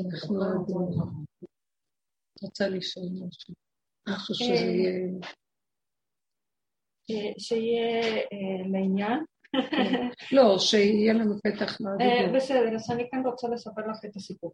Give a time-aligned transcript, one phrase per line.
[0.00, 1.00] אנחנו לא יודעים.
[2.42, 3.54] רוצה לשאול משהו?
[4.08, 5.08] משהו שזה יהיה...
[7.38, 8.22] שיהיה
[8.72, 9.24] לעניין.
[10.32, 12.36] לא, שיהיה לנו פתח מהדיבור.
[12.36, 14.52] בסדר, אז אני כאן רוצה לספר לך את הסיפור.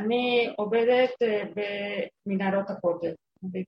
[0.00, 1.10] אני עובדת
[2.26, 3.14] במנהרות הכותל,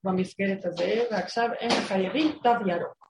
[0.05, 3.09] במסגרת הזה, ועכשיו הם חייבים תו ירוק.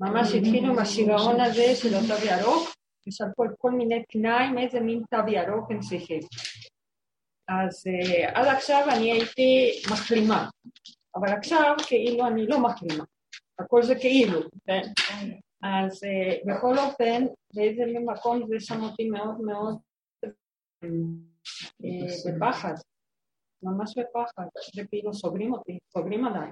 [0.00, 2.68] ממש התחילו עם השיגעון הזה של התו ירוק,
[3.08, 6.20] ושלחו כל מיני תנאים, איזה מין תו ירוק הם צריכים.
[7.48, 7.84] אז
[8.34, 10.48] עד עכשיו אני הייתי מחלימה,
[11.16, 13.04] אבל עכשיו כאילו אני לא מחלימה,
[13.58, 14.82] הכל זה כאילו, כן?
[15.62, 16.00] אז
[16.46, 17.24] בכל אופן,
[17.54, 19.78] באיזה מקום זה שם אותי מאוד מאוד
[22.26, 22.74] בפחד,
[23.62, 26.48] ממש בפחד, וכאילו סוגרים אותי, סוגרים עליי.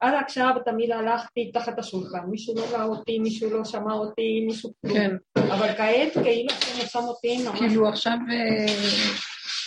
[0.00, 4.72] עד עכשיו תמיד הלכתי תחת השולחן, מישהו לא ראה אותי, מישהו לא שמע אותי, מישהו.
[4.92, 5.16] כן.
[5.38, 6.50] אבל כעת כאילו
[6.86, 7.58] שם אותי ממש...
[7.58, 8.18] כאילו עכשיו...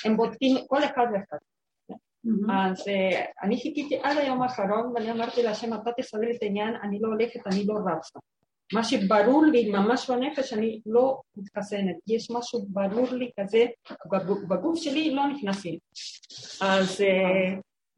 [0.06, 1.38] הם בודקים כל אחד ואחד.
[2.52, 2.86] אז
[3.44, 7.40] אני חיכיתי עד היום האחרון ואני אמרתי להשם אתה תסדר את העניין, אני לא הולכת,
[7.48, 8.20] אני לא רצה.
[8.74, 13.66] מה שברור לי ממש בנפש, אני לא מתחסנת, יש משהו ברור לי כזה,
[14.48, 15.78] בגוף שלי לא נכנסים.
[16.62, 17.02] אז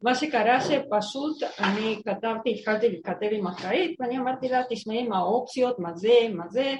[0.02, 5.78] מה שקרה שפשוט אני כתבתי, התחלתי להתכתב עם אחראית ואני אמרתי לה, תשמעי מה האופציות,
[5.78, 6.74] מה זה, מה זה,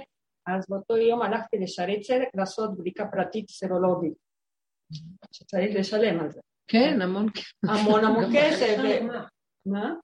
[0.47, 4.15] אז באותו יום הלכתי לשערי צדק לעשות בדיקה פרטית סרולוגית,
[5.33, 6.41] שצריך לשלם על זה.
[6.69, 7.69] כן, המון כסף.
[7.69, 8.77] המון המון כסף.
[9.67, 9.95] מה?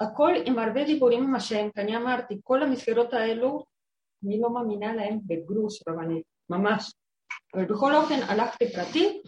[0.00, 3.64] והכל עם הרבה דיבורים עם השם, כי אני אמרתי, כל המסגרות האלו,
[4.24, 6.92] אני לא מאמינה להם בגרוש רבנית, ממש.
[7.54, 9.22] אבל בכל אופן הלכתי פרטי,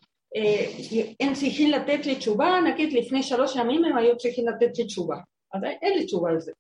[1.21, 5.17] הם צריכים לתת לי תשובה, נגיד לפני שלוש ימים הם היו צריכים לתת לי תשובה,
[5.55, 6.53] אז אין לי תשובה על זה.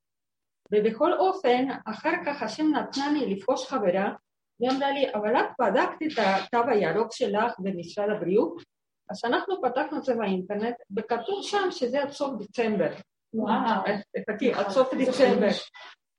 [0.73, 4.15] ובכל אופן, אחר כך השם נתנה לי לפגוש חברה,
[4.61, 8.63] והיא אמרה לי, אבל את בדקת את התו הירוק שלך במשרד הבריאות?
[9.11, 12.91] אז אנחנו פתחנו את זה באינטרנט, וכתוב שם שזה עד סוף דצמבר.
[13.35, 13.83] וואו.
[14.31, 15.49] חכי, עד סוף דצמבר.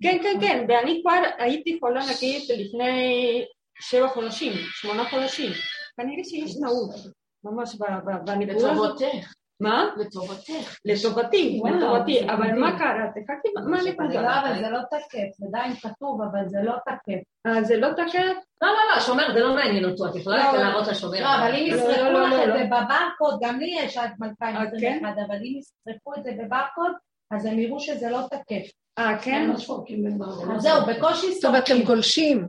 [0.04, 3.46] כן, כן, כן, ואני כבר הייתי חולה נגיד לפני
[3.80, 5.52] שבע חודשים, שמונה חודשים.
[5.98, 6.90] כנראה שיש נעול.
[7.44, 7.76] ממש
[8.26, 9.02] בנקודה הזאת.
[9.62, 9.90] מה?
[9.98, 10.78] לטובתך.
[10.86, 13.08] לטובתי, לטובתי, אבל מה קרה?
[13.08, 14.22] תחכי, מה הנקודה?
[14.22, 17.22] לא, אבל זה לא תקף, זה עדיין כתוב, אבל זה לא תקף.
[17.48, 18.36] אה, זה לא תקף?
[18.62, 21.22] לא, לא, לא, השומר, זה לא מעניין אותו, את יכולה להראות לשומר.
[21.22, 25.60] לא, אבל אם ישרפו לך את זה בברקוד, גם לי יש עד 2021, אבל אם
[25.60, 26.92] ישרפו את זה בברקוד,
[27.32, 28.72] אז הם יראו שזה לא תקף.
[29.00, 29.52] אה, כן?
[29.52, 31.42] אז זהו, בקושי סורקים.
[31.42, 32.48] טוב, אתם גולשים.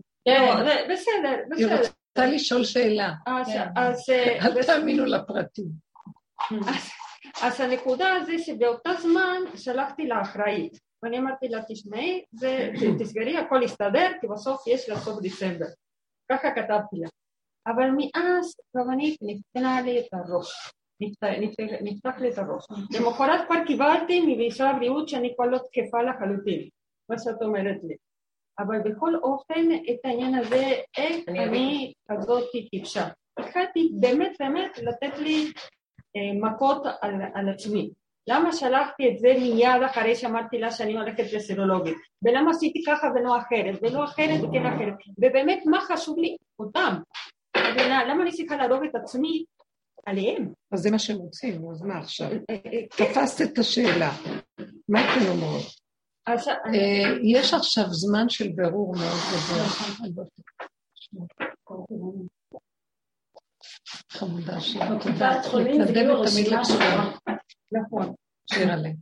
[0.91, 1.77] בסדר, בסדר.
[2.19, 3.13] רוצה לשאול שאלה.
[3.53, 3.69] כן.
[4.43, 5.67] אל תאמינו לפרטים.
[7.43, 12.25] אז הנקודה זה שבאותה זמן שלחתי לאחראית, ואני אמרתי לה, תשמעי,
[12.99, 15.67] תסגרי, הכל יסתדר, כי בסוף יש לה סוף דצמבר.
[16.33, 17.09] ככה כתבתי לה.
[17.67, 20.73] אבל מאז רבנית נפתנה לי את הראש.
[21.83, 22.65] נפתח לי את הראש.
[22.95, 26.69] למחרת כבר קיבלתי ממשרד הבריאות שאני כבר לא תקפה לחלוטין,
[27.11, 27.97] מה שאת אומרת לי.
[28.59, 33.09] אבל בכל אופן את העניין הזה, איך אני כזאת טיפשה.
[33.39, 35.53] התחלתי באמת באמת לתת לי
[36.17, 37.91] מכות על, על עצמי.
[38.29, 41.97] למה שלחתי את זה מיד אחרי שאמרתי לה שאני הולכת לסרולוגית?
[42.23, 44.95] ולמה עשיתי ככה ולא אחרת, ולא אחרת וכן אחרת?
[45.19, 46.37] ובאמת מה חשוב לי?
[46.59, 46.95] אותם.
[48.09, 49.45] למה אני צריכה להרוג את עצמי
[50.07, 50.53] עליהם?
[50.73, 52.31] אז זה מה שהם רוצים, אז מה עכשיו?
[52.33, 54.11] אה, אה, תפסת את השאלה.
[54.89, 55.63] מה אתם אומרות?
[56.29, 56.35] אה,
[57.23, 59.19] יש עכשיו זמן של בירור מאוד
[60.03, 60.25] גדול.
[64.11, 65.41] חמודה שלי, תודה.
[65.61, 67.15] מתנדבת תמיד לקשורה.
[67.73, 68.15] נכון.
[68.53, 68.97] שיר עליהם.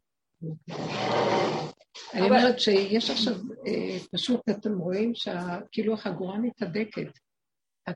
[2.15, 3.35] אני אומרת שיש עכשיו,
[3.67, 7.19] אה, פשוט אתם רואים שכאילו החגורה מתהדקת.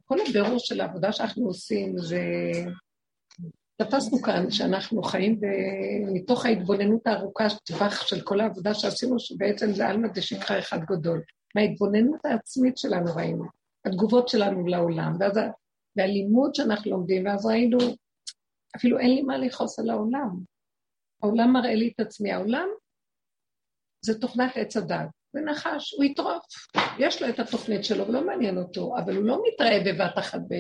[0.05, 2.21] כל הבירור של העבודה שאנחנו עושים זה
[3.77, 5.41] תפסנו כאן שאנחנו חיים.
[6.15, 11.23] מתוך ההתבוננות הארוכה טווח של כל העבודה שעשינו, שבעצם זה עלמא דשכחה אחד גדול.
[11.55, 13.45] מההתבוננות העצמית שלנו ראינו,
[13.85, 15.39] התגובות שלנו לעולם, ואז
[15.97, 17.79] והלימוד שאנחנו לומדים, ואז ראינו,
[18.77, 20.31] אפילו אין לי מה לכעוס על העולם.
[21.23, 22.33] העולם מראה לי את עצמי.
[22.33, 22.69] העולם
[24.05, 25.09] זה תוכנת עץ הדת.
[25.33, 26.45] זה נחש, הוא יטרוף.
[26.99, 30.55] יש לו את התוכנית שלו, ולא מעניין אותו, אבל הוא לא מתראה בבת אחת ב...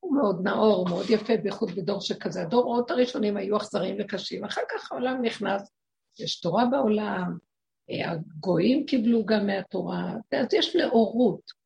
[0.00, 2.42] הוא מאוד נאור, מאוד יפה, בייחוד בדור שכזה.
[2.42, 5.70] הדורות הראשונים היו אכזריים וקשים, אחר כך העולם נכנס,
[6.20, 7.38] יש תורה בעולם,
[7.88, 11.61] הגויים קיבלו גם מהתורה, אז יש נאורות.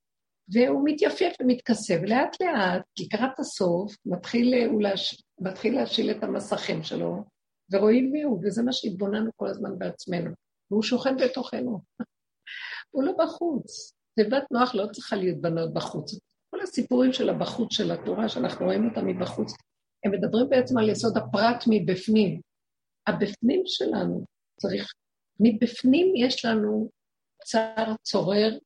[0.49, 5.23] והוא מתייפף ומתכסה, ולאט לאט, לקראת הסוף, מתחיל, הוא להש...
[5.41, 7.25] מתחיל להשיל את המסכים שלו,
[7.73, 10.31] ורואים מי הוא, וזה מה שהתבוננו כל הזמן בעצמנו.
[10.71, 11.81] והוא שוכן בתוכנו.
[12.91, 13.97] הוא לא בחוץ.
[14.17, 16.19] תיבת נוח לא צריכה להתבנות בחוץ,
[16.51, 19.53] כל הסיפורים של הבחוץ של התורה, שאנחנו רואים אותם מבחוץ,
[20.05, 22.41] הם מדברים בעצם על יסוד הפרט מבפנים.
[23.07, 24.25] הבפנים שלנו
[24.61, 24.93] צריך,
[25.41, 26.89] מבפנים יש לנו
[27.45, 28.59] צער צורר,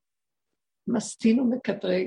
[0.93, 2.07] מסטין ומקטרג,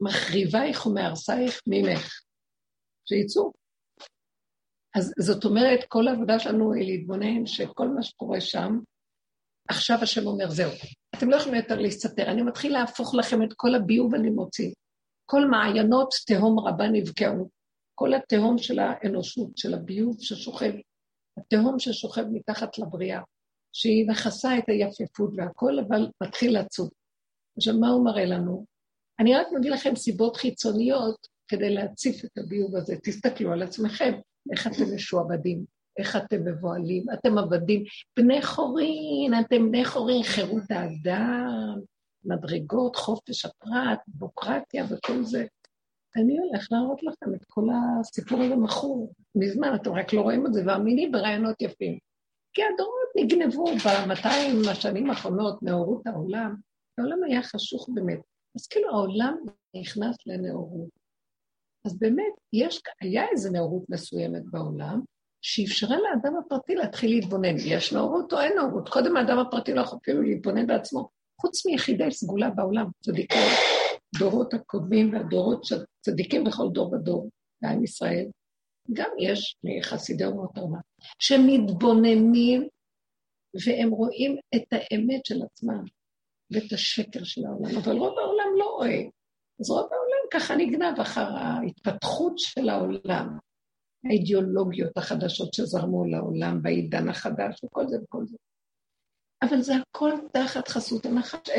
[0.00, 2.20] מחריבייך ומהרסייך ממך,
[3.08, 3.52] שיצאו.
[4.96, 8.78] אז זאת אומרת, כל העבודה שלנו היא להתבונן שכל מה שקורה שם,
[9.68, 10.70] עכשיו השם אומר, זהו,
[11.16, 14.72] אתם לא יכולים יותר להסתתר, אני מתחיל להפוך לכם את כל הביוב אני מוציא.
[15.26, 17.50] כל מעיינות תהום רבה נבקעו.
[17.94, 20.72] כל התהום של האנושות, של הביוב ששוכב,
[21.38, 23.20] התהום ששוכב מתחת לבריאה,
[23.72, 26.90] שהיא מכסה את היפיפות והכל, אבל מתחיל לצוד.
[27.56, 28.64] עכשיו, מה הוא מראה לנו?
[29.20, 32.96] אני רק מביא לכם סיבות חיצוניות כדי להציף את הביוב הזה.
[33.02, 34.12] תסתכלו על עצמכם,
[34.52, 35.64] איך אתם משועבדים,
[35.98, 37.84] איך אתם מבוהלים, אתם עבדים.
[38.16, 41.80] בני חורין, אתם בני חורין, חירות האדם,
[42.24, 45.44] מדרגות, חופש הפרט, בוקרטיה וכל זה.
[46.16, 47.64] אני הולך להראות לכם את כל
[48.00, 49.12] הסיפור הזה מכור.
[49.34, 51.98] מזמן, אתם רק לא רואים את זה, ואמיני ברעיונות יפים.
[52.54, 56.54] כי הדורות נגנבו ב-200 השנים האחרונות נאורות העולם.
[56.98, 58.20] העולם היה חשוך באמת.
[58.56, 59.36] אז כאילו העולם
[59.76, 60.88] נכנס לנאורות.
[61.86, 65.00] אז באמת, יש, היה איזו נאורות מסוימת בעולם,
[65.42, 67.54] שאפשרה לאדם הפרטי להתחיל להתבונן.
[67.66, 68.88] יש נאורות או אין נאורות?
[68.88, 71.08] קודם האדם הפרטי לא יכול אפילו להתבונן בעצמו.
[71.40, 73.38] חוץ מיחידי סגולה בעולם, צדיקי
[74.18, 75.66] דורות הקודמים והדורות
[76.00, 77.30] צדיקים בכל דור ודור
[77.62, 78.26] בעם ישראל,
[78.92, 80.80] גם יש מחסידי אומות העולם,
[81.18, 82.68] שמתבוננים
[83.66, 85.84] והם רואים את האמת של עצמם
[86.50, 89.02] ואת השקר של העולם, אבל רוב העולם לא רואה.
[89.60, 93.38] אז רוב העולם ככה נגנב אחר ההתפתחות של העולם,
[94.04, 98.36] האידיאולוגיות החדשות שזרמו לעולם בעידן החדש וכל זה וכל זה.
[99.42, 101.50] אבל זה הכל תחת חסות הנחש.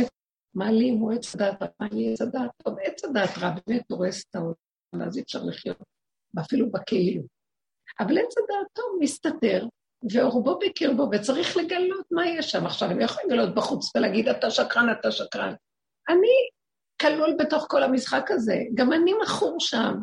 [0.54, 2.76] מעלים הוא עץ הדעת רע, מעלים עץ הדעת טוב.
[2.84, 5.78] עץ הדעת רע באמת הורס את העולם, אז אי אפשר לחיות,
[6.40, 7.24] אפילו בכאילו.
[8.00, 9.66] אבל עץ הדעת טוב מסתתר,
[10.12, 12.66] ועורבו בקרבו, וצריך לגלות מה יש שם.
[12.66, 15.54] עכשיו, הם יכולים לגלות בחוץ ולהגיד, אתה שקרן, אתה שקרן.
[16.10, 16.50] אני
[17.02, 19.94] כלול בתוך כל המשחק הזה, גם אני מכור שם,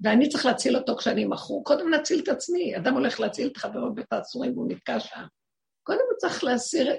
[0.00, 1.64] ואני צריך להציל אותו כשאני מכור.
[1.64, 5.24] קודם נציל את עצמי, אדם הולך להציל את חברו בית האסורים והוא נתקע שם.
[5.82, 6.92] קודם הוא צריך להסיר,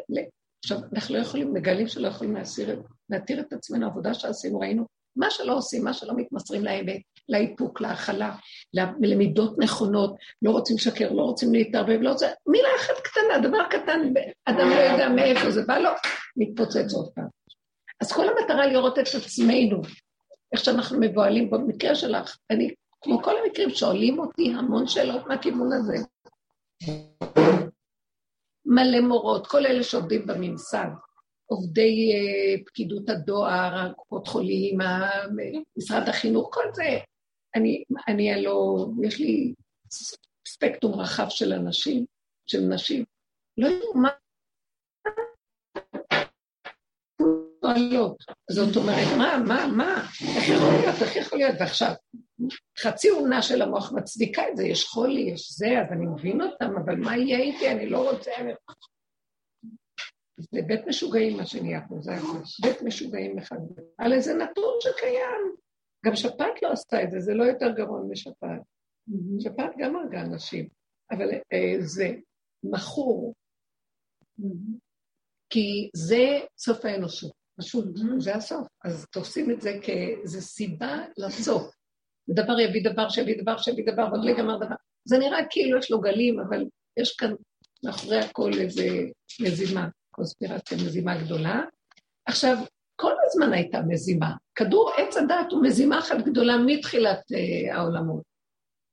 [0.63, 4.86] עכשיו, אנחנו לא יכולים, מגלים שלא יכולים להסיר, להתיר את עצמנו, עבודה שעשינו, ראינו,
[5.16, 8.36] מה שלא עושים, מה שלא מתמסרים לאמת, לאיפוק, להכלה,
[9.01, 14.01] למידות נכונות, לא רוצים לשקר, לא רוצים להתערבב, לא רוצה, מילה אחת קטנה, דבר קטן,
[14.45, 15.89] אדם לא יודע מאיפה זה בא לו,
[16.38, 17.27] מתפוצץ עוד פעם.
[18.01, 19.81] אז כל המטרה לראות את עצמנו,
[20.54, 25.98] איך שאנחנו מבוהלים במקרה שלך, אני, כמו כל המקרים, שואלים אותי המון שאלות מהכיוון הזה.
[28.66, 30.88] מלא מורות, כל אלה שעובדים בממסד,
[31.45, 34.77] עובדי uh, פקידות הדואר, הקופות חולים,
[35.77, 36.98] משרד החינוך, כל זה.
[37.55, 39.53] אני, אני הלא, יש לי
[40.47, 42.05] ספקטרום רחב של אנשים,
[42.45, 43.05] של נשים.
[43.57, 44.09] לא יודעים מה...
[48.51, 50.07] זאת אומרת, מה, מה, מה?
[50.37, 51.01] איך יכול להיות?
[51.01, 51.55] איך יכול להיות?
[51.59, 51.91] ועכשיו,
[52.79, 56.77] חצי עונה של המוח מצדיקה את זה, יש חולי, יש זה, אז אני מבין אותם,
[56.85, 57.71] אבל מה יהיה איתי?
[57.71, 58.31] אני לא רוצה...
[60.37, 62.11] זה בית משוגעים מה שנהיה פה, זה.
[62.61, 63.57] בית משוגעים אחד.
[63.97, 65.55] על איזה נתון שקיים.
[66.05, 68.62] גם שפעת לא עשתה את זה, זה לא יותר גרוע משפעת.
[69.39, 70.67] שפעת גם הרגה אנשים,
[71.12, 72.15] אבל אה, זה
[72.63, 73.33] מכור,
[75.50, 77.85] כי זה סוף האנושות, פשוט,
[78.19, 78.67] זה הסוף.
[78.85, 81.75] אז תופסים את זה כאיזו סיבה לסוף.
[82.29, 84.75] דבר יביא דבר שיביא דבר שיביא דבר, ועוד לא ייגמר דבר.
[85.05, 86.65] זה נראה כאילו יש לו גלים, אבל
[86.97, 87.33] יש כאן
[87.85, 88.88] מאחורי הכל איזה
[89.41, 91.62] מזימה, קונספירציה, מזימה גדולה.
[92.25, 92.57] עכשיו,
[92.95, 94.31] כל הזמן הייתה מזימה.
[94.55, 98.23] כדור עץ הדת הוא מזימה אחת גדולה מתחילת uh, העולמות.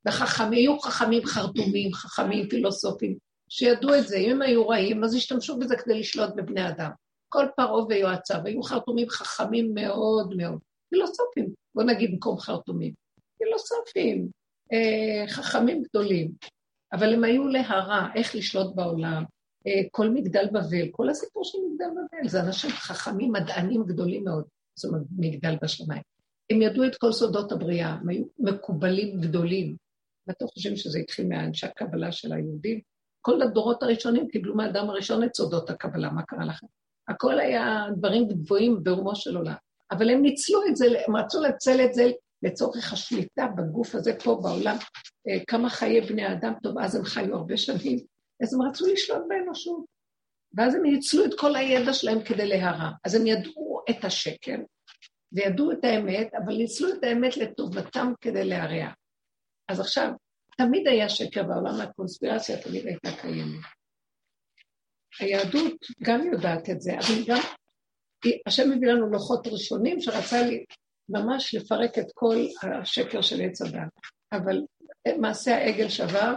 [0.09, 3.17] וחכמים, היו חכמים חרטומים, חכמים פילוסופים,
[3.49, 4.17] שידעו את זה.
[4.17, 6.91] אם הם היו רעים, אז השתמשו בזה כדי לשלוט בבני אדם.
[7.29, 10.59] כל פרעה ויועציו היו חרטומים חכמים מאוד מאוד.
[10.91, 12.93] פילוסופים, בוא נגיד במקום חרטומים.
[13.39, 14.29] פילוסופים,
[14.73, 16.31] אה, חכמים גדולים,
[16.93, 19.25] אבל הם היו להרע, איך לשלוט בעולם.
[19.67, 24.45] אה, כל מגדל בבל, כל הסיפור של מגדל בבל, זה אנשים חכמים, מדענים גדולים מאוד,
[24.75, 26.03] זאת אומרת, מגדל בשמיים.
[26.51, 29.77] הם ידעו את כל סודות הבריאה, הם היו מקובלים גדולים.
[30.27, 32.81] ואתם חושבים שזה התחיל מאנשי הקבלה של היהודים?
[33.21, 36.67] כל הדורות הראשונים קיבלו מהאדם הראשון את סודות הקבלה, מה קרה לכם?
[37.09, 39.55] הכל היה דברים גבוהים ברומו של עולם.
[39.91, 42.11] אבל הם ניצלו את זה, הם רצו לנצל את זה
[42.43, 44.77] לצורך השליטה בגוף הזה פה בעולם,
[45.29, 47.99] אה, כמה חיי בני אדם, טוב, אז הם חיו הרבה שנים,
[48.43, 49.85] אז הם רצו לשלוט באנושות.
[50.57, 52.91] ואז הם ניצלו את כל הידע שלהם כדי להרע.
[53.05, 54.57] אז הם ידעו את השקר,
[55.33, 58.93] וידעו את האמת, אבל ניצלו את האמת לטובתם כדי להרע.
[59.69, 60.09] אז עכשיו,
[60.57, 63.65] תמיד היה שקר בעולם, הקונספירציה תמיד הייתה קיימת.
[65.21, 67.41] היהדות גם יודעת את זה, אבל גם,
[68.47, 70.65] השם מביא לנו לוחות ראשונים שרצה לי
[71.09, 73.93] ממש לפרק את כל השקר של עץ הדת.
[74.33, 74.63] אבל
[75.19, 76.35] מעשה העגל שבר,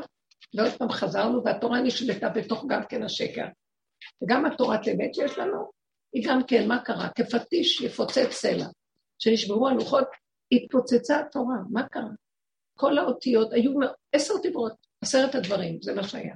[0.58, 3.46] ועוד פעם חזרנו, והתורה נשלטה בתוך גם כן השקר.
[4.24, 5.72] וגם התורת אמת שיש לנו,
[6.14, 7.10] היא גם כן, מה קרה?
[7.16, 8.66] כפטיש יפוצץ סלע.
[9.20, 10.08] כשנשברו הלוחות,
[10.52, 12.10] התפוצצה התורה, מה קרה?
[12.78, 13.72] כל האותיות היו
[14.14, 16.36] עשר דיברות, עשרת הדברים, זה מה שהיה.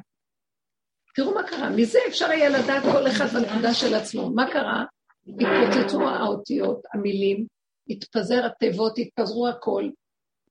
[1.16, 4.30] תראו מה קרה, מזה אפשר היה לדעת כל אחד בנקודה של עצמו.
[4.30, 4.86] מה קרה?
[5.28, 7.46] התפוצצו האותיות, המילים,
[7.90, 9.90] התפזר התיבות, התפזרו הכל,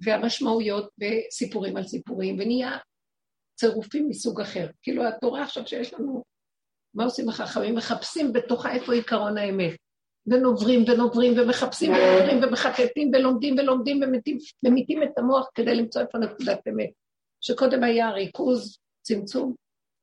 [0.05, 2.79] והמשמעויות וסיפורים על סיפורים, ונהיה
[3.59, 4.67] צירופים מסוג אחר.
[4.83, 6.23] כאילו התורה עכשיו שיש לנו,
[6.95, 7.75] מה עושים החכמים?
[7.75, 9.77] מחפשים בתוכה איפה עיקרון האמת.
[10.27, 16.59] ונוברים ונוברים ומחפשים ונוברים ומחטטים ולומדים ולומדים ומתים, ומתים את המוח כדי למצוא איפה נקודת
[16.69, 16.91] אמת.
[17.41, 19.55] שקודם היה ריכוז, צמצום,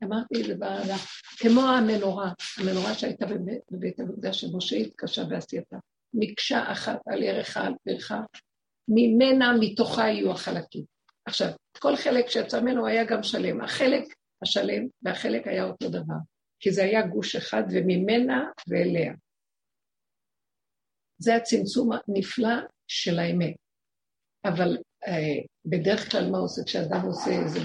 [0.04, 0.96] אמרתי את זה בעלה,
[1.38, 5.78] כמו המנורה, המנורה שהייתה בבית, בבית המקדש שמשה התקשה בעשייתה.
[6.14, 8.22] מקשה אחת על ירחה על פרחה,
[8.88, 10.95] ממנה, מתוכה יהיו החלקים.
[11.26, 11.48] עכשיו,
[11.80, 13.62] כל חלק שיצא ממנו היה גם שלם.
[13.62, 14.04] החלק
[14.42, 16.16] השלם והחלק היה אותו דבר,
[16.60, 19.14] כי זה היה גוש אחד וממנה ואליה.
[21.18, 22.56] זה הצמצום הנפלא
[22.88, 23.56] של האמת.
[24.46, 24.78] אבל
[25.08, 27.60] אה, בדרך כלל מה עושה כשאדם עושה איזה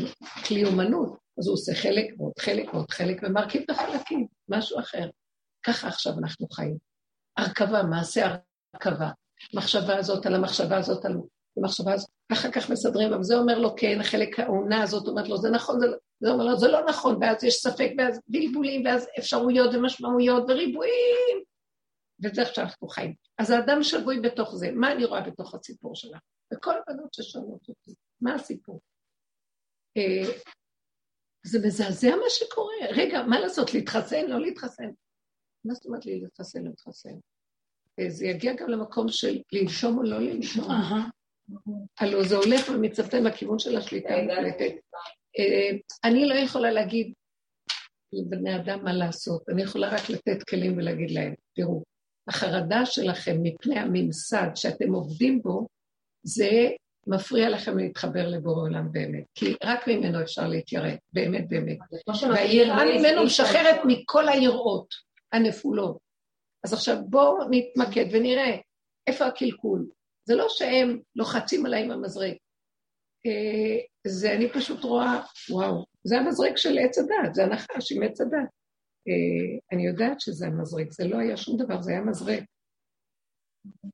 [0.48, 1.18] כלי אומנות?
[1.38, 5.10] אז הוא עושה חלק ועוד חלק ועוד חלק ומרכיב את החלקים, משהו אחר.
[5.62, 6.76] ככה עכשיו אנחנו חיים.
[7.36, 8.36] הרכבה, מעשה
[8.74, 9.10] הרכבה.
[9.54, 11.12] מחשבה הזאת על המחשבה הזאת על
[11.56, 15.36] המחשבה הזאת, ואחר כך מסדרים, אבל זה אומר לו כן, חלק העונה הזאת אומרת לו,
[15.36, 18.84] זה נכון, זה, לא, זה אומר לו, זה לא נכון, ואז יש ספק, ואז בלבולים,
[18.84, 21.44] ואז אפשרויות ומשמעויות וריבועים,
[22.24, 23.14] וזה איך שאנחנו חיים.
[23.38, 26.18] אז האדם שבוי בתוך זה, מה אני רואה בתוך הסיפור שלה?
[26.54, 28.80] וכל הבנות ששואלות אותי, מה הסיפור?
[29.96, 30.32] אה,
[31.46, 32.74] זה מזעזע מה שקורה.
[32.90, 34.90] רגע, מה לעשות, להתחסן, לא להתחסן?
[35.64, 37.14] מה זאת אומרת לי להתחסן, להתחסן?
[38.00, 40.64] אה, זה יגיע גם למקום של לנשום או לא לנשום.
[41.98, 44.72] הלוא זה הולך ומצטט בכיוון של השליטה המוחלטת.
[45.38, 45.70] אה,
[46.04, 47.12] אני לא יכולה להגיד
[48.12, 51.82] לבני אדם מה לעשות, אני יכולה רק לתת כלים ולהגיד להם, תראו,
[52.28, 55.66] החרדה שלכם מפני הממסד שאתם עובדים בו,
[56.22, 56.70] זה
[57.06, 61.78] מפריע לכם להתחבר לבורא עולם באמת, כי רק ממנו אפשר להתיירא, באמת באמת.
[62.32, 64.94] והיראה ממנו משחררת מכל היראות
[65.32, 65.98] הנפולות.
[66.64, 68.56] אז עכשיו בואו נתמקד ונראה
[69.06, 69.86] איפה הקלקול.
[70.24, 72.36] זה לא שהם לוחצים עליי עם המזרק.
[73.26, 78.20] אה, זה אני פשוט רואה, וואו, זה המזרק של עץ הדת, זה הנחש עם עץ
[78.20, 78.50] הדת.
[79.08, 82.44] אה, אני יודעת שזה המזרק, זה לא היה שום דבר, זה היה מזרק.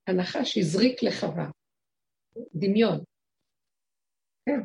[0.06, 1.50] הנחש הזריק לחווה,
[2.54, 3.04] דמיון.
[4.49, 4.61] כן.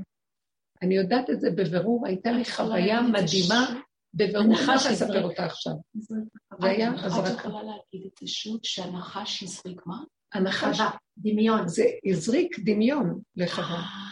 [0.81, 3.81] אני יודעת את זה בבירור, הייתה לי חוויה מדהימה,
[4.13, 5.73] בבירור, מה שאספר אותה עכשיו.
[5.93, 6.15] זה
[6.61, 7.33] היה הזרקה.
[7.33, 10.03] את יכולה להגיד את זה שוב, שהנחש הזריק מה?
[10.33, 10.79] הנחש,
[11.17, 11.67] דמיון.
[11.67, 13.75] זה הזריק דמיון לחווה.
[13.75, 14.11] אה.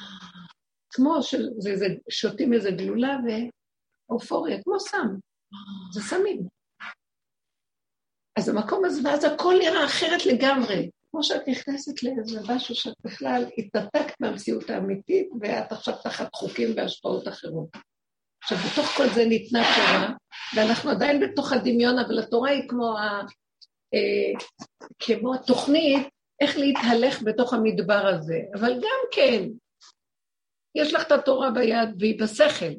[0.89, 3.17] כמו ששותים איזה גלולה
[4.09, 5.07] ואופוריה, כמו סם.
[5.93, 6.47] זה סמים.
[8.37, 10.89] אז המקום הזה, ואז הכל נראה אחרת לגמרי.
[11.11, 17.27] כמו שאת נכנסת לאיזה משהו שאת בכלל התנתקת מהמציאות האמיתית, ואת עכשיו תחת חוקים והשפעות
[17.27, 17.69] אחרות.
[18.43, 20.13] עכשיו, בתוך כל זה ניתנה תורה,
[20.55, 22.95] ואנחנו עדיין בתוך הדמיון, אבל התורה היא כמו,
[23.93, 24.39] אה,
[24.99, 26.07] כמו התוכנית
[26.41, 28.39] איך להתהלך בתוך המדבר הזה.
[28.53, 29.43] אבל גם כן,
[30.75, 32.73] יש לך את התורה ביד והיא בשכל.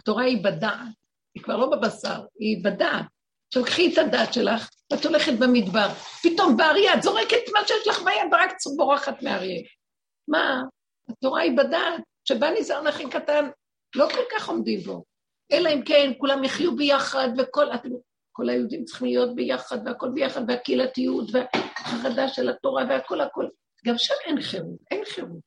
[0.00, 0.88] התורה היא בדעת.
[1.34, 3.06] היא כבר לא בבשר, היא בדעת.
[3.46, 5.88] עכשיו קחי את הדעת שלך, ואת הולכת במדבר.
[6.22, 9.62] פתאום באריה את זורקת מה שיש לך ביד ורק בורחת מאריה.
[10.28, 10.62] מה?
[11.10, 13.48] התורה היא בדעת, שבא ניזהרן הכי קטן,
[13.96, 15.04] לא כל כך עומדים בו.
[15.52, 17.88] אלא אם כן, כולם יחיו ביחד, וכל אתם,
[18.32, 23.46] כל היהודים צריכים להיות ביחד, והכל ביחד, והקהילתיות, והחרדה של התורה, והכל הכל.
[23.86, 25.40] גם שם אין חירות, אין חירות.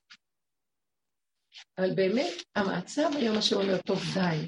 [1.78, 4.48] אבל באמת, המצב היום השם אומר, טוב, די,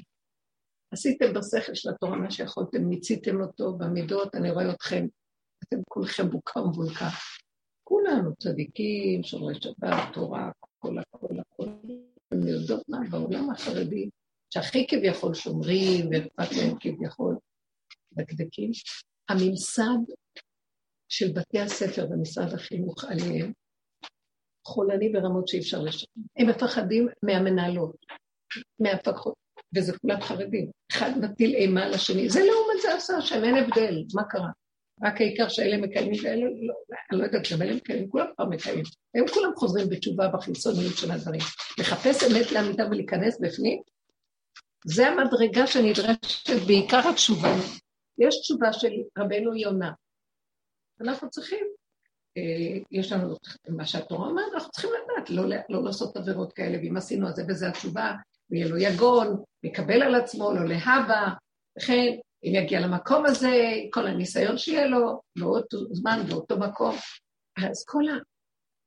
[0.92, 5.06] עשיתם בשכל של התורה מה שיכולתם, מיציתם אותו במידות, אני רואה אתכם,
[5.64, 7.08] אתם כולכם בוקה ומבולקה.
[7.84, 11.68] כולנו צדיקים, שומרי שבת, תורה, הכל, הכל, הכל.
[12.32, 14.10] הם יודעות מה, בעולם החרדי,
[14.54, 17.35] שהכי כביכול שומרים ואכפת להם כביכול
[18.18, 18.70] דקדקים,
[19.28, 19.98] הממסד
[21.08, 23.52] של בתי הספר ומשרד החינוך עליהם
[24.66, 26.10] חולני ברמות שאי אפשר לשנות.
[26.36, 27.96] הם מפחדים מהמנהלות,
[28.80, 29.34] מהפקחות.
[29.74, 30.70] וזה כולם חרדים.
[30.92, 32.30] אחד מטיל אימה על השני.
[32.30, 34.48] זה לעומת זה עשה השם, אין הבדל, מה קרה?
[35.02, 36.74] רק העיקר שאלה מקיימים ואלה לא,
[37.10, 38.84] אני לא יודעת, גם אלה מקיימים, כולם כבר מקיימים.
[39.14, 41.40] הם כולם חוזרים בתשובה בחיצוניות של הדברים.
[41.78, 43.80] לחפש אמת לאמיתה ולהיכנס בפנים,
[44.86, 47.54] זה המדרגה שנדרשת בעיקר התשובה.
[48.18, 49.92] יש תשובה של רבנו יונה.
[51.00, 51.66] אנחנו צריכים,
[52.36, 53.36] אה, יש לנו
[53.68, 57.42] מה שהתורה אומרת, אנחנו צריכים לדעת, לא, לא לעשות עבירות כאלה, ואם עשינו את זה
[57.48, 58.14] וזה התשובה,
[58.50, 61.28] ויהיה לו יגון, יקבל על עצמו, לא להבא,
[61.78, 63.52] וכן, אם יגיע למקום הזה,
[63.90, 66.94] כל הניסיון שיהיה לו, באותו זמן, באותו מקום.
[67.58, 68.14] אז כל ה...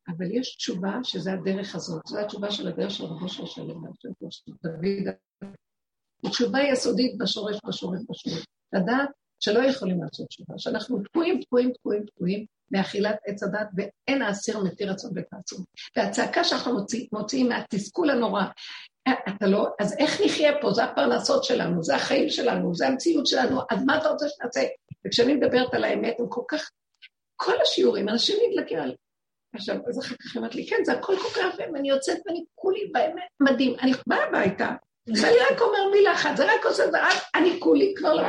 [0.07, 3.81] אבל יש תשובה שזה הדרך הזאת, זו התשובה של הדרך של רבו של שלם,
[4.29, 5.15] של דוד.
[6.25, 8.45] תשובה יסודית בשורש, בשורש, בשורש.
[8.73, 9.09] לדעת
[9.39, 14.91] שלא יכולים לעשות תשובה, שאנחנו תקועים, תקועים, תקועים, תקועים מאכילת עץ הדת, ואין האסיר מתיר
[14.91, 15.63] רצון ותעצום.
[15.97, 18.43] והצעקה שאנחנו מוציא, מוציאים מהתסכול הנורא,
[19.07, 20.71] אתה לא, אז איך נחיה פה?
[20.71, 24.61] זה הפרנסות שלנו, זה החיים שלנו, זה המציאות שלנו, אז מה אתה רוצה שנעשה?
[25.07, 26.69] וכשאני מדברת על האמת, הם כל כך,
[27.35, 28.95] כל השיעורים, אנשים נדלקים על...
[29.55, 32.91] עכשיו, אז אחר כך אמרת לי, כן, זה הכל כל כך ואני יוצאת ואני כולי
[32.93, 33.75] באמת מדהים.
[33.81, 34.69] אני באה הביתה,
[35.09, 38.23] ואני רק אומר מילה אחת, זה רק עושה, זה רק, אני כולי כבר לא...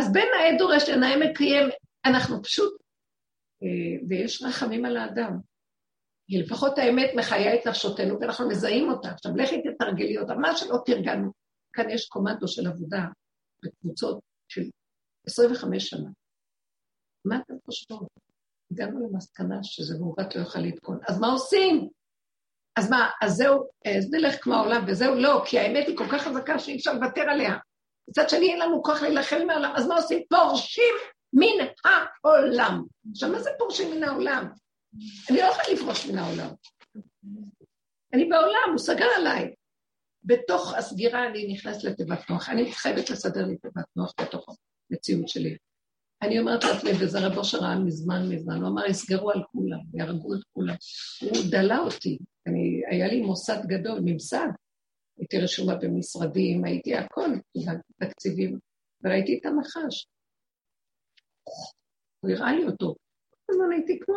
[0.00, 1.68] אז בין נאה דורש לנאה מקיים,
[2.04, 2.82] אנחנו פשוט,
[3.62, 5.38] אה, ויש רחמים על האדם.
[6.26, 9.08] כי לפחות האמת מחיה את נפשותנו ואנחנו מזהים אותה.
[9.08, 11.32] עכשיו, לכי תתרגלי אותה, מה שלא תרגלנו.
[11.72, 13.04] כאן יש קומנדו של עבודה
[13.64, 14.62] בקבוצות של
[15.26, 16.10] 25 שנה.
[17.24, 18.08] מה אתם חושבות?
[18.70, 20.98] הגענו למסקנה שזה מעוות לא יוכל לתקון.
[21.08, 21.88] אז מה עושים?
[22.76, 25.14] אז מה, אז זהו, אז נלך כמו העולם וזהו?
[25.14, 27.56] לא, כי האמת היא כל כך חזקה שאי אפשר לוותר עליה.
[28.08, 30.22] מצד שני, אין לנו כוח להילחם עם העולם, אז מה עושים?
[30.30, 30.94] פורשים
[31.32, 32.82] מן העולם.
[33.12, 34.48] עכשיו, מה זה פורשים מן העולם?
[35.30, 36.48] אני לא יכולה לפרוש מן העולם.
[38.12, 39.54] אני בעולם, הוא סגר עליי.
[40.24, 42.48] בתוך הסגירה אני נכנס לתיבת נוח.
[42.48, 44.46] אני חייבת לסדר לי תיבת נוח בתוך
[44.90, 45.56] המציאות שלי.
[46.22, 50.34] אני אומרת לעצמי, וזה רב אושר ראה מזמן מזמן, הוא אמר, יסגרו על כולם, יהרגו
[50.34, 50.74] את כולם.
[51.20, 52.18] הוא דלה אותי.
[52.46, 54.48] אני, היה לי מוסד גדול, ממסד.
[55.18, 57.30] הייתי רשומה במשרדים, הייתי הכל,
[57.98, 58.58] תקציבים,
[59.04, 60.06] וראיתי את הנחש.
[62.20, 62.94] הוא הראה לי אותו.
[63.50, 64.16] הזמן הייתי כמו,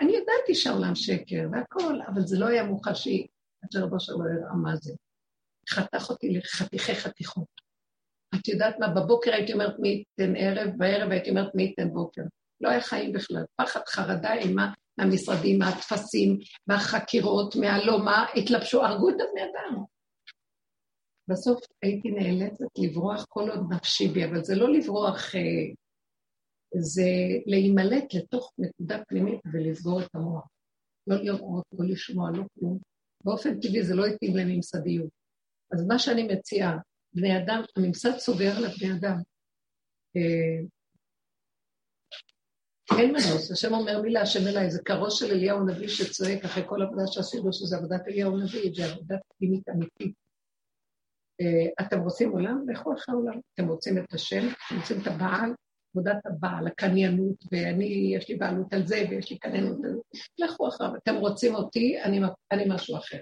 [0.00, 3.26] אני ידעתי שהעולם שקר והכל, אבל זה לא היה מוחשי,
[3.62, 4.94] עד שרבו שלו הראה מה זה.
[5.70, 7.63] חתך אותי לחתיכי חתיכות.
[8.34, 12.22] את יודעת מה, בבוקר הייתי אומרת מי ייתן ערב, בערב הייתי אומרת מי ייתן בוקר.
[12.60, 13.44] לא היה חיים בכלל.
[13.56, 19.84] פחד, חרדה, אימה מהמשרדים, מהטפסים, מהחקירות, מהלא מה, התלבשו, הרגו את הבני אדם.
[21.28, 25.40] בסוף הייתי נאלצת לברוח כל עוד נפשי בי, אבל זה לא לברוח אה,
[26.80, 27.08] זה
[27.46, 30.46] להימלט לתוך נקודה פנימית ולסגור את המוח.
[31.06, 32.78] לא לראות, לא לשמוע, לא כלום.
[33.24, 35.08] באופן טבעי זה לא התאים לממסדיות.
[35.72, 36.78] אז מה שאני מציעה,
[37.14, 39.16] בני אדם, הממסד סוגר לבני אדם.
[40.16, 40.66] אה,
[42.98, 46.82] אין מנוס, השם אומר מילה, השם אליי, זה כראש של אליהו הנביא שצועק אחרי כל
[46.82, 50.14] עבודה שעשינו, שזה עבודת אליהו הנביא, זה עבודה פנימית אמיתית.
[51.40, 52.64] אה, אתם רוצים עולם?
[52.68, 53.40] לכו אחרי העולם.
[53.54, 54.46] אתם רוצים את השם?
[54.66, 55.50] אתם רוצים את הבעל?
[55.94, 60.18] עבודת הבעל, הקניינות, ואני, יש לי בעלות על זה, ויש לי קניינות על זה.
[60.38, 62.20] לכו אחריו, אתם רוצים אותי, אני,
[62.52, 63.18] אני משהו אחר.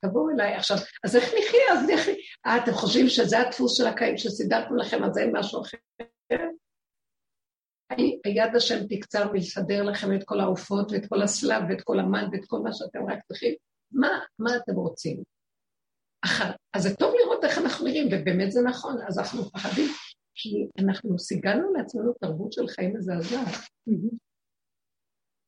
[0.00, 1.72] תבואו אליי עכשיו, אז איך נחיה?
[1.72, 2.14] אז נחיה.
[2.46, 5.78] אה, אתם חושבים שזה הדפוס של הקיים שסידרנו לכם, אז אין משהו אחר?
[8.24, 12.44] היד השם תקצר מלסדר לכם את כל העופות ואת כל הסלב ואת כל המן ואת
[12.46, 13.54] כל מה שאתם רק צריכים.
[13.92, 14.08] מה,
[14.38, 15.22] מה אתם רוצים?
[16.24, 16.56] אחת.
[16.74, 19.88] אז זה טוב לראות איך אנחנו נראים, ובאמת זה נכון, אז אנחנו מפחדים
[20.34, 23.54] כי אנחנו סיגלנו לעצמנו תרבות של חיים מזעזעת.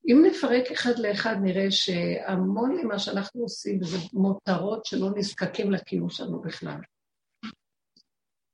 [0.09, 6.41] אם נפרק אחד לאחד, נראה שהמון ממה שאנחנו עושים זה מותרות שלא נזקקים לקיום שלנו
[6.41, 6.81] בכלל.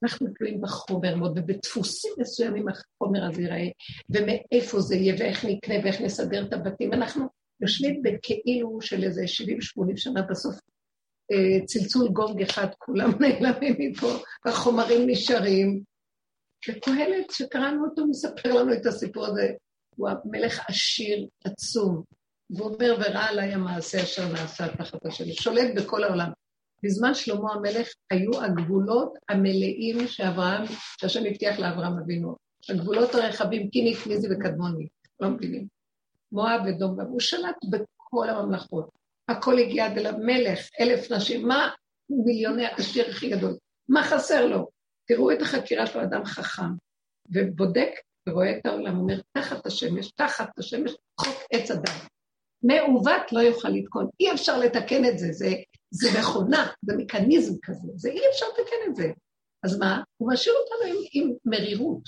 [0.02, 3.68] אנחנו תלויים בחומר מאוד, ובדפוסים מסוימים החומר הזה ייראה,
[4.10, 6.92] ומאיפה זה יהיה, ואיך נקנה, ואיך נסדר את הבתים.
[6.92, 7.26] אנחנו
[7.60, 10.54] יושבים בכאילו של איזה 70-80 שנה, בסוף
[11.32, 14.12] אה, צלצול גונג אחד, כולם נעלמים מפה,
[14.46, 15.82] החומרים נשארים,
[16.68, 19.52] וקהלת, שקראנו אותו, מספר לנו את הסיפור הזה.
[19.96, 22.02] הוא המלך עשיר עצום.
[22.50, 25.34] והוא אומר, ורע עליי המעשה אשר נעשה תחת השני.
[25.34, 26.30] שולט בכל העולם.
[26.82, 30.62] בזמן שלמה המלך היו הגבולות המלאים שאברהם,
[31.00, 32.36] שהשם הבטיח לאברהם אבינו.
[32.68, 34.86] הגבולות הרחבים, קיניק, ניזי וקדמוני.
[35.20, 35.66] לא מבינים.
[36.32, 38.90] מואב ודום, הוא שלט בכל הממלכות.
[39.28, 41.70] הכל הגיע עד אליו, מלך, אלף נשים, מה
[42.10, 43.56] מיליוני השיר הכי גדול?
[43.88, 44.68] מה חסר לו?
[45.06, 46.72] תראו את החקירה של אדם חכם,
[47.28, 47.90] ובודק
[48.28, 51.94] ורואה את העולם, אומר, תחת השמש, תחת השמש, חוק עץ אדם.
[52.62, 55.54] מעוות לא יוכל לתקון, אי אפשר לתקן את זה, זה,
[55.90, 59.06] זה מכונה, זה מכניזם כזה, זה אי אפשר לתקן את זה.
[59.64, 60.02] אז מה?
[60.16, 62.02] הוא משאיר אותנו עם, עם מרירות.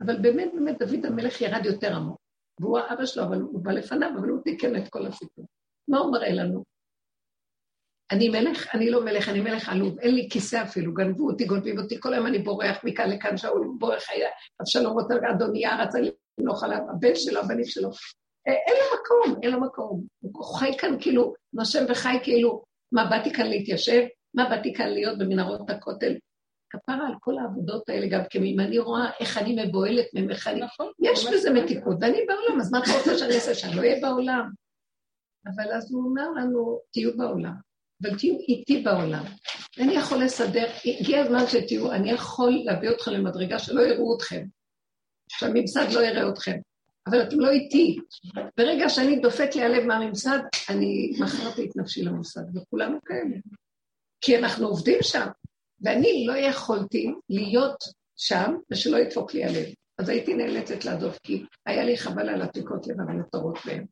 [0.00, 2.18] אבל באמת, באמת, דוד המלך ירד יותר עמוק.
[2.60, 5.46] והוא האבא שלו, אבל הוא בא לפניו, אבל הוא תיקן את כל הסיפור.
[5.88, 6.64] מה הוא מראה לנו?
[8.10, 11.78] אני מלך, אני לא מלך, אני מלך עלוב, אין לי כיסא אפילו, גנבו אותי, גונבים
[11.78, 14.02] אותי, כל היום אני בורח מכאן לכאן, שאול בורח,
[14.62, 15.98] אבשלום רוצה אדוניה, רצה
[16.38, 17.88] למלוך עליו, הבן שלו, הבנים שלו.
[18.48, 20.04] אה, אין לו מקום, אין לו מקום.
[20.20, 24.02] הוא חי כאן כאילו, נושם וחי כאילו, מה, באתי כאן להתיישב?
[24.34, 26.14] מה, באתי כאן להיות במנהרות הכותל?
[26.70, 30.06] כפרה על כל העבודות האלה, גם כי אם אני רואה איך אני מבוהלת
[30.46, 30.60] אני...
[30.60, 30.92] נכון.
[31.00, 33.54] יש בזה מתיקות, ואני בעולם, אז מה אתה רוצה שאני אעשה?
[33.54, 34.50] שאני לא אהיה בעולם?
[35.46, 37.67] אבל אז הוא אומר לנו, תהיו בעולם,
[38.02, 39.24] אבל תהיו איתי בעולם.
[39.78, 40.66] אני יכול לסדר,
[41.00, 44.44] הגיע הזמן שתהיו, אני יכול להביא אתכם למדרגה שלא יראו אתכם,
[45.28, 46.56] שהממסד לא יראה אתכם,
[47.06, 47.98] אבל אתם לא איתי.
[48.56, 53.36] ברגע שאני דופק לי הלב מהממסד, אני מכרתי את נפשי לממסד, וכולנו כאלה.
[54.20, 55.26] כי אנחנו עובדים שם,
[55.80, 57.84] ואני לא יכולתי להיות
[58.16, 59.66] שם ושלא ידפוק לי הלב.
[59.98, 63.84] אז הייתי נאלצת לעזוב, כי היה לי חבל על עתיקות לב המיותרות בהם.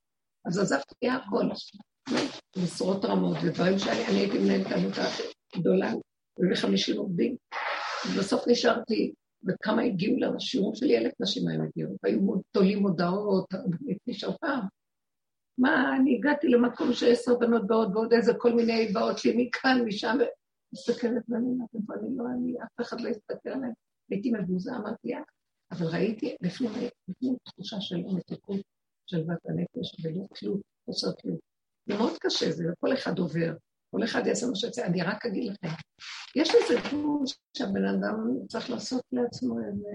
[0.46, 1.44] אז עזבתי הכל,
[2.64, 5.02] משרות רמות ודברים שאני אני הייתי מנהלת עמותה
[5.56, 5.92] גדולה,
[6.52, 7.36] וחמישים עובדים.
[8.06, 9.12] ובסוף נשארתי,
[9.46, 13.46] וכמה הגיעו לשיעור שלי, אלף נשים היום הגיעו, והיו תולים מודעות,
[14.06, 14.60] נשאר פעם.
[15.58, 20.18] מה, אני הגעתי למקום שעשר בנות באות ועוד איזה כל מיני באות לי מכאן, משם,
[20.72, 23.72] מסתכלת ואני אומרת, אני לא, אני, אף אחד לא יסתכל עליהם.
[24.10, 25.12] הייתי מבוזה, אמרתי,
[25.72, 26.68] אבל ראיתי לפני
[27.44, 28.60] תחושה של מתיקות
[29.06, 31.38] של בת הנפש, ולא כלום, חוסר כלום.
[31.86, 33.52] זה מאוד קשה, זה כל אחד עובר,
[33.90, 34.86] כל אחד יעשה מה שיוצא.
[34.86, 35.74] אני רק אגיד לכם,
[36.36, 37.24] יש איזה גבול
[37.56, 39.88] שהבן אדם צריך לעשות לעצמו איזה...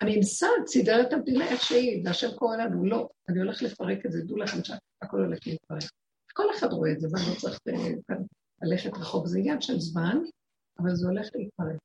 [0.00, 4.22] הממסד סידר את המדינה איך שהיא, והשם קורא לנו, לא, אני הולך לפרק את זה,
[4.24, 5.90] דעו לכם שהכל הולך להתפרק.
[6.32, 8.16] כל אחד רואה את זה, ואני לא צריך אה,
[8.62, 10.18] ללכת רחוק, זה עניין של זמן,
[10.78, 11.76] אבל זה הולך להתפרק.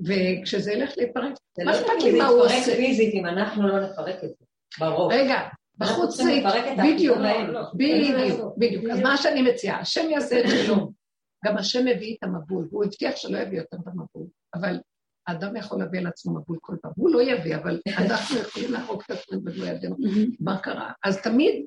[0.00, 2.48] וכשזה ילך להתפרק, מה לא אכפת לי מה הוא עושה?
[2.48, 4.44] זה יתפרק פיזית אם אנחנו לא נפרק את זה,
[4.78, 5.12] ברור.
[5.12, 5.38] רגע,
[5.78, 6.22] בחוץ זה...
[6.84, 7.18] בדיוק,
[7.74, 8.84] בדיוק, בדיוק.
[8.92, 10.92] אז מה שאני מציעה, השם יעשה את שלום.
[11.46, 14.80] גם השם מביא את המבול, והוא הבטיח שלא יביא יותר את המבול, אבל
[15.26, 16.92] האדם יכול להביא על עצמו מבול כל פעם.
[16.96, 19.96] הוא לא יביא, אבל אנחנו יכולים להרוג את עצמנו במו ידינו.
[20.40, 20.92] מה קרה?
[21.04, 21.66] אז תמיד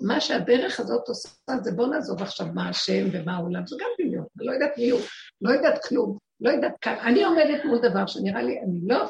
[0.00, 1.28] מה שהדרך הזאת עושה
[1.62, 4.90] זה בוא נעזוב עכשיו מה השם ומה העולם, זה גם דמיון, אני לא יודעת מי
[4.90, 5.00] הוא,
[5.40, 7.02] לא יודעת כלום, לא יודעת כמה.
[7.02, 9.02] אני עומדת מול דבר שנראה לי, אני לא,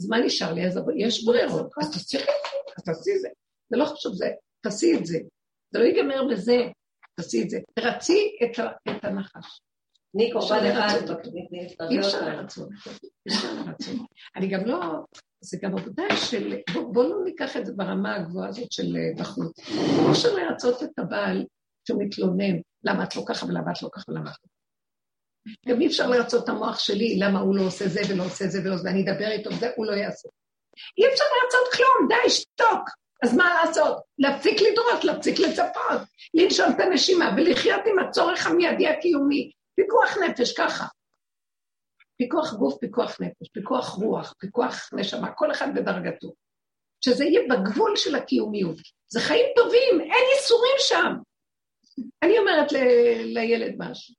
[0.00, 0.66] אז מה נשאר לי?
[0.66, 2.18] אז יש ברירות, אז תעשי
[2.78, 3.28] אז תעשי זה.
[3.70, 4.26] זה לא חשוב, זה,
[4.60, 5.18] תעשי את זה.
[5.70, 6.56] זה לא ייגמר בזה,
[7.16, 7.58] תעשי את זה.
[7.74, 8.36] תרצי
[8.90, 9.60] את הנחש.
[10.16, 10.98] אני קורבן אחד,
[11.90, 12.68] אי אפשר לרצות,
[13.26, 13.48] אי אפשר.
[14.36, 14.78] אני גם לא,
[15.40, 16.54] זה גם עבודה של,
[16.92, 19.58] בואו לא ניקח את זה ברמה הגבוהה הזאת של אה, בחוץ.
[19.68, 21.44] אי אפשר לרצות את הבעל
[21.88, 24.56] שמתלונן, למה את לא ככה ולמה את לא ככה ולמה את לא ככה.
[25.68, 28.60] גם אי אפשר לרצות את המוח שלי, למה הוא לא עושה זה ולא עושה זה
[28.64, 30.28] ולא זה, ואני אדבר איתו וזה, הוא לא יעשה.
[30.98, 32.88] אי אפשר לרצות כלום, די, שתוק.
[33.24, 34.02] אז מה לעשות?
[34.18, 36.00] להפסיק לדרוש, להפסיק לצפות,
[36.34, 39.50] לנשום את הנשימה ולחיות עם הצורך המיידי הקיומי.
[39.74, 40.84] פיקוח נפש, ככה.
[42.16, 46.32] פיקוח גוף, פיקוח נפש, פיקוח רוח, פיקוח נשמה, כל אחד בדרגתו.
[47.04, 48.76] שזה יהיה בגבול של הקיומיות.
[49.08, 51.12] זה חיים טובים, אין ייסורים שם.
[52.24, 54.14] אני אומרת ל- לילד משהו.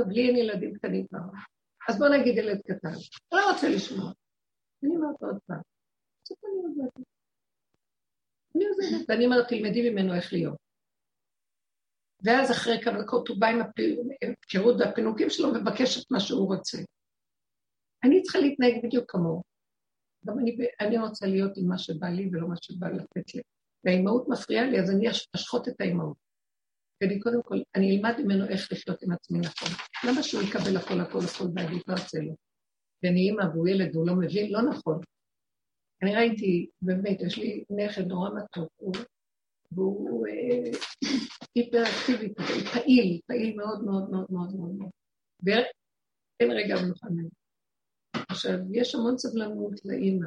[0.00, 1.18] טוב, לי אין ילדים קטנים כבר.
[1.88, 2.98] אז בוא נגיד ילד קטן.
[3.32, 4.12] לא רוצה לשמוע.
[4.84, 5.60] אני אומרת עוד פעם.
[8.56, 8.84] אני עוזבת.
[8.84, 9.10] אני עוזבת.
[9.10, 10.56] ואני אומרת, תלמדי ממנו איך להיות.
[12.24, 16.78] ואז אחרי כמה דקות הוא בא עם ההפקרות והפינוקים שלו ומבקש את מה שהוא רוצה.
[18.04, 19.42] אני צריכה להתנהג בדיוק כמוהו.
[20.26, 23.42] גם אני, אני רוצה להיות עם מה שבא לי ולא מה שבא לתת לי.
[23.84, 26.16] והאימהות מפריעה לי, אז אני אשחוט את האימהות.
[27.00, 29.68] ואני קודם כל, אני אלמד ממנו איך לחיות עם עצמי נכון.
[30.06, 31.94] למה שהוא יקבל הכל הכל הכל ואני לא
[32.26, 32.36] לו?
[33.02, 35.00] ואני אימא והוא ילד והוא לא מבין, לא נכון.
[36.02, 38.92] אני ראיתי, באמת, יש לי נכד נורא מתוק, הוא
[39.72, 40.70] והוא אה,
[41.54, 42.34] היפראקטיבי
[42.72, 44.90] פעיל, פעיל מאוד מאוד מאוד מאוד מאוד.
[45.42, 46.74] ואין רגע
[47.10, 47.28] ממנו.
[48.30, 50.26] עכשיו, יש המון סבלנות לאימא,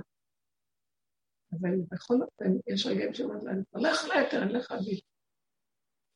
[1.51, 4.79] אבל בכל אופן, יש רגעים שאומרת לה, אני כבר לא יכולה יותר, אני לא יכולה
[4.79, 5.01] להביא.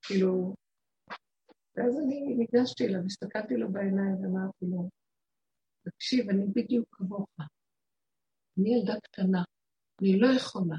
[0.06, 0.54] כאילו,
[1.76, 4.90] ואז אני ניגשתי אליו, הסתכלתי לו בעיניים ואמרתי לו,
[5.86, 7.28] תקשיב, אני בדיוק כמוך.
[8.58, 9.44] אני ילדה קטנה,
[10.02, 10.76] אני לא יכולה.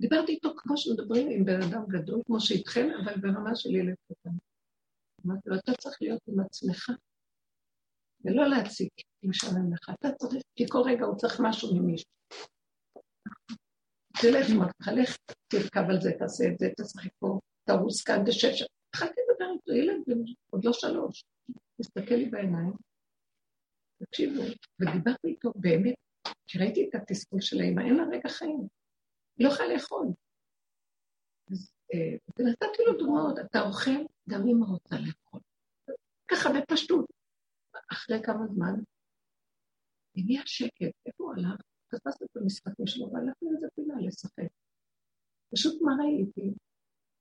[0.00, 4.30] דיברתי איתו כמו שמדברים עם בן אדם גדול, כמו שאיתכם, אבל ברמה של ילד קטן.
[5.26, 6.90] אמרתי לו, אתה צריך להיות עם עצמך,
[8.24, 8.88] ולא להציג
[9.24, 9.90] אם שלם לך.
[10.00, 12.10] אתה צריך, כי כל רגע הוא צריך משהו ממישהו.
[14.20, 15.16] תלך, אמרתי לך, לך
[15.48, 18.64] תרכב על זה, תעשה את זה, תשחק פה, תרוס כאן, תשב שם.
[18.88, 21.24] התחלתי לדבר איתו, ילד עוד לא שלוש.
[21.80, 22.72] תסתכל לי בעיניים,
[24.02, 24.42] תקשיבו,
[24.80, 25.94] ודיברתי איתו באמת,
[26.46, 28.68] כי ראיתי את התסכול של האמא, אין לה רגע חיים.
[29.36, 30.06] היא לא יכולה לאכול.
[31.50, 35.40] אז אה, ונתתי לו דוגמאות, אתה אוכל, גם אמא רוצה לאכול.
[36.28, 37.06] ככה בפשטות.
[37.92, 38.74] אחרי כמה זמן,
[40.16, 41.60] הגיע שקט, איפה הוא הלך?
[41.88, 44.50] תפס את המשחקים שלו והלך לאיזה פינה לשחק.
[45.54, 46.54] פשוט מה ראיתי?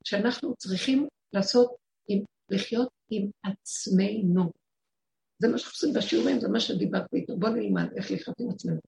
[0.04, 1.76] שאנחנו צריכים לעשות,
[2.08, 4.52] עם, לחיות עם עצמנו.
[5.40, 7.38] זה מה שאנחנו עושים בשיעורים, זה מה שדיברתי איתו.
[7.38, 8.80] בואו נלמד איך לחיות עם עצמנו.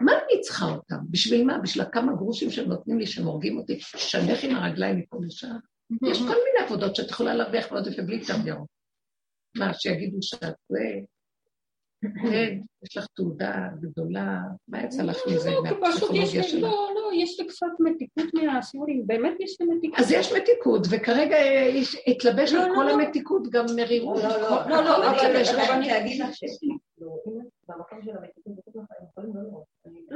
[0.00, 0.96] מה אני צריכה אותם?
[1.10, 1.58] בשביל מה?
[1.58, 5.56] בשביל הכמה גרושים שהם נותנים לי, שהם הורגים אותי, שלך עם הרגליים מפה לשם?
[6.10, 8.68] יש כל מיני עבודות שאת יכולה להרוויח מאוד יפה בלי תו ירוק.
[9.56, 10.78] מה, שיגידו שאת זה,
[12.22, 16.62] כן, יש לך תעודה גדולה, מה יצא לך מזה, לא, מהפסיכולוגיה שלך?
[16.62, 19.98] לא, לא, יש לי קצת מתיקות מהסיורים, באמת יש לי מתיקות.
[19.98, 21.36] אז יש מתיקות, וכרגע
[22.06, 24.22] התלבש על לא, כל המתיקות גם מרירות.
[24.22, 26.44] לא, לא, לא, לא, אבל אני אגיד לך ש...
[27.68, 28.52] במקום של המתיקות,
[29.16, 29.64] לא,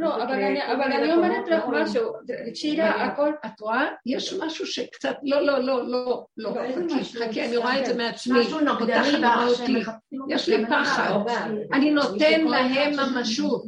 [0.06, 2.12] אבל אני אומרת לך משהו,
[2.54, 3.32] צ'ילה, הכל...
[3.46, 3.88] את רואה?
[4.06, 8.40] יש משהו שקצת, לא, לא, לא, לא, לא, חכי, חכי, אני רואה את זה מעצמי.
[8.40, 9.90] משהו נוגדני בך
[10.28, 11.20] יש לי פחד.
[11.72, 13.62] אני נותן להם ממשות.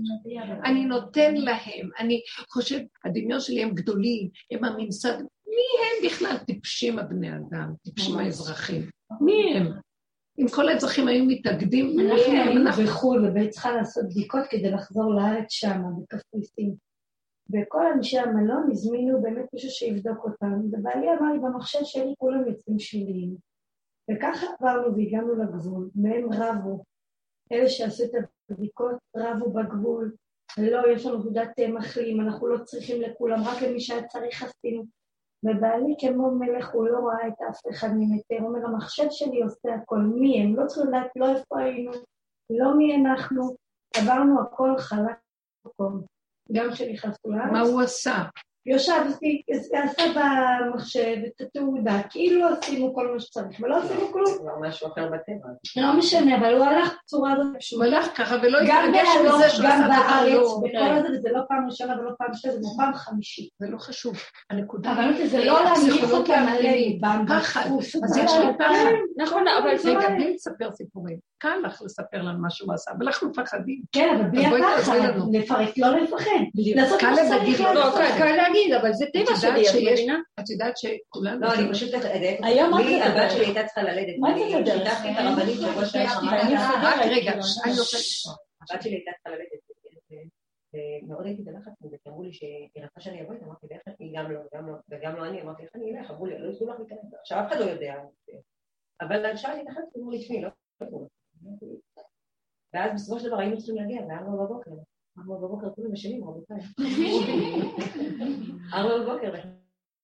[0.64, 1.90] אני נותן להם.
[1.98, 5.18] אני חושב, הדמיון שלי הם גדולים, הם הממסד.
[5.46, 6.36] מי הם בכלל?
[6.36, 8.90] טיפשים הבני אדם, טיפשים האזרחים.
[9.20, 9.72] מי הם?
[10.40, 15.46] אם כל האזרחים היו מתאגדים, אנחנו היינו בחו"ל ובית צריכה לעשות בדיקות כדי לחזור לארץ
[15.48, 16.74] שם, בקפריסין.
[17.52, 22.78] וכל אנשי המלון הזמינו באמת מישהו שיבדוק אותם, ובעלי אמר לי, במחשב שלי כולם יוצאים
[22.78, 23.36] שליליים.
[24.10, 26.84] וככה עברנו והגענו לגבול, והם רבו.
[27.52, 28.10] אלה שעשו את
[28.50, 30.12] הבדיקות רבו בגבול,
[30.58, 34.99] לא, יש לנו תעודת מחלים, אנחנו לא צריכים לכולם, רק למי שהיה צריך עשינו.
[35.44, 39.74] ובעלי כמו מלך, הוא לא ראה את אף אחד ממטר, הוא אומר, המחשב שלי עושה
[39.74, 40.56] הכל, מי הם?
[40.56, 41.92] לא צריכים לדעת לא איפה היינו,
[42.50, 43.54] לא מי אנחנו,
[43.96, 45.18] עברנו הכל חלק
[45.66, 46.02] מקום.
[46.52, 47.52] גם כשנכנסנו לארץ.
[47.52, 48.14] מה הוא עשה?
[48.66, 49.42] ישבתי,
[49.74, 54.26] עשה במחשב את התעודה, כאילו עשינו כל מה שצריך, ולא עשינו כלום.
[54.26, 55.48] זה משהו אחר בטבע.
[55.76, 57.46] לא משנה, אבל הוא הלך בצורה הזאת.
[57.72, 59.86] הוא הלך ככה ולא התרגש מזה שהוא עשה דבר לא...
[59.86, 63.48] גם בארץ, בכל הזה, וזה לא פעם ראשונה ולא פעם שנייה, זה פעם חמישית.
[63.58, 64.16] זה לא חשוב.
[64.50, 64.92] הנקודה...
[64.92, 67.24] אבל זה לא להמליך אותם על ליבם.
[67.28, 67.70] פחד.
[68.04, 68.90] אז יש לי פחד.
[69.16, 71.29] נכון, אבל זה גם בלי לספר סיפורים.
[71.40, 73.82] קל לך לספר לנו מה שהוא עשה, אבל אנחנו מפחדים.
[73.92, 74.98] כן, אבל בלי הפחד,
[75.32, 76.40] לפרק, לא לפחד.
[76.54, 78.00] לעשות מה שצריך לעשות.
[78.18, 80.18] קל להגיד, אבל זה טבע שלי, את מבינה?
[80.40, 81.40] את יודעת שכולנו...
[81.40, 81.90] לא, אני פשוט...
[82.42, 84.18] היום רק לי, הבת שלי הייתה צריכה ללדת.
[84.18, 84.88] מה זה הדרך?
[84.88, 86.10] שיתפתי את הרבנית של ראש העיר.
[86.82, 87.40] רק רגע, אני
[87.78, 88.30] רוצה...
[88.60, 89.60] הבת שלי הייתה צריכה ללדת.
[90.74, 94.18] ומאוד הייתי בלחץ מזה, כי אמרו לי שהיא רצתה שאני אבוא איתה, אמרתי, ואיך היא
[94.18, 96.10] גם לא, גם לא, וגם לא אני, אמרתי, איך אני אלך?
[96.10, 97.14] אמרו לי, לא יסגרו לך להיכנס.
[97.20, 97.94] עכשיו אף אחד לא יודע.
[99.00, 100.48] אבל שאלתי את אחת, אמרו לי, תשמעי, לא
[102.74, 104.70] ואז בסופו של דבר היינו צריכים להגיע, בארבע בבוקר.
[105.18, 106.60] ארבע בבוקר כולם ישנים, רבותיי.
[108.74, 109.32] ארבע בבוקר,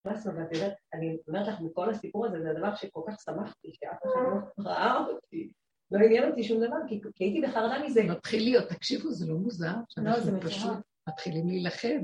[0.07, 3.99] נכנסנו, ואת יודעת, אני אומרת לך, מכל הסיפור הזה, זה הדבר שכל כך שמחתי, שאף
[4.05, 5.51] אחד לא ראה אותי.
[5.90, 6.77] לא עניין אותי שום דבר,
[7.14, 8.03] כי הייתי בחרדה מזה.
[8.03, 10.77] מתחיל להיות, תקשיבו, זה לא מוזר, לא, זה פשוט
[11.09, 11.99] מתחילים להילחם.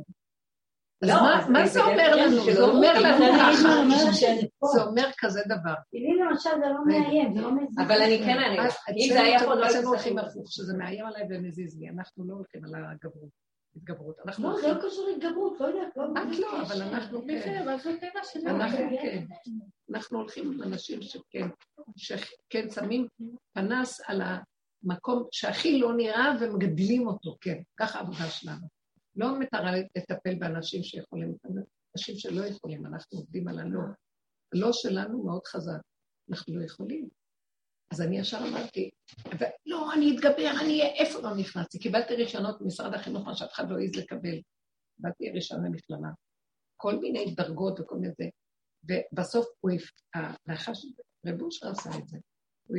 [1.03, 1.15] לא,
[1.49, 2.53] מה זה אומר לנו?
[2.53, 3.63] זה אומר לנו ככה.
[4.75, 5.75] זה אומר כזה דבר.
[5.93, 7.79] לי למשל זה לא מאיים, זה לא מזיז.
[7.79, 8.59] אבל אני כן, אני...
[8.97, 11.89] אם זה היה פה, לא היינו הולכים הפוך, שזה מאיים עליי ומזיז לי.
[11.89, 13.43] אנחנו לא הולכים על הגברות.
[13.77, 14.17] התגברות.
[14.39, 16.05] לא, זה לא קשור להתגברות, לא יודעת, לא...
[16.05, 17.41] את לא, אבל אנחנו כן.
[18.01, 18.57] טבע שלנו.
[18.57, 19.25] אנחנו כן.
[19.91, 21.49] אנחנו הולכים עם אנשים שכן,
[21.97, 23.07] שכן שמים
[23.53, 27.59] פנס על המקום שהכי לא נראה ומגדלים אותו, כן.
[27.77, 28.82] ככה העבודה שלנו.
[29.17, 31.37] לא מטרה לטפל באנשים שיכולים,
[31.97, 33.81] אנשים שלא יכולים, אנחנו עובדים על הלא.
[34.55, 35.81] הלא שלנו מאוד חזק,
[36.31, 37.09] אנחנו לא יכולים.
[37.93, 38.91] אז אני ישר אמרתי,
[39.67, 41.79] לא, אני אתגבר, אני אהיה, איפה לא נכנסתי?
[41.79, 44.41] קיבלתי רישיונות ממשרד החינוך, מה שאף אחד לא העז לקבל.
[44.97, 46.09] קיבלתי רישיון למכללה.
[46.77, 48.25] כל מיני דרגות וכל מיני זה.
[48.85, 49.71] ובסוף הוא,
[50.15, 50.87] הנחש,
[51.27, 52.19] רב אושר עשה את זה.
[52.67, 52.79] הוא,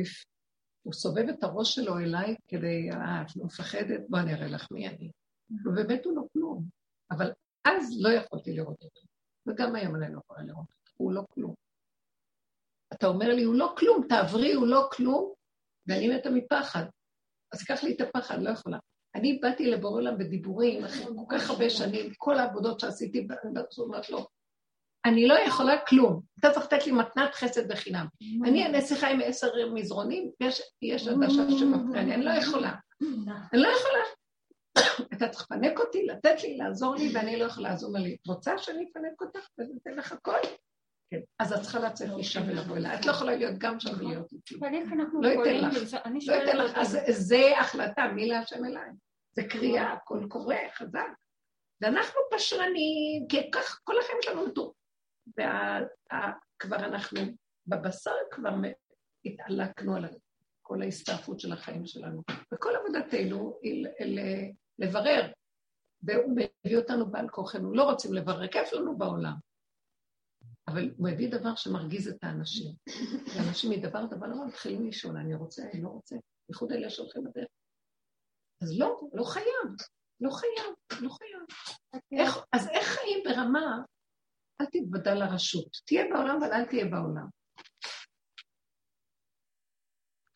[0.82, 4.00] הוא סובב את הראש שלו אליי כדי, אה, את לא מפחדת?
[4.08, 5.10] בוא אני אראה לך מי אני.
[5.64, 6.64] ובאמת הוא לא כלום.
[7.10, 7.32] אבל
[7.64, 9.00] אז לא יכולתי לראות אותו.
[9.46, 10.92] וגם היום אני לא יכולה לראות אותו.
[10.96, 11.54] הוא לא כלום.
[12.92, 15.32] אתה אומר לי, הוא לא כלום, תעברי, הוא לא כלום,
[15.86, 16.84] ואני מתה מפחד.
[17.52, 18.78] אז קח לי את הפחד, לא יכולה.
[19.14, 23.26] אני באתי לבורא עולם בדיבורים, אחרי כל כך הרבה שנים, כל העבודות שעשיתי,
[23.78, 24.26] אומרת לו,
[25.04, 26.20] אני לא יכולה כלום.
[26.40, 28.06] אתה צריך לתת לי מתנת חסד בחינם.
[28.44, 30.30] אני הנסיכה עם עשר מזרונים,
[30.82, 32.74] יש עדשה שמפריע לי, אני לא יכולה.
[33.52, 34.04] אני לא יכולה.
[35.14, 37.76] אתה צריך לפנק אותי, לתת לי, לעזור לי, ואני לא יכולה.
[37.82, 40.38] אומר לי, רוצה שאני אפנק אותך ואני אתן לך הכל?
[41.10, 41.20] כן.
[41.38, 42.94] אז את צריכה לצאת משם ולבוא אליי.
[42.94, 44.54] את לא יכולה להיות גם שם ולהיות איתי.
[44.54, 44.82] לא יכולים...
[44.88, 45.96] אתן לך.
[46.26, 46.78] לא אתן לך.
[46.78, 48.90] אז זה החלטה, מי להשם אליי.
[49.36, 51.08] זה קריאה, קול קורא, חזק.
[51.80, 54.72] ואנחנו פשרנים, כי כך כל החיים שלנו טוב.
[55.28, 57.20] וכבר אנחנו,
[57.66, 58.54] בבשר כבר
[59.24, 60.04] התעלקנו על
[60.62, 62.22] כל ההסתעפות של החיים שלנו.
[62.54, 63.86] וכל עבודתנו היא
[64.78, 65.32] לברר.
[66.02, 67.74] והוא מביא אותנו בעל כוחנו.
[67.74, 69.34] לא רוצים לברר, כיף לנו בעולם.
[70.68, 72.74] אבל הוא מביא דבר שמרגיז את האנשים.
[73.34, 76.16] ואנשים מדבר דבר דבר מתחילים לשאול, אני רוצה, אני לא רוצה,
[76.48, 77.48] בייחוד אלה שהולכים בדרך.
[78.62, 79.76] אז לא, לא חייב,
[80.20, 81.42] לא חייב, לא חייב.
[82.12, 83.82] איך, אז איך חיים ברמה,
[84.60, 87.26] אל תתוודע לרשות, תהיה בעולם אבל אל תהיה בעולם.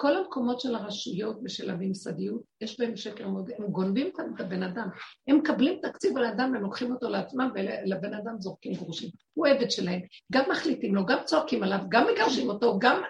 [0.00, 4.62] כל המקומות של הרשויות ושל הממסדיות, יש בהם שקר מאוד, הם גונבים כאן את הבן
[4.62, 4.88] אדם.
[5.28, 9.10] הם מקבלים תקציב על האדם, הם לוקחים אותו לעצמם, ולבן אדם זורקים גרושים.
[9.34, 10.00] הוא עבד שלהם.
[10.32, 13.02] גם מחליטים לו, גם צועקים עליו, גם מגרשים אותו, גם...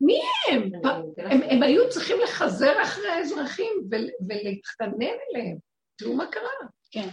[0.00, 0.70] מי הם?
[1.18, 5.56] הם, הם היו צריכים לחזר אחרי האזרחים ול- ולהתחנן אליהם.
[5.96, 6.68] תראו מה קרה.
[6.90, 7.08] כן.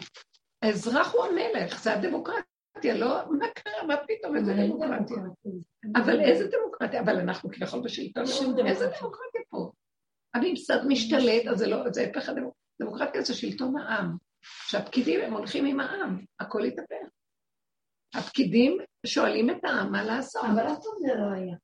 [0.62, 2.53] האזרח הוא המלך, זה הדמוקרטיה,
[2.96, 3.22] לא...
[3.40, 3.88] מה קרה?
[3.88, 4.36] מה פתאום?
[4.36, 5.18] איזה דמוקרטיה?
[5.18, 5.52] דמוקרטיה.
[5.96, 7.02] אבל איזה דמוקרטיה?
[7.02, 8.24] אבל אנחנו כביכול בשלטון.
[8.24, 9.00] איזה דמוקרטיה.
[9.02, 9.72] דמוקרטיה פה?
[10.34, 12.64] הממסד משתלט, אז זה לא, זה הפך הדמוקרטיה.
[12.82, 14.18] דמוקרטיה זה שלטון העם.
[14.42, 17.06] שהפקידים הם הולכים עם העם, הכל יתהפך.
[18.16, 20.44] הפקידים שואלים את העם מה לעשות.
[20.46, 21.56] אבל אף פעם זה לא היה.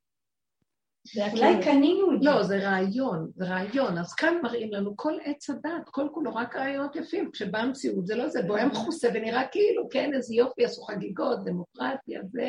[1.31, 1.63] אולי.
[1.63, 2.29] קנינו את זה.
[2.29, 3.97] לא, זה רעיון, זה רעיון.
[3.97, 7.29] אז כאן מראים לנו כל עץ הדת, כל כולו רק רעיונות יפים.
[7.33, 12.21] כשבאה המציאות זה לא זה, בוהם מכוסה ונראה כאילו, כן, איזה יופי, עשו חגיגות, דמוקרטיה,
[12.31, 12.43] זה...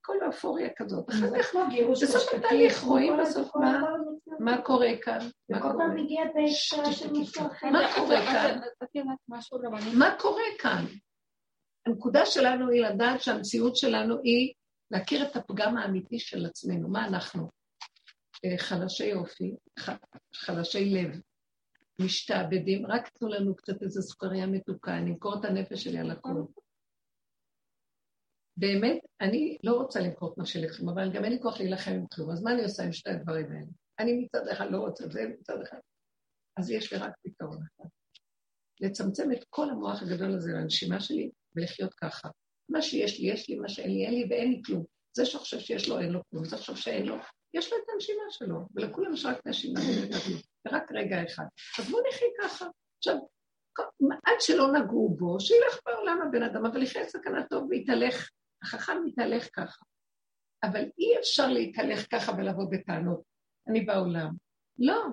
[0.00, 1.10] הכל אופוריה כזאת.
[1.10, 1.54] אחר זה כך,
[2.02, 3.80] בסוף התהליך רואים בסוף מה-
[4.62, 5.18] קורה כאן?
[5.50, 5.68] מה וכל
[8.00, 8.16] קורה?
[8.26, 8.60] כאן?
[9.98, 10.84] מה קורה כאן?
[11.86, 14.52] הנקודה שלנו היא לדעת שהמציאות שלנו היא
[14.90, 16.88] להכיר את הפגם האמיתי של עצמנו.
[16.88, 17.50] מה אנחנו?
[18.44, 19.98] אה, חלשי אופי, ח-
[20.34, 21.20] חלשי לב,
[22.00, 26.46] משתעבדים, רק תנו לנו קצת איזו סוכריה מתוקה, אני אמכור את הנפש שלי על הכול.
[28.56, 32.06] באמת, אני לא רוצה למכור את נפשי לכם, אבל גם אין לי כוח להילחם עם
[32.06, 33.66] כלום, אז מה אני עושה עם שתי הדברים האלה?
[33.98, 35.78] אני מצד אחד לא רוצה זה, מצד אחד.
[36.56, 37.88] אז יש לי רק פתרון אחד.
[38.80, 42.28] לצמצם את כל המוח הגדול הזה לנשימה שלי ולחיות ככה.
[42.70, 44.84] מה שיש לי, יש לי, מה שאין לי, אין לי ואין לי כלום.
[45.16, 47.16] זה שחושב שיש לו, אין לו כלום, זה שחושב שאין לו,
[47.54, 51.44] יש לו את הנשימה שלו, ולכולם יש רק נשימה ולכלום, ורק רגע אחד.
[51.78, 52.66] אז בואו נחיה ככה.
[52.98, 53.16] עכשיו,
[54.24, 58.30] עד שלא נגעו בו, שילך בעולם הבן אדם, אבל יחיה סכנה טוב ויתהלך,
[58.62, 59.84] החכם מתהלך ככה.
[60.64, 63.22] אבל אי אפשר להתהלך ככה ולבוא בטענות,
[63.68, 64.30] אני בעולם.
[64.78, 65.04] לא,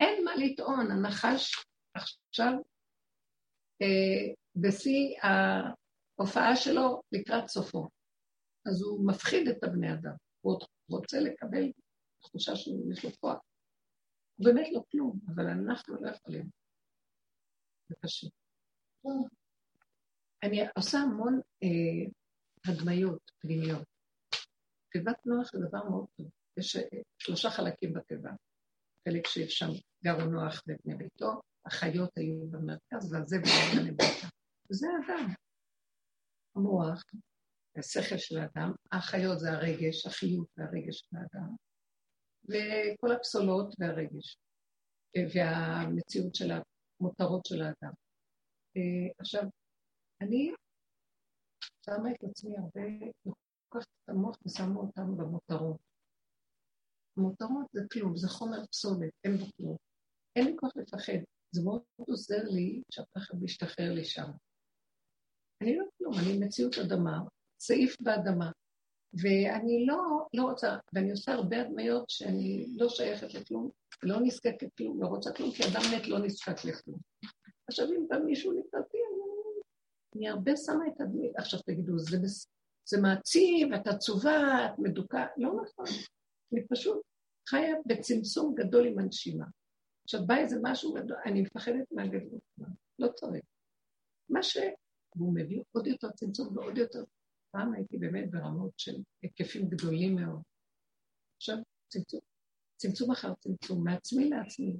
[0.00, 1.64] אין מה לטעון, הנחש
[1.96, 2.52] עכשיו
[3.82, 5.16] אה, בשיא
[6.18, 7.88] ההופעה שלו לקראת סופו.
[8.66, 11.72] אז הוא מפחיד את הבני אדם, הוא עוד רוצה לקבל
[12.22, 13.38] תחושה שיש לו כוח.
[14.36, 16.50] הוא באמת לא כלום, אבל אנחנו לא יכולים.
[17.88, 18.26] זה קשה.
[20.42, 22.10] אני עושה המון אה,
[22.66, 23.84] הדמיות פנימיות.
[24.92, 26.30] תיבת נוח זה דבר מאוד טוב.
[26.58, 26.82] יש אה,
[27.18, 28.30] שלושה חלקים בתיבה.
[29.08, 29.66] חלק ששם
[30.04, 34.28] גרו נוח ובני ביתו, החיות היו במרכז, והזבל היה למטה.
[34.70, 35.43] וזה האדם.
[36.56, 37.02] המוח,
[37.76, 41.56] השכל של האדם, החיות זה הרגש, החיות והרגש של האדם,
[42.44, 44.38] וכל הפסולות והרגש,
[45.34, 47.92] והמציאות של המותרות של האדם.
[49.18, 49.42] עכשיו,
[50.20, 50.52] אני
[51.86, 55.80] שמה את עצמי הרבה, לוקחת את המוח ושמה אותם במותרות.
[57.16, 59.76] מותרות זה כלום, זה חומר פסולת, אין בו כלום.
[60.36, 61.18] אין לי כוח לפחד.
[61.50, 64.30] זה מאוד עוזר לי שהפחד משתחרר לי שם.
[65.62, 67.18] אני לא כלום, אני מציאות אדמה,
[67.60, 68.50] סעיף באדמה.
[69.22, 73.70] ואני לא, לא רוצה, ואני עושה הרבה הדמיות שאני לא שייכת לכלום,
[74.02, 76.98] לא נזקקת כלום, לא רוצה כלום, כי אדם מת לא נזקק לכלום.
[77.68, 79.22] עכשיו, אם בא מישהו לקראתי, אני,
[80.16, 81.32] אני הרבה שמה את הדמית.
[81.36, 82.16] עכשיו תגידו, זה,
[82.88, 85.86] זה מעציב, את עצובה, את מדוכא, לא נכון.
[86.52, 87.02] אני פשוט
[87.48, 89.44] חיה בצמצום גדול עם הנשימה.
[90.04, 92.42] עכשיו בא איזה משהו גדול, אני מפחדת מהגדלות,
[92.98, 93.44] לא צריך.
[94.28, 94.56] מה ש...
[95.14, 97.04] והוא מביא עוד יותר צמצום ועוד יותר.
[97.50, 100.42] פעם הייתי באמת ברמות של היקפים גדולים מאוד.
[101.36, 101.56] עכשיו
[101.88, 102.20] צמצום,
[102.76, 104.76] צמצום אחר צמצום, מעצמי לעצמי.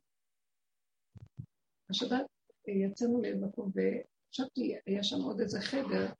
[1.90, 2.26] השבת
[2.68, 6.12] יצאנו למקום וחשבתי, היה שם עוד איזה חדר,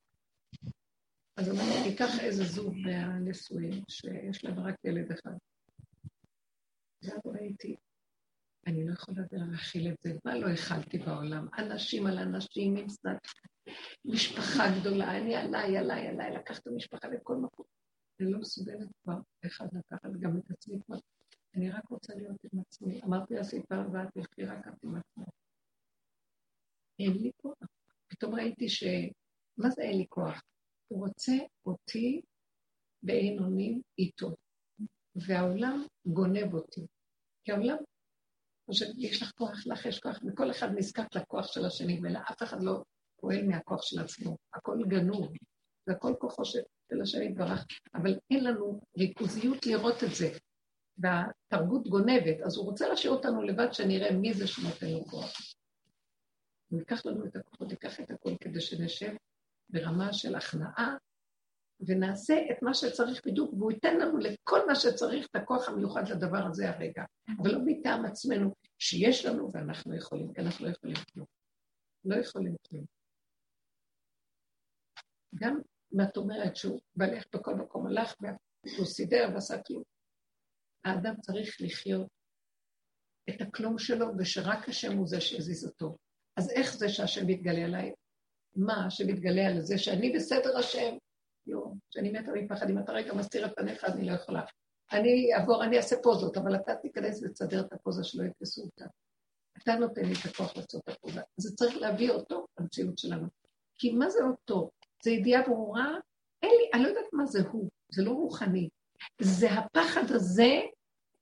[1.37, 5.37] אז אמרתי, ניקח איזה זוג מהנשואים שיש להם רק ילד אחד.
[7.03, 7.77] ואז ראיתי,
[8.67, 10.13] אני לא יכולה להכיל את זה.
[10.25, 11.49] מה לא הכלתי בעולם?
[11.59, 13.19] אנשים על אנשים עם שנת
[14.05, 17.67] משפחה גדולה, אני עליי, עליי, עליי, לקח את המשפחה לכל מקום.
[18.21, 20.97] אני לא מסוגלת כבר אחד לקחת גם את עצמי כבר.
[21.55, 23.03] אני רק רוצה להיות עם עצמי.
[23.03, 25.25] אמרתי לסיפה הבאה, תלכי רק את עם עצמי.
[26.99, 27.59] אין לי כוח.
[28.09, 28.85] פתאום ראיתי ש...
[29.59, 30.43] מה זה אין לי כוח?
[30.89, 31.33] הוא רוצה
[31.67, 32.23] אותי
[33.03, 34.35] באין אונים איתו,
[35.15, 36.87] והעולם גונב אותי.
[37.45, 37.77] כי העולם
[38.99, 42.83] יש לך כוח, לך יש כוח, וכל אחד נזקק לכוח של השני, ולאף אחד לא
[43.21, 44.37] פועל מהכוח של עצמו.
[44.55, 45.33] הכל גנוב,
[45.87, 50.31] והכל כוחו של השני יתברך, אבל אין לנו ריכוזיות לראות את זה.
[50.99, 55.33] והתרבות גונבת, אז הוא רוצה להשאיר אותנו לבד, שנראה מי זה שנותן לו כוח.
[56.69, 59.15] הוא ייקח לנו את הכוחות, ייקח את הכול כדי שנשב
[59.71, 60.97] ברמה של הכנעה,
[61.81, 66.47] ונעשה את מה שצריך בדיוק, והוא ייתן לנו לכל מה שצריך את הכוח המיוחד לדבר
[66.47, 67.05] הזה הרגע.
[67.43, 71.27] אבל לא מטעם עצמנו, שיש לנו ואנחנו יכולים, כי אנחנו לא יכולים כלום.
[72.05, 72.85] לא יכולים כלום.
[75.35, 75.61] גם
[75.95, 79.83] אם את אומרת שהוא בלך בכל מקום, הלך והוא סידר ועשה כלום.
[80.85, 82.09] האדם צריך לחיות
[83.31, 85.97] את הכלום שלו, ושרק השם הוא זה שהזיז אותו.
[86.37, 87.93] אז איך זה שהשם מתגלה עליי?
[88.57, 90.97] מה שמתגלה על זה שאני בסדר השם?
[91.47, 94.43] לא, שאני מתה מפחד, אם אתה רגע מסתיר את פניך, אני לא יכולה.
[94.93, 98.85] אני אעבור, אני אעשה פוזות, אבל אתה תיכנס ותסדר את הפוזה שלא יתפסו אותה.
[99.63, 101.21] אתה נותן לי את הכוח לעשות את הפוזה.
[101.37, 103.27] זה צריך להביא אותו למציאות שלנו.
[103.79, 104.71] כי מה זה אותו?
[105.03, 105.87] זה ידיעה ברורה?
[106.43, 108.69] אין לי, אני לא יודעת מה זה הוא, זה לא רוחני.
[109.21, 110.61] זה הפחד הזה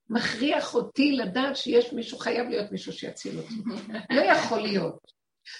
[0.09, 3.55] מכריח אותי לדעת שיש מישהו, חייב להיות מישהו שיציל אותי.
[4.15, 5.11] לא יכול להיות.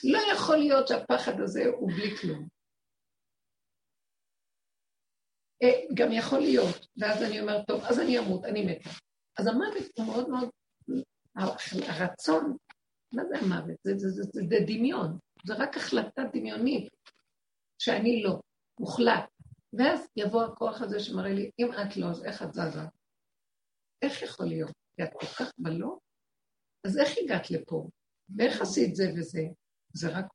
[0.04, 2.48] לא יכול להיות שהפחד הזה הוא בלי כלום.
[5.53, 5.53] אה,
[5.94, 8.90] גם יכול להיות, ואז אני אומרת, טוב, אז אני אמות, אני מתה.
[9.38, 10.50] אז המוות הוא מאוד מאוד,
[11.88, 12.58] הרצון,
[13.14, 13.78] מה זה המוות?
[13.84, 16.90] זה, זה, זה, זה, זה דמיון, זה רק החלטה דמיונית,
[17.80, 18.40] שאני לא,
[18.80, 19.30] מוחלט.
[19.74, 22.82] ואז יבוא הכוח הזה שמראה לי, אם את לא, אז איך את זזה?
[24.02, 24.72] איך יכול להיות?
[24.96, 25.98] כי את כל כך בלא?
[26.84, 27.88] אז איך הגעת לפה?
[28.38, 29.42] ואיך עשית זה וזה?
[29.94, 30.26] זה רק...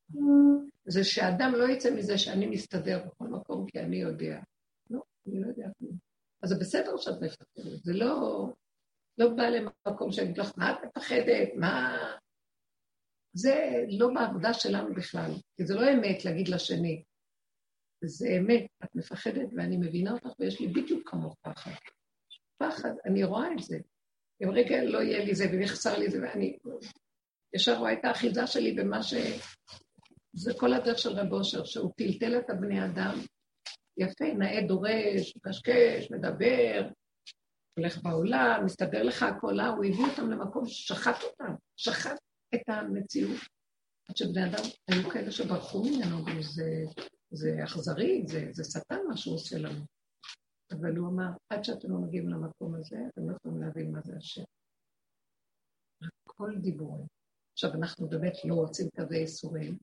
[0.87, 4.41] זה שאדם לא יצא מזה שאני מסתדר בכל מקום כי אני יודע.
[5.29, 5.99] אני לא יודע כלום.
[6.43, 8.47] אז זה בסדר שאת מפחדת, זה לא...
[9.19, 11.49] לא בא למקום שאני אגיד לך, מה את מפחדת?
[11.57, 11.97] מה...
[13.33, 17.03] זה לא בעבודה שלנו בכלל, כי זה לא אמת להגיד לשני.
[18.05, 21.71] זה אמת, את מפחדת ואני מבינה אותך ויש לי בדיוק כמוך פחד.
[22.59, 23.79] פחד, אני רואה את זה.
[24.43, 26.59] אם רגע לא יהיה לי זה ויחסר לי זה ואני
[27.55, 29.15] ישר רואה את האחיזה שלי במה ש...
[30.33, 33.19] זה כל הדרך של רב אושר, שהוא טלטל את הבני אדם.
[33.99, 36.89] יפה, נאה דורש, מקשקש, מדבר,
[37.79, 42.19] הולך בעולם, מסתדר לך הכל, הוא הביא אותם למקום ששחט אותם, שחט
[42.55, 43.41] את המציאות.
[44.09, 46.85] עד שבני אדם היו כאלה שברחו ממנו, וזה
[47.31, 49.85] זה אכזרי, זה, זה שטן מה שהוא עושה לנו.
[50.73, 54.17] אבל הוא אמר, עד שאתם לא מגיעים למקום הזה, אתם לא יכולים להבין מה זה
[54.17, 54.43] השם.
[56.27, 57.07] הכל דיבורים.
[57.53, 59.79] עכשיו, אנחנו באמת לא רוצים כזה ייסורים,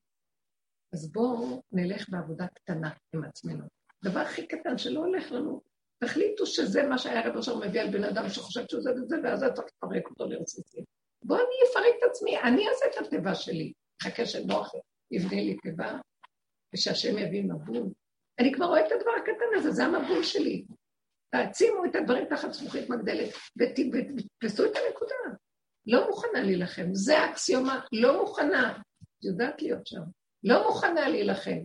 [0.93, 3.65] אז בואו נלך בעבודה קטנה עם עצמנו.
[4.05, 5.61] דבר הכי קטן שלא הולך לנו,
[6.03, 9.43] תחליטו שזה מה שהיה רב אשר מביא על בן אדם שחושב שהוא זה וזה, ואז
[9.43, 10.83] אתה לפרק אותו לרסיסים.
[11.23, 13.73] בואו אני אפרק את עצמי, אני אעשה את התיבה שלי.
[14.03, 14.71] חכה שנוח
[15.11, 15.97] יבנה לי תיבה,
[16.73, 17.89] ושהשם יביא מבול.
[18.39, 20.65] אני כבר רואה את הדבר הקטן הזה, זה המבול שלי.
[21.29, 25.37] תעצימו את הדברים תחת זכוכית מגדלת ותתפסו את הנקודה.
[25.87, 28.79] לא מוכנה להילחם, זה האקסיומה, לא מוכנה.
[29.23, 30.01] יודעת להיות שם.
[30.43, 31.59] לא מוכנה להילחם.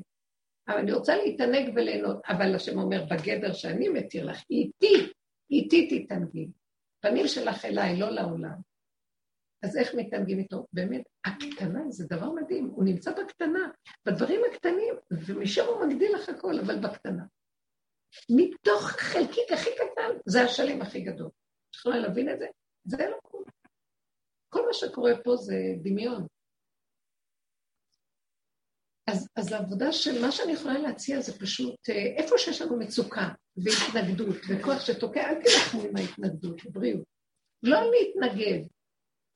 [0.69, 5.13] אבל אני רוצה להתענג וליהנות, אבל השם אומר, בגדר שאני מתיר לך, איתי,
[5.51, 6.49] איתי תתענגי.
[7.01, 8.71] פנים שלך אליי, לא לעולם.
[9.63, 10.67] אז איך מתענגים איתו?
[10.73, 13.71] באמת, הקטנה זה דבר מדהים, הוא נמצא בקטנה,
[14.07, 14.95] בדברים הקטנים,
[15.27, 17.25] ומשם הוא מגדיל לך הכל, אבל בקטנה.
[18.31, 21.27] מתוך חלקיק הכי קטן, זה השלם הכי גדול.
[21.71, 22.47] את יכולה להבין את זה?
[22.85, 23.45] זה לא קורה.
[24.49, 26.27] כל מה שקורה פה זה דמיון.
[29.11, 33.29] אז, אז העבודה של מה שאני יכולה להציע זה פשוט, אה, איפה שיש לנו מצוקה
[33.57, 37.05] והתנגדות וכוח שתוקע, אל תלכו עם ההתנגדות, בריאות.
[37.63, 38.67] לא להתנגד,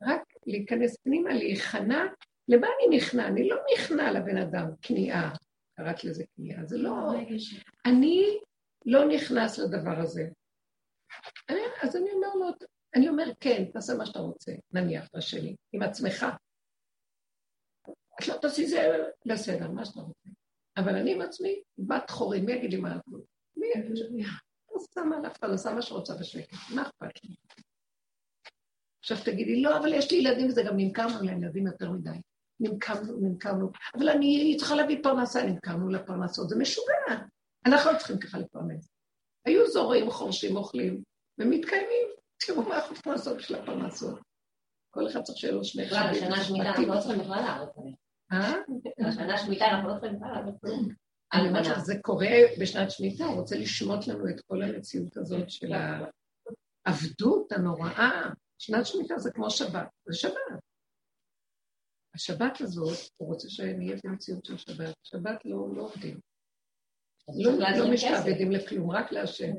[0.03, 2.05] רק להיכנס פנימה, להיכנע.
[2.49, 3.27] למה אני נכנע?
[3.27, 5.35] אני לא נכנע לבן אדם, כניעה.
[5.77, 7.12] קראת לזה כניעה, זה לא...
[7.87, 8.39] אני
[8.87, 10.29] לא נכנס לדבר הזה.
[11.49, 12.47] אני, אז אני אומר לו,
[12.95, 16.27] אני אומר, כן, תעשה מה שאתה רוצה, נניח, לשני, עם עצמך.
[18.21, 20.31] את לא תעשי זה בסדר, מה שאתה רוצה.
[20.77, 23.25] אבל אני עם עצמי, בת חורים, מי יגיד לי מה לעשות?
[23.57, 24.25] מי יגיד לי?
[24.67, 27.35] עושה מה לאף אחד, עושה מה שרוצה בשקט, מה אכפת לי?
[29.01, 32.11] עכשיו תגידי, לא, אבל יש לי ילדים וזה גם נמכרנו לילדים יותר מדי.
[32.61, 37.25] נמכרנו, נמכרנו, אבל אני צריכה להביא פרנסה, נמכרנו לפרנסות, זה משוגע.
[37.67, 38.89] אנחנו לא צריכים ככה לפרנס.
[39.45, 41.03] היו זורים, חורשים, אוכלים,
[41.39, 42.07] ומתקיימים.
[42.47, 44.19] תראו מה אנחנו צריכים לעשות בשביל הפרנסות.
[44.91, 46.11] כל אחד צריך שיהיה לו שני חיים.
[46.12, 47.95] בשנה שמיטה אנחנו לא צריכים בכלל עליהם.
[48.33, 48.53] אה?
[49.09, 50.89] בשנה שמיטה אנחנו לא בכלל לעבוד כלום.
[51.33, 52.29] אני אומרת לך, זה קורה
[52.61, 55.72] בשנת שמיטה, הוא רוצה לשמוט לנו את כל המציאות הזאת של
[56.87, 58.31] העבדות הנוראה.
[58.59, 60.35] שנת שמיטה זה כמו שבת, זה שבת.
[62.14, 64.95] השבת הזאת, הוא רוצה שנהיה במציאות של שבת.
[65.03, 66.20] שבת לא, לא עובדים.
[67.45, 69.53] לא, לא משתעבדים לכלום, רק להשם.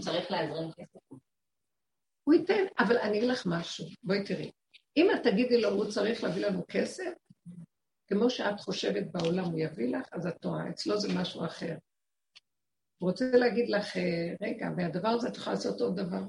[0.00, 1.00] צריך להזרים כסף.
[2.24, 4.50] הוא ייתן, אבל אני אגיד לך משהו, בואי תראי.
[4.96, 7.12] אם את תגידי לו, הוא צריך להביא לנו כסף,
[8.12, 11.74] כמו שאת חושבת בעולם הוא יביא לך, אז את טועה, אצלו זה משהו אחר.
[12.98, 16.22] הוא רוצה להגיד לך, אה, רגע, מהדבר הזה את יכולה לעשות עוד דבר,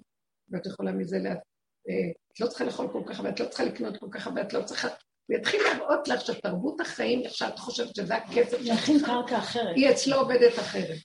[0.50, 1.30] ואת יכולה מזה, לה...
[1.30, 4.42] אה, את לא צריכה לאכול כל כך הרבה, את לא צריכה לקנות כל כך הרבה,
[4.42, 4.88] את לא צריכה...
[5.26, 9.12] הוא יתחיל להראות לך שתרבות החיים, איך שאת חושבת שזה הכסף שלך.
[9.76, 10.98] היא אצלו עובדת אחרת.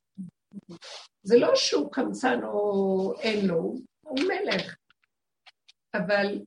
[1.22, 4.76] זה לא שהוא קמצן או אין לו, הוא מלך.
[5.95, 6.39] אבל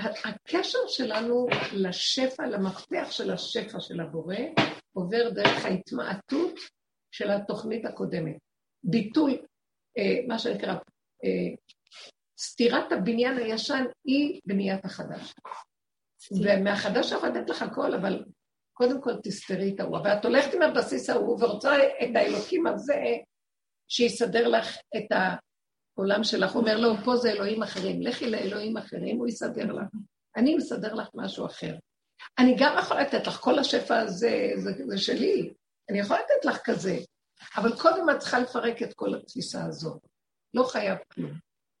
[0.00, 4.36] הקשר שלנו לשפע, למפתח של השפע של הבורא,
[4.92, 6.54] עובר דרך ההתמעטות
[7.10, 8.36] של התוכנית הקודמת.
[8.84, 9.30] ביטול,
[9.98, 10.72] אה, מה שנקרא,
[11.24, 11.54] אה,
[12.40, 15.34] סתירת הבניין הישן היא בניית החדש.
[16.42, 18.24] ומהחדש יכול לתת לך הכל, אבל
[18.72, 19.98] קודם כל תסתרי את ההוא.
[20.04, 22.94] ואת הולכת עם הבסיס ההוא ורוצה את האלוקים הזה,
[23.88, 25.12] שיסדר לך את
[25.98, 26.54] העולם שלך.
[26.54, 29.86] אומר לו, פה זה אלוהים אחרים, לכי לאלוהים אחרים, הוא יסדר לך.
[30.36, 31.74] אני מסדר לך משהו אחר.
[32.38, 35.54] אני גם יכולה לתת לך, כל השפע הזה, זה, זה שלי,
[35.90, 36.96] אני יכולה לתת לך כזה,
[37.56, 40.00] אבל קודם את צריכה לפרק את כל התפיסה הזאת.
[40.54, 41.32] לא חייב כלום.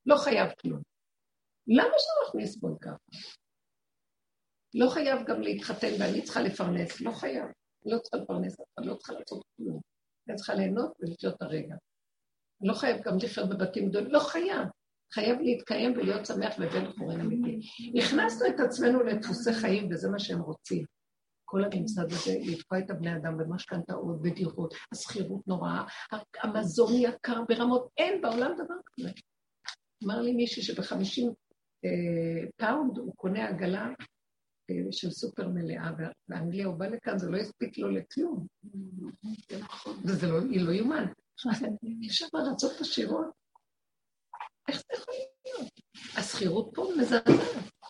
[0.06, 0.82] לא חייב כלום.
[1.66, 2.96] למה שלא נסבול ככה?
[4.74, 7.46] לא חייב גם להתחתן ואני צריכה לפרנס, לא חייב.
[7.86, 9.80] לא צריכה לפרנס, אבל לא צריכה לעשות כלום.
[10.28, 11.74] אני צריכה ליהנות ולחיות הרגע.
[12.60, 14.68] לא חייב גם לחיות בבתים גדולים, לא חייב.
[15.14, 17.68] חייב להתקיים ולהיות שמח בבן חורין אמיתי.
[17.98, 20.84] הכנסנו את עצמנו לדפוסי חיים, וזה מה שהם רוצים.
[21.44, 25.84] כל הממסד הזה, לתקוע את הבני אדם במשכנתאות, בדירות, השכירות נוראה,
[26.42, 29.10] המזון יקר ברמות, אין בעולם דבר כזה.
[30.04, 31.32] אמר לי מישהי שבחמישים
[31.84, 33.88] אה, פאונד הוא קונה עגלה
[34.70, 35.90] אה, של סופר מלאה
[36.28, 38.46] באנגליה, הוא בא לכאן, זה לא הספיק לו לכלום.
[40.04, 41.04] וזה לא, היא לא יאומן.
[42.02, 43.26] יש שם ארצות עשירות.
[44.68, 45.14] איך זה יכול
[45.46, 45.72] להיות?
[46.18, 47.24] השכירות פה מזעזעת.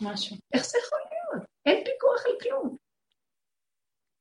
[0.00, 0.36] משהו.
[0.54, 1.48] איך זה יכול להיות?
[1.66, 2.76] אין פיקוח על כלום.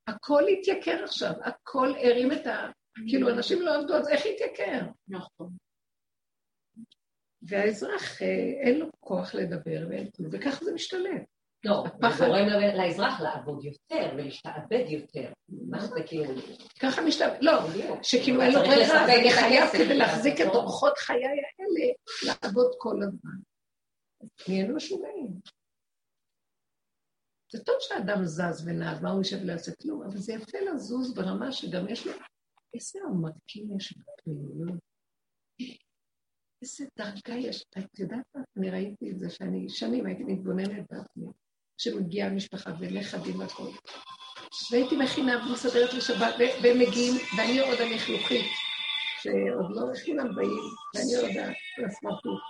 [0.08, 2.72] הכל התייקר עכשיו, הכל הרים את ה...
[3.10, 4.86] כאילו, אנשים לא עבדו, אז איך התייקר?
[5.08, 5.58] נכון.
[7.42, 8.28] והאזרח, אה,
[8.64, 11.37] אין לו כוח לדבר ואין כלום, וככה זה משתלט.
[11.68, 11.84] לא,
[12.18, 12.47] זה גורם
[12.78, 15.32] לאזרח לעבוד יותר ולהשתעבד יותר.
[15.49, 16.34] מה זה כאילו?
[16.80, 17.51] ככה משתעבד, לא,
[18.03, 21.93] שכאילו אין לו ברירה, אני חייב כדי להחזיק את אורחות חיי האלה,
[22.26, 23.38] לעבוד כל הזמן.
[24.47, 25.28] נהיינו משוגעים.
[27.51, 31.13] זה טוב שאדם זז ונעד, מה הוא יושב ולא יעשה כלום, אבל זה יפה לזוז
[31.13, 32.13] ברמה שגם יש לו...
[32.74, 34.80] איזה עומקים יש בפנימיות.
[36.61, 37.65] איזה דרגה יש.
[37.78, 38.41] את יודעת מה?
[38.57, 41.28] אני ראיתי את זה שאני שנים הייתי מתבוננת בעצמי.
[41.78, 43.70] שמגיעה המשפחה ונכדים והכל.
[44.72, 48.46] והייתי מכינה ומסדרת לשבת, והם מגיעים, ואני עוד הנכלוכית,
[49.22, 50.64] שעוד לא כולם באים,
[50.96, 51.54] ואני עוד
[51.86, 52.42] הסמרטוט.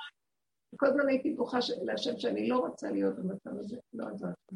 [0.74, 4.56] וכל הזמן הייתי בטוחה להשם שאני לא רוצה להיות במצב הזה, לא עזרתי.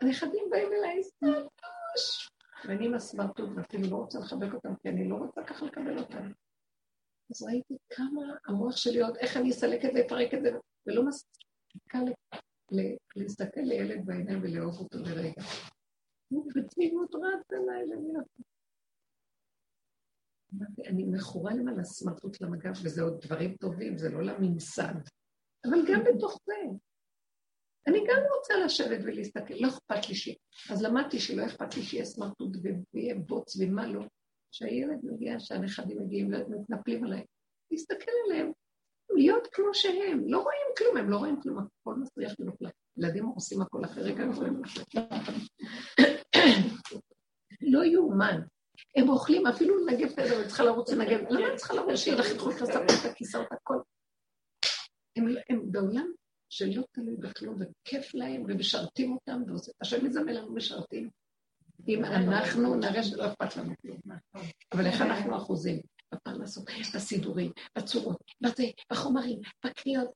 [0.00, 2.28] הנכדים באים אליי, סטטוש,
[2.64, 6.32] ואני עם הסמרטוט, ואפילו לא רוצה לחבק אותם, כי אני לא רוצה ככה לקבל אותם.
[7.30, 10.50] אז ראיתי כמה המוח שלי עוד, איך אני אסלק את זה, אפרק את זה,
[10.86, 11.98] ולא מספיקה
[13.16, 15.42] להסתכל לילד בעיניים ולאהוב אותו לרגע.
[16.28, 18.12] הוא בתמימות רץ אליי למי
[20.86, 24.94] אני מכורה למה לסמרטוט למגב, וזה עוד דברים טובים, זה לא לממסד.
[25.64, 26.54] אבל גם בתוך זה.
[27.86, 30.28] אני גם רוצה לשבת ולהסתכל, לא אכפת לי ש...
[30.70, 32.56] אז למדתי שלא אכפת לי שיהיה סמרטוט
[32.94, 34.04] ויהיה בוץ ומה לא.
[34.52, 37.24] שהילד מגיע, שהנכדים מגיעים, מתנפלים עליהם.
[37.70, 38.52] להסתכל עליהם,
[39.16, 42.70] להיות כמו שהם, לא רואים כלום, הם לא רואים כלום, הכל מסריח ונופלא.
[42.96, 44.62] ילדים עושים הכל אחרי הם רואים
[47.72, 48.40] לא יאומן.
[48.96, 52.16] הם אוכלים, אפילו לנגב את הידיים, אני צריכה לרוץ לנגב, למה אני צריכה לרוץ שיהיה
[52.16, 53.78] לך חוץ לספר את הכיסאות, הכל?
[55.50, 56.12] הם בעולם
[56.48, 59.42] שלא תלוי בכלום, וכיף להם, ומשרתים אותם,
[59.80, 61.10] והשם יזמן לנו משרתים.
[61.88, 63.98] אם אנחנו נראה שלא אכפת לנו כלום.
[64.72, 65.80] אבל איך אנחנו אחוזים?
[66.14, 70.10] בפרנסות, בסידורים, בצורות, בזה, בחומרים, בקניות.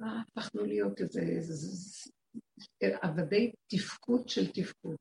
[0.00, 1.20] הפכנו להיות איזה,
[3.02, 4.96] עבדי תפקוד של תפקוד.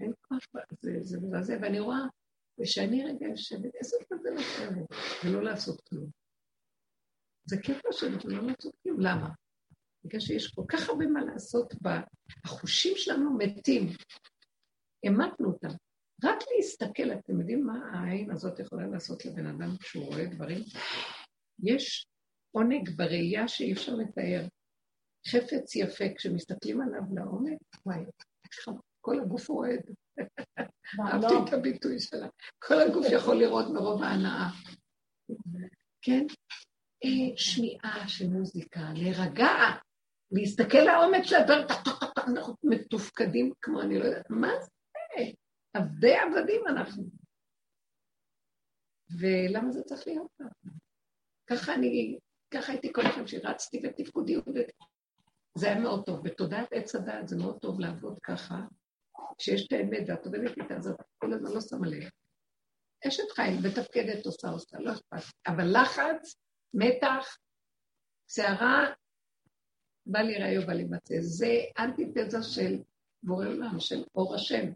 [0.00, 0.38] אין כוח,
[0.80, 2.00] זה, מזעזע, ואני רואה,
[2.60, 4.86] ושאני רגע יושבת, איזה כזה לשבת,
[5.24, 6.10] ולא לעשות כלום.
[7.44, 9.28] זה כיף לשבת ולא לעשות כלום, למה?
[10.04, 11.74] בגלל שיש כל כך הרבה מה לעשות
[12.44, 13.88] החושים שלנו מתים.
[15.04, 15.68] המתנו אותם.
[16.24, 20.58] רק להסתכל, אתם יודעים מה העין הזאת יכולה לעשות לבן אדם כשהוא רואה דברים?
[21.62, 22.06] יש
[22.50, 24.46] עונג בראייה שאי אפשר לתאר.
[25.28, 28.04] חפץ יפה, כשמסתכלים עליו לעומק, וואי,
[29.00, 29.80] כל הגוף רועד.
[31.00, 32.28] אהבתי את הביטוי שלה.
[32.58, 34.48] כל הגוף יכול לראות מרוב ההנאה.
[36.02, 36.26] כן?
[37.04, 39.48] אה, שמיעה של מוזיקה, להירגע,
[40.30, 41.66] להסתכל לעומק של הדברים,
[42.28, 45.24] אנחנו מתופקדים כמו אני לא יודעת, מה זה?
[45.74, 47.04] עבדי עבדים אנחנו.
[49.20, 50.70] ולמה זה צריך להיות ככה?
[51.46, 52.18] ככה אני,
[52.50, 54.46] ככה הייתי כל הזמן שרצתי בתפקודיות.
[55.58, 56.24] זה היה מאוד טוב.
[56.24, 58.60] בתודעת עץ הדעת זה מאוד טוב לעבוד ככה,
[59.38, 62.10] כשיש את האמת ואת עובדת איתה, אז את כל הזמן לא שמה לב.
[63.08, 65.32] אשת חיים, מתפקדת, עושה, עושה, לא אכפת.
[65.46, 66.36] אבל לחץ,
[66.74, 67.38] מתח,
[68.28, 68.84] שערה,
[70.06, 71.14] בא לי ראיו, בא לי מצא.
[71.20, 72.82] זה אנטיתזה של
[73.22, 74.72] בורא עולם, של אור השם.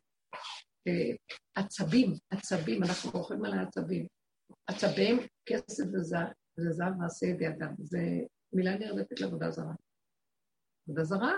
[1.54, 4.06] עצבים, עצבים, אנחנו אוכלים על העצבים.
[4.66, 5.84] עצבים, כסף
[6.58, 7.74] וזהב מעשה ידי אדם.
[7.78, 7.98] זה
[8.52, 9.74] מילה נרדפת לעבודה זרה.
[10.88, 11.32] עבודה זרה.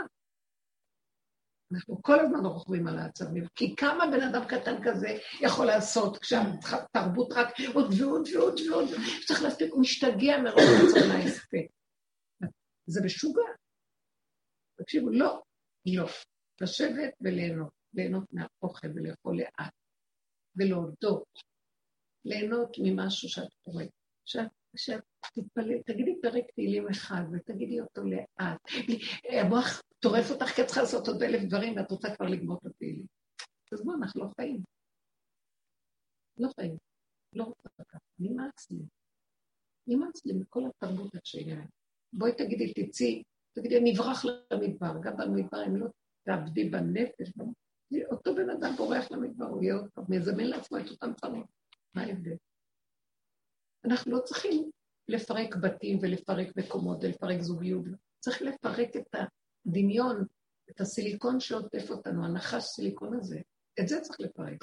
[1.73, 5.09] אנחנו כל הזמן רוכבים על העצבים, כי כמה בן אדם קטן כזה
[5.41, 8.89] יכול לעשות כשהתרבות רק עוד ועוד ועוד ועוד,
[9.27, 11.67] צריך להספיק, הוא משתגע מרוב רצון ההספק.
[12.87, 13.43] זה משוגע.
[14.79, 15.43] תקשיבו, לא,
[15.87, 16.07] לא.
[16.61, 19.73] לשבת וליהנות, ליהנות מהאוכל ולאכול לאט,
[20.57, 21.29] ולהודות,
[22.25, 23.91] ליהנות ממשהו שאת קוראת.
[24.23, 24.99] עכשיו,
[25.35, 28.61] תתפלא, תגידי פרק תהילים אחד ותגידי אותו לאט.
[29.25, 32.67] המוח טורף אותך כי את צריכה לעשות עוד אלף דברים ואת רוצה כבר לגמור את
[32.67, 33.07] התהילים.
[33.73, 34.63] אז בואו, אנחנו לא חיים.
[36.39, 36.77] לא חיים.
[37.33, 37.99] לא רוצה ככה.
[38.19, 38.85] נמאס לי.
[39.87, 41.57] נמאס לי מכל התרבות שהיא
[42.13, 43.23] בואי תגידי, תצאי,
[43.55, 44.93] תגידי, אני אברח למדבר.
[45.03, 45.87] גם במדבר הם לא
[46.23, 47.33] תעבדי בנפש.
[48.11, 51.47] אותו בן אדם בורח למדבר, הוא יהיה עוד פעם, מזמן לעצמו את אותם צרות.
[51.95, 52.37] מה ההבדל?
[53.85, 54.71] אנחנו לא צריכים
[55.09, 57.85] לפרק בתים ולפרק מקומות ולפרק זוגיות.
[58.21, 60.25] צריך לפרק את הדמיון,
[60.71, 63.41] את הסיליקון שעוטף אותנו, הנחש סיליקון הזה.
[63.81, 64.59] את זה צריך לפרק.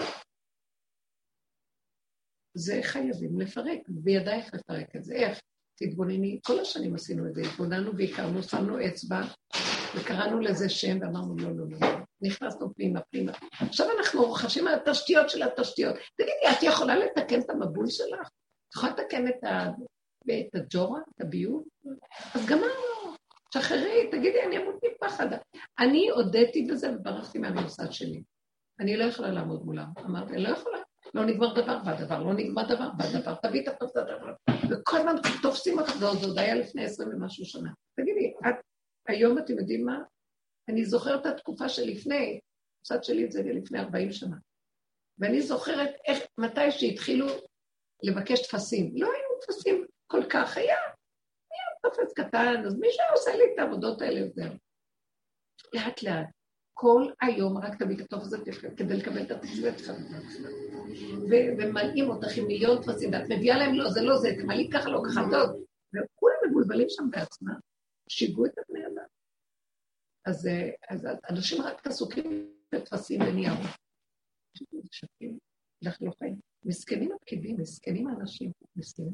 [2.54, 5.16] זה חייבים לפרק, בידייך לפרק את זה.
[5.16, 5.40] איך?
[5.76, 9.22] תתבונני, כל השנים עשינו את זה, התבוננו והכרנו, שמנו אצבע
[9.96, 12.07] וקראנו לזה שם ואמרנו לא, לא, לא, לא.
[12.22, 13.32] נכנסנו פנימה, פנימה.
[13.60, 15.96] עכשיו אנחנו חשים על התשתיות של התשתיות.
[16.18, 18.22] תגידי, את יכולה לתקן את המבול שלך?
[18.22, 19.70] את יכולה לתקן את, ה...
[20.24, 21.64] את הג'ורה, את הביוב?
[22.36, 23.16] אז גמרנו,
[23.54, 25.28] שחררי, תגידי, אני אמות מפחד.
[25.80, 28.24] אני הודיתי בזה וברחתי מהממסד שלי.
[28.80, 29.88] אני לא יכולה לעמוד מולם.
[30.06, 30.78] אמרתי, אני לא יכולה.
[31.14, 34.34] לא נגמר דבר בדבר, לא נגמר דבר בדבר, תביא את הדבר.
[34.70, 37.70] וכל הזמן תופסים אותך, זה עוד היה לפני עשרים ומשהו שנה.
[38.00, 38.56] תגידי, את,
[39.08, 40.00] היום אתם יודעים מה?
[40.70, 42.40] אני זוכרת את התקופה שלפני,
[42.78, 44.38] המוסד שלי זה לפני ארבעים שנה.
[45.20, 47.28] ואני זוכרת איך, מתי שהתחילו
[48.04, 48.92] לבקש טפסים.
[48.96, 50.78] לא היו טפסים כל כך, היה,
[51.52, 54.54] היה טפס קטן, אז מישהו עושה לי את העבודות האלה וזהו.
[55.74, 56.26] לאט לאט.
[56.74, 58.38] כל היום רק תביא את הטופס הזה
[58.78, 59.66] כדי לקבל את הטפסים
[61.58, 65.02] ומלאים אותך עם מיליון טפסים, ואת מביאה להם, לא, זה לא זה, תמלאי ככה, לא
[65.10, 65.64] ככה, טוב.
[65.90, 67.60] וכולם מבולבלים שם בעצמם,
[68.10, 68.87] שיגעו את הבני.
[70.28, 70.50] אז,
[70.90, 73.70] אז אנשים רק עסוקים בטפסים וניירות.
[75.86, 76.40] אנחנו לא חיים.
[76.66, 79.14] מסכנים הפקידים, מסכנים האנשים, מסכנים.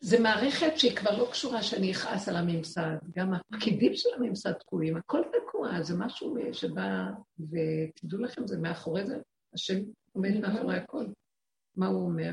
[0.00, 4.96] זה מערכת שהיא כבר לא קשורה שאני אכעס על הממסד, גם הפקידים של הממסד תקועים,
[4.96, 7.04] הכל תקוע, זה משהו שבא,
[7.38, 9.18] ותדעו לכם, זה מאחורי זה,
[9.54, 9.78] השם
[10.12, 11.06] עומד מאחורי הכל.
[11.76, 12.32] מה הוא אומר?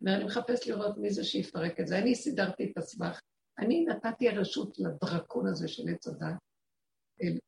[0.00, 1.98] אומר, אני מחפש לראות מי זה שיפרק את זה.
[1.98, 3.20] אני סידרתי את הסבך,
[3.58, 6.38] אני נתתי הרשות לדרקון הזה של עץ הדת,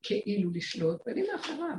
[0.03, 1.77] כאילו לשלוט, ואני מאחוריו,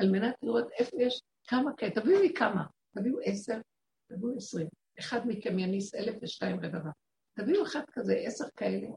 [0.00, 2.66] על מנת לראות איפה יש כמה כאלה, תביאו לי כמה,
[2.98, 3.60] תביאו עשר,
[4.08, 4.68] תביאו עשרים.
[4.98, 6.90] אחד מכם יניס אלף ושתיים רבבה.
[7.34, 8.88] תביאו אחד כזה, עשר כאלה,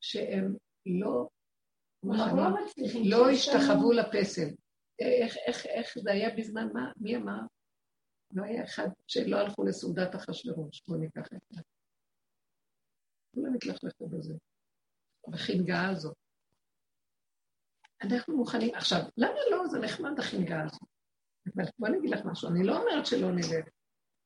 [0.00, 0.56] שהם
[0.86, 1.28] לא
[2.02, 2.14] לא,
[3.04, 4.48] לא השתחוו לפסל.
[4.98, 6.92] איך, איך, איך זה היה בזמן מה?
[6.96, 7.40] מי אמר?
[8.32, 11.60] לא היה אחד שלא הלכו לסעודת אחשוורוש, בואו ניקח את זה.
[13.34, 14.34] כולם התלכלכו בזה,
[15.28, 16.16] בחנגה הזאת.
[18.02, 19.66] אנחנו מוכנים, עכשיו, למה לא?
[19.66, 20.80] זה נחמד החנגה הזאת.
[21.56, 23.68] אבל בואי נגיד לך משהו, אני לא אומרת שלא נלך.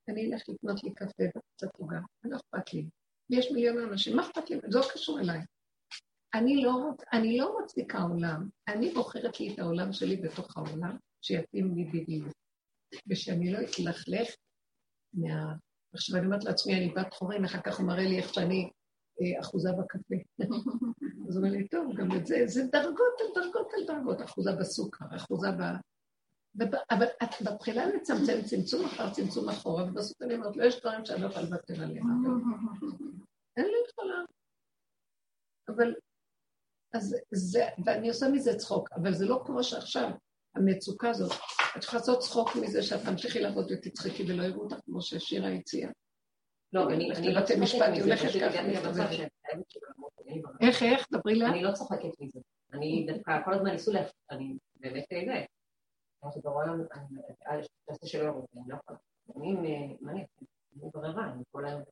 [0.09, 2.89] אני אלך לקנות לי קפה וקצת עוגה, לא אכפת לי.
[3.31, 4.57] ויש מיליון אנשים, מה אכפת לי?
[4.69, 5.41] זה לא קשור אליי.
[6.35, 11.75] אני לא, אני לא מצדיקה עולם, אני בוחרת לי את העולם שלי בתוך העולם, שיתאים
[11.75, 12.33] לי בדיוק.
[13.09, 14.35] ושאני לא אתלכלך
[15.15, 15.55] מה...
[15.95, 18.71] עכשיו אני אומרת לעצמי, אני בת חורין, אחר כך הוא מראה לי איך שאני
[19.41, 20.15] אחוזה בקפה.
[21.29, 24.53] אז הוא אומר לי, טוב, גם את זה, זה דרגות על דרגות על דרגות, אחוזה
[24.61, 25.63] בסוכר, אחוזה ב...
[26.91, 31.23] אבל את מתחילה לצמצם צמצום אחר צמצום אחורה, ובסוף אני אומרת, לא יש דברים שאני
[31.23, 32.07] לא יכולה לוותר עליהם.
[33.57, 34.25] אין לי יכולה.
[35.69, 35.95] אבל,
[36.95, 40.11] אז זה, ואני עושה מזה צחוק, אבל זה לא כמו שעכשיו,
[40.55, 41.33] המצוקה הזאת.
[41.77, 45.91] את יכולה לעשות צחוק מזה שאת תמשיכי לעבוד ותצחקי ולא יראו אותך כמו ששירה הציעה.
[46.75, 48.15] לא, אני לא צוחקת מזה,
[50.61, 51.07] איך, איך?
[51.13, 51.51] דברי לאט.
[51.51, 52.41] אני לא צוחקת מזה.
[52.73, 54.11] אני דווקא כל הזמן ניסו להפ...
[54.31, 55.45] אני באמת זה.
[56.25, 57.21] אמרתי בעולם, אני
[57.85, 58.99] תעשה שלא יראו אני לא יכולה.
[59.37, 59.53] אני,
[60.01, 60.47] מה אני אעשה?
[60.83, 61.83] אני ברירה, אני כל היום...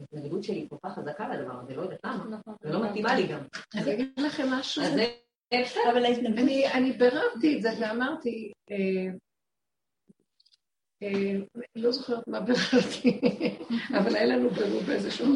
[0.00, 2.54] ההתנגדות שלי כל כך חזקה לדבר הזה, לא יודעת למה, נכון.
[2.60, 3.40] זה לא מתאימה לי גם.
[3.74, 4.82] אני אגיד לכם משהו.
[5.92, 6.48] אבל ההתנגדות...
[6.74, 9.12] אני ביררתי את זה ואמרתי, אה, אה,
[11.76, 13.20] לא זוכרת מה ביררתי,
[13.98, 15.26] אבל היה לנו בירור באיזשהו...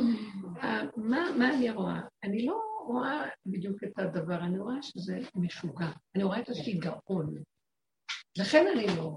[0.62, 2.00] אה, מה אני רואה?
[2.24, 5.90] אני לא רואה בדיוק את הדבר, אני רואה שזה משוגע.
[6.14, 7.34] אני רואה את השיגעון.
[8.38, 9.16] לכן אני לא...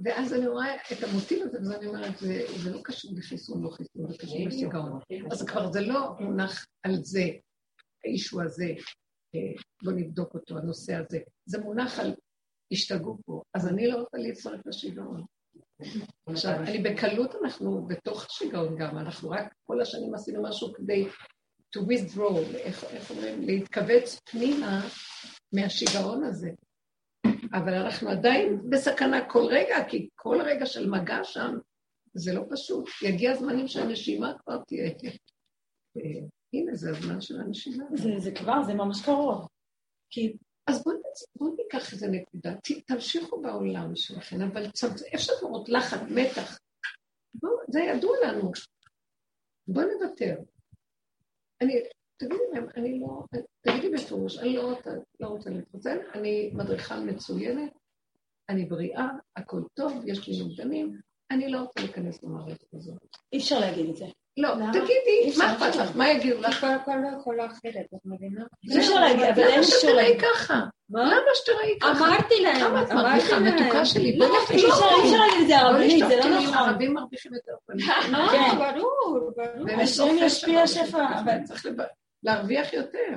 [0.00, 4.12] ואז אני רואה את המוטיב הזה, ואני אומרת, זה, זה לא קשור לחיסון, לא חיסון,
[4.12, 5.00] זה קשור לשיגעון.
[5.30, 7.24] אז כבר זה לא מונח על זה,
[8.04, 8.74] האישו הזה,
[9.34, 11.18] אה, בוא נבדוק אותו, הנושא הזה.
[11.46, 12.14] זה מונח על
[12.72, 15.24] השתגעו פה, אז אני לא רוצה להצטרף לשיגעון.
[16.26, 21.08] עכשיו, אני בקלות, אנחנו בתוך השיגעון גם, אנחנו רק כל השנים עשינו משהו כדי
[21.76, 23.42] to withdraw, איך, איך אומרים?
[23.42, 24.80] להתכווץ פנימה
[25.52, 26.50] מהשיגעון הזה.
[27.52, 31.58] אבל אנחנו עדיין בסכנה כל רגע, כי כל רגע של מגע שם
[32.14, 32.84] זה לא פשוט.
[33.02, 34.84] יגיע זמנים שהנשימה כבר תהיה.
[35.96, 37.84] אה, הנה, זה הזמן של הנשימה.
[37.94, 39.48] זה, זה כבר, זה ממש קרוב.
[40.10, 40.36] כי...
[40.66, 40.96] אז בואו
[41.36, 42.54] בוא ניקח איזה נקודה,
[42.86, 45.02] תמשיכו בעולם שלכם, אבל צמצ...
[45.02, 46.58] איפה שאתם רואות לחץ, מתח,
[47.34, 48.52] בוא, זה ידוע לנו.
[49.68, 50.36] בואו נוותר.
[51.60, 51.74] אני,
[52.16, 53.24] תגידי להם, אני לא,
[53.60, 54.90] תגידי בפירוש, אני לא רוצה,
[55.20, 57.72] לא רוצה להתחתן, אני מדריכה מצוינת,
[58.48, 61.00] אני בריאה, הכל טוב, יש לי נוגדנים,
[61.30, 62.98] אני לא רוצה להיכנס למערכת הזאת.
[63.32, 64.06] אי אפשר להגיד את זה.
[64.36, 65.96] לא, תגידי, מה אכפת לך?
[65.96, 66.60] מה יגידו לך?
[66.60, 68.44] כל הכל לא יכולה אחרת, את מבינה?
[68.70, 69.54] אי אפשר להגיד, אבל אין להגיד.
[69.54, 70.60] למה שתראי ככה?
[70.90, 71.90] למה שתראי ככה?
[71.90, 74.16] אמרתי להם, כמה את מרוויחה, מתוקה שלי?
[74.16, 76.54] לא, אי אפשר להגיד את זה הרבנית, זה לא נכון.
[76.54, 77.52] ערבים מרוויחים יותר.
[78.12, 78.56] לא, כן.
[78.58, 79.82] ברור, ברור.
[79.82, 81.20] השם ישפיע שפע.
[81.24, 81.66] אבל צריך
[82.22, 83.14] להרוויח יותר.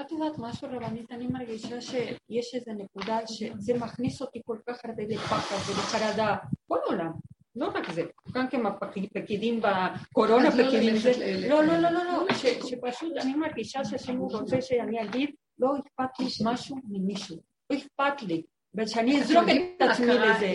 [0.00, 5.02] את יודעת משהו רבנית, אני מרגישה שיש איזו נקודה שזה מכניס אותי כל כך הרבה
[5.08, 6.36] לפחד ולחרדה,
[6.68, 7.12] כל עולם.
[7.58, 8.02] לא רק זה,
[8.32, 11.12] גם כן הפקידים בקורונה, פקידים זה,
[11.48, 12.34] לא, לא, לא, לא, לא,
[12.66, 17.36] שפשוט אני מרגישה שהשם רוצה שאני אגיד, לא אכפת לי משהו ממישהו,
[17.70, 18.42] לא אכפת לי,
[18.74, 20.48] ושאני אזרוק את עצמי לזה.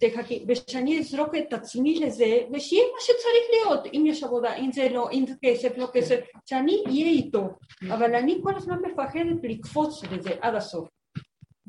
[0.00, 4.88] תחכי, ושאני אזרוק את עצמי לזה, ושיהיה מה שצריך להיות, אם יש עבודה, אם זה
[4.88, 7.48] לא, אם זה כסף, לא כסף, שאני אהיה איתו,
[7.88, 10.88] אבל אני כל הזמן מפחדת לקפוץ לזה עד הסוף.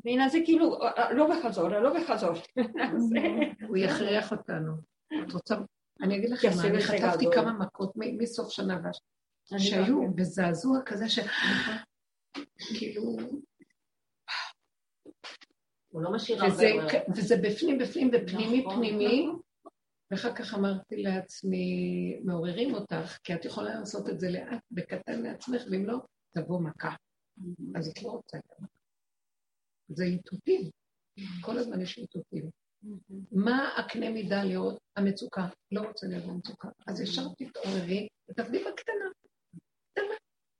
[0.04, 0.78] והנה זה כאילו,
[1.16, 2.30] לא בחזור, לא בחזור.
[3.68, 4.72] הוא יכריח אותנו.
[5.26, 5.56] את רוצה...
[6.02, 8.80] אני אגיד לכם מה, אני חטפתי כמה מכות מסוף שנה
[9.58, 11.18] שהיו בזעזוע כזה ש...
[12.78, 13.02] כאילו...
[15.88, 16.64] הוא לא משאיר הרבה...
[17.16, 19.26] וזה בפנים, בפנים, בפנימי, נכון, פנימי.
[19.26, 19.40] נכון.
[20.10, 25.62] ואחר כך אמרתי לעצמי, מעוררים אותך, כי את יכולה לעשות את זה לאט, בקטן לעצמך,
[25.70, 25.98] ואם לא,
[26.34, 26.94] תבוא מכה.
[27.74, 28.71] אז את לא רוצה את המכה.
[29.96, 30.70] זה איתותים.
[31.40, 32.50] כל הזמן יש איתותים.
[33.32, 35.48] מה הקנה מידה להיות המצוקה?
[35.72, 36.68] לא רוצה להיות במצוקה.
[36.86, 39.04] אז ישר תתעוררי ותעבדי בקטנה.
[39.92, 40.14] קטנה.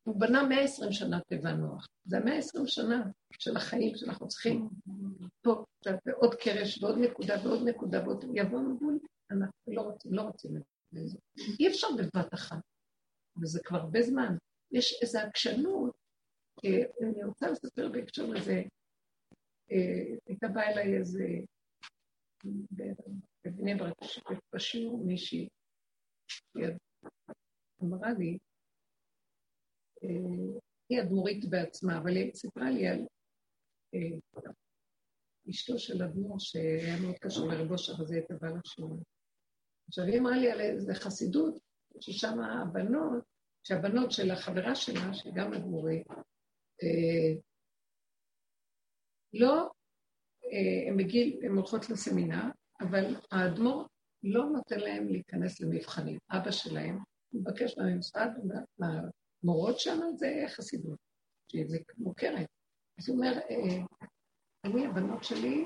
[0.05, 1.87] הוא בנה 120 שנה תיבה נוח.
[2.05, 3.03] זה 120 שנה
[3.33, 4.68] של החיים שאנחנו צריכים
[5.43, 5.64] פה,
[6.07, 8.99] ועוד קרש, ועוד נקודה, ועוד נקודה, ועוד יבוא מבול,
[9.30, 10.62] אנחנו לא רוצים, לא רוצים את
[10.93, 11.18] זה.
[11.61, 12.61] אי אפשר בבת אחת,
[13.43, 14.37] וזה כבר הרבה זמן.
[14.72, 15.95] יש איזו עקשנות,
[16.64, 18.62] אה, אני רוצה לספר בהקשר לזה,
[20.27, 21.25] הייתה באה אליי איזה,
[23.45, 23.95] בבני ברק,
[24.55, 25.49] בשיעור מישהי,
[27.83, 28.39] אמרה לי,
[30.05, 30.59] אה,
[30.89, 33.07] היא אדמו"רית בעצמה, אבל היא סיפרה לי על
[33.95, 34.18] אה,
[35.51, 39.03] אשתו של אדמו"ר שהיה מאוד קשור לרבו אושר, אז היא הייתה בעל השיעור.
[39.89, 41.59] עכשיו היא אמרה לי על איזה חסידות,
[42.01, 43.25] ששם הבנות,
[43.64, 46.07] שהבנות של החברה שלה, שהיא גם אדמו"רית,
[49.33, 49.70] לא
[50.89, 52.45] הן בגיל, הן הולכות לסמינר,
[52.80, 53.87] אבל האדמו"ר
[54.22, 56.18] לא נותן להם להיכנס למבחנים.
[56.30, 56.99] אבא שלהם
[57.33, 58.28] מבקש מהממסד,
[58.78, 60.99] מהמורות שם, זה חסידות,
[61.53, 61.64] שהיא
[61.99, 62.47] מוכרת.
[62.99, 63.85] אז הוא אומר, אה,
[64.64, 65.64] אני, הבנות שלי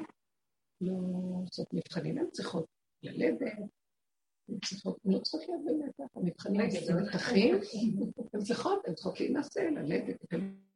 [0.81, 0.95] לא
[1.43, 2.67] עושות מבחנים, הן צריכות
[3.03, 3.53] ללדת,
[4.49, 4.57] הן
[5.05, 7.55] לא צריכות להיות במתח, המבחנים זה מתחים,
[8.35, 10.17] הן צריכות, הן צריכות להינשא, ללדת,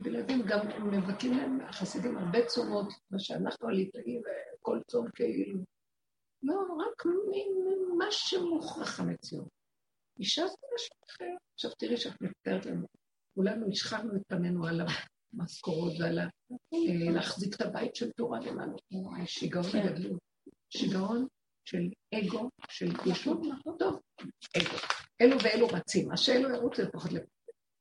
[0.06, 4.22] ילדים גם מבטלים להם, החסידים הרבה צומות, מה שאנחנו הליטאים,
[4.60, 5.58] כל צום כאילו.
[6.42, 9.48] לא, רק ממה שמוכרח המציאות.
[10.18, 11.34] אישה זה משהו אחר.
[11.54, 12.86] עכשיו תראי שאת מתארת לנו,
[13.34, 14.80] כולנו השחרנו את פנינו על
[15.32, 16.26] המשכורות ועל אה,
[17.12, 18.76] להחזיק את הבית של תורה למענו.
[19.24, 20.20] שיגעון הגדלות.
[20.70, 21.26] שיגעון
[21.70, 24.00] של אגו, של ישות, נכון טוב,
[24.56, 24.76] אגו.
[25.20, 26.08] אלו ואלו רצים.
[26.08, 27.10] מה שאלו ירוץ זה פחות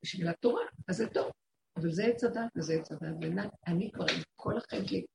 [0.03, 1.31] בשביל התורה, אז זה טוב.
[1.77, 4.53] אבל זה עץ הדת וזה עץ הדת, ואני כבר עם כל
[4.91, 5.05] לי,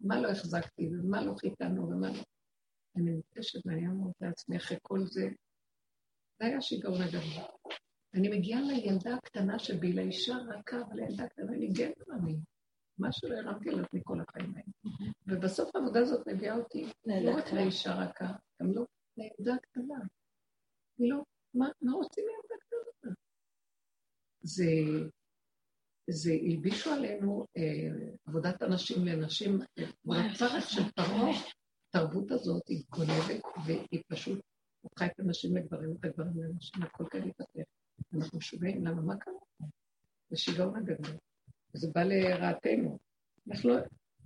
[0.00, 2.22] מה לא החזקתי ומה לא חיתנו ומה לא...
[2.96, 5.28] אני מתקשת ואני אומרת לעצמי אחרי כל זה,
[6.38, 7.44] זה היה שיגעון הגדול.
[8.14, 12.36] אני מגיעה לילדה הקטנה שבי, לאישה רכה, אבל לילדה הקטנה, אני גבר אני.
[13.00, 14.94] משהו לא הרמתי על עצמי כל החיים האלה.
[15.26, 18.32] ובסוף העבודה הזאת מביאה אותי לא רק לאישה רכה,
[18.62, 18.86] גם לא
[19.16, 19.98] לילדה קטנה.
[20.98, 21.22] לא,
[21.54, 23.14] מה, מה רוצים לילדה קטנה?
[24.42, 24.64] זה,
[26.10, 29.58] זה הלבישו עלינו אה, עבודת הנשים לנשים,
[30.04, 31.30] בפרח של פרעה,
[31.88, 34.40] התרבות הזאת היא גונבת, והיא פשוט
[34.80, 37.70] הופכה את הנשים לגברים, את הגברים לנשים, הכל כאן התהפך.
[38.14, 39.02] אנחנו משוגעים, למה?
[39.02, 39.34] מה קרה?
[40.30, 41.16] זה שיגעון הגדול.
[41.74, 42.98] וזה בא לרעתנו.
[43.50, 43.76] אנחנו לא,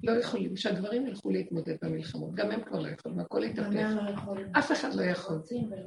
[0.03, 3.89] לא יכולים, שהגברים ילכו להתמודד במלחמות, גם הם כבר לא יכולים, הכל יתהפך.
[4.59, 5.43] אף אחד לא יכול,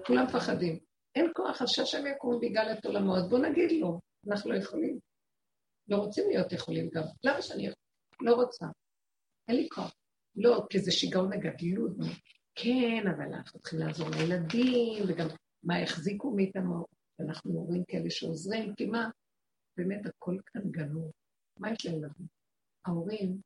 [0.05, 0.79] כולם מפחדים.
[1.15, 4.99] אין כוח, אז שהשם יקום ויגאל את עולמו, אז בואו נגיד לו, אנחנו לא יכולים.
[5.87, 7.03] לא רוצים להיות יכולים גם.
[7.23, 7.77] למה שאני יכול?
[8.21, 8.65] לא רוצה.
[9.47, 9.93] אין לי כוח.
[10.35, 11.91] לא, כי זה שיגעון הגדלות.
[12.55, 15.27] כן, אבל אנחנו צריכים לעזור לילדים, וגם
[15.63, 16.85] מה יחזיקו מאיתנו,
[17.19, 19.09] אנחנו הורים כאלה שעוזרים, כי מה?
[19.77, 21.11] באמת הכל כאן גנוב.
[21.59, 22.27] מה יש לילדים?
[22.85, 23.41] ההורים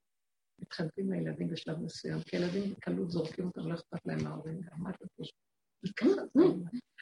[0.59, 4.89] מתחלפים לילדים בשלב מסוים, כי ילדים בקלות זורקים אותם, לא אכפת להם מההורים גם, מה
[4.89, 5.35] אתה חושב?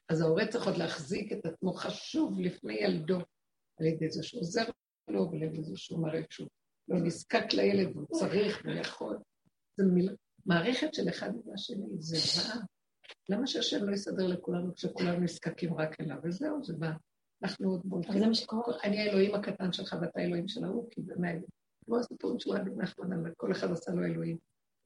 [0.10, 3.20] אז ההורה צריך עוד להחזיק את עצמו חשוב לפני ילדו,
[3.80, 4.64] על ידי זה שהוא עוזר
[5.10, 6.50] לו ועל ידי זה שהוא מראה שהוא
[6.88, 9.18] לא נזקק לילד והוא צריך ויכול.
[9.78, 10.16] זה מיל...
[10.46, 12.66] מערכת של אחד עם השני, זה זוועה.
[13.30, 16.18] למה שהשם לא יסדר לכולנו כשכולנו נזקקים רק אליו?
[16.24, 16.92] וזהו, זה בא.
[17.44, 18.20] אנחנו עוד בולטים.
[18.20, 18.78] זה מה שקורה.
[18.84, 21.42] אני האלוהים הקטן שלך ואתה האלוהים של ההוא, כי באמת,
[21.86, 24.38] כמו הסיפורים של רבי נחמן, אבל כל אחד עשה לו אלוהים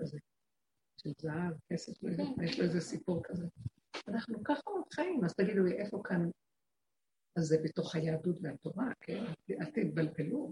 [0.01, 0.17] כזה.
[0.97, 3.47] של זהב, כסף, לא יודעת מה, יש לו איזה סיפור כזה.
[4.07, 6.29] אנחנו ככה עוד חיים, אז תגידו לי, איפה כאן...
[7.37, 9.23] אז זה בתוך היהדות והתורה, כן?
[9.51, 10.51] אל תתבלבלו.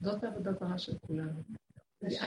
[0.00, 1.42] זאת העבודה זרה של כולנו.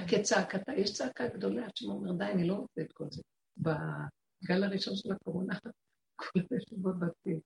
[0.08, 3.22] כצעקתה, יש צעקה גדולה, שאומר, די, אני לא רוצה את כל זה.
[3.58, 5.60] בגל הראשון של הקורונה,
[6.58, 7.40] ישיבות בתים.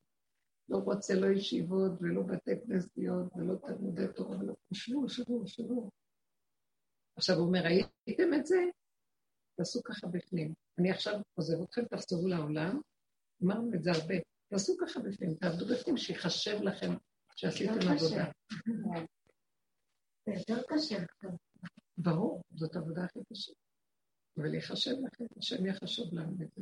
[0.70, 4.54] לא רוצה לא ישיבות ולא בתי כנסיות ולא תלמודי תורה ולא...
[4.74, 5.90] שבו, שבו, שבו.
[7.18, 8.58] עכשיו הוא אומר, ראיתם את זה?
[9.58, 10.54] תעשו ככה בפנים.
[10.80, 12.82] אני עכשיו עוזב אתכם, תחזרו לעולם.
[13.44, 14.16] אמרנו את זה הרבה.
[14.50, 16.94] תעשו ככה בפנים, תעבדו בפנים, שיחשב לכם
[17.36, 18.32] שעשיתם עבודה.
[20.26, 20.98] זה יותר קשה.
[21.98, 23.54] ברור, זאת עבודה הכי קשה.
[24.38, 26.62] אבל יחשב לכם, השם יחשוב לנו את זה.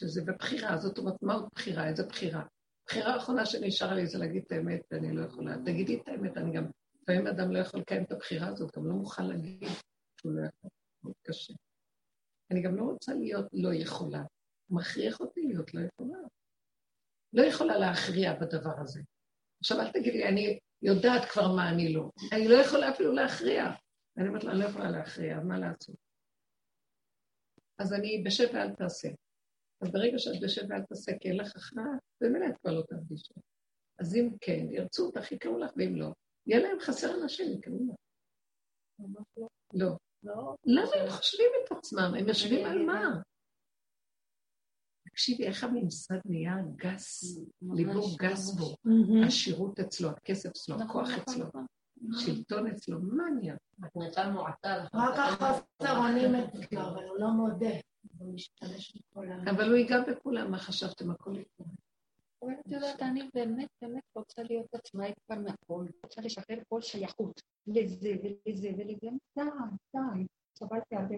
[0.00, 1.88] שזה בבחירה, זאת אומרת, מהו בחירה?
[1.88, 2.42] איזה בחירה?
[2.82, 5.56] הבחירה האחרונה שנשארה לי זה להגיד את האמת, ואני לא יכולה.
[5.64, 6.64] תגידי את האמת, אני גם,
[7.02, 9.68] לפעמים אדם לא יכול לקיים את הבחירה הזאת, גם לא מוכן להגיד
[10.20, 10.70] שהוא לא יכול,
[11.02, 11.54] מאוד קשה.
[12.50, 14.22] אני גם לא רוצה להיות לא יכולה.
[14.68, 16.18] הוא מכריח אותי להיות לא יכולה.
[17.32, 19.00] לא יכולה להכריע בדבר הזה.
[19.60, 22.10] עכשיו, אל תגידי, אני יודעת כבר מה אני לא.
[22.32, 23.64] אני לא יכולה אפילו להכריע.
[24.18, 25.96] אני אומרת לה, אני לא יכולה להכריע, מה לעשות?
[27.78, 29.08] אז אני בשב ואל תעשה.
[29.80, 32.82] אז ברגע שאת בשב ואל תעשה, כי אין לך הכרעה, במילא את כבר לא
[33.16, 33.40] שם.
[33.98, 36.12] אז אם כן, ירצו אותך, יקראו לך, ואם לא,
[36.46, 37.96] יהיה להם חסר אנשים, יקראו לך.
[39.74, 39.96] לא.
[40.22, 40.54] לא.
[40.66, 42.12] למה הם חושבים את עצמם?
[42.18, 43.20] הם יושבים על מה?
[45.08, 47.38] תקשיבי, איך הממסד נהיה גס,
[47.74, 48.76] ליבור גס בו,
[49.26, 51.46] השירות אצלו, הכסף אצלו, נכון, הכוח נכון, אצלו.
[51.46, 51.66] נכון.
[52.18, 53.54] שלטון אצלו, מה נהיה?
[54.94, 57.74] רק החסרונים אצלו, אבל הוא לא מודה.
[59.50, 61.10] אבל הוא ייגע בכולם, מה חשבתם?
[61.10, 61.66] הכל יקרה.
[62.60, 68.12] את יודעת, אני באמת באמת רוצה להיות עצמאית כבר מהכל, רוצה לשחרר כל שייכות לזה
[68.22, 69.42] ולזה ולזה, די,
[69.94, 70.26] די,
[70.58, 71.14] סבלתי הרבה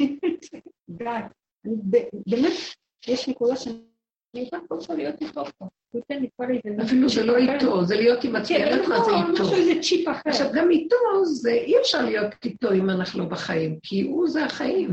[1.90, 2.00] די.
[2.26, 2.52] באמת,
[3.08, 3.90] יש נקודה שאני
[4.34, 5.68] אני רק רוצה להיות איתו פה.
[5.90, 6.82] הוא ייתן לי כבר איזה...
[6.82, 9.54] אפילו זה לא איתו, זה להיות עם עצמי, כן, אני לא מה זה נכון, איתו.
[9.54, 10.30] איזה צ'יפ אחר.
[10.30, 10.96] עכשיו, גם איתו,
[11.48, 14.88] אי אפשר להיות איתו אם אנחנו לא בחיים, כי הוא זה החיים.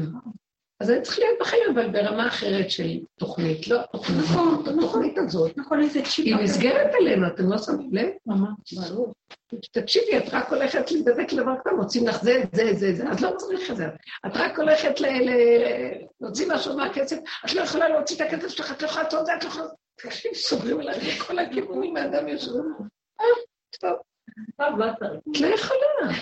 [0.80, 5.57] אז אני צריך להיות בחיים, אבל ברמה אחרת של תוכנית, לא התוכנית, נכון, התוכנית הזאת.
[5.57, 6.43] נכון, איזה צ'יפ היא אחר.
[6.43, 8.09] נסגרת עלינו, אתם לא שמים לב?
[8.25, 9.13] ממש, ברור.
[9.71, 13.32] תקשיבי, את רק הולכת להיבדק לדבר קטן, מוצאים לך זה, זה, זה, זה, את לא
[13.38, 13.88] צריך את זה.
[14.25, 14.93] את רק הולכת
[16.21, 19.25] להוציא משהו מהכסף, את לא יכולה להוציא את הכסף שלך, את לא יכולה לעשות את
[19.25, 19.67] זה, את לא יכולה...
[19.95, 22.49] תקשיבי, סוגרים עליי מכל הכיוונים, האדם יש...
[23.21, 23.25] אה,
[23.80, 23.97] טוב.
[24.61, 26.13] את לא יכולה.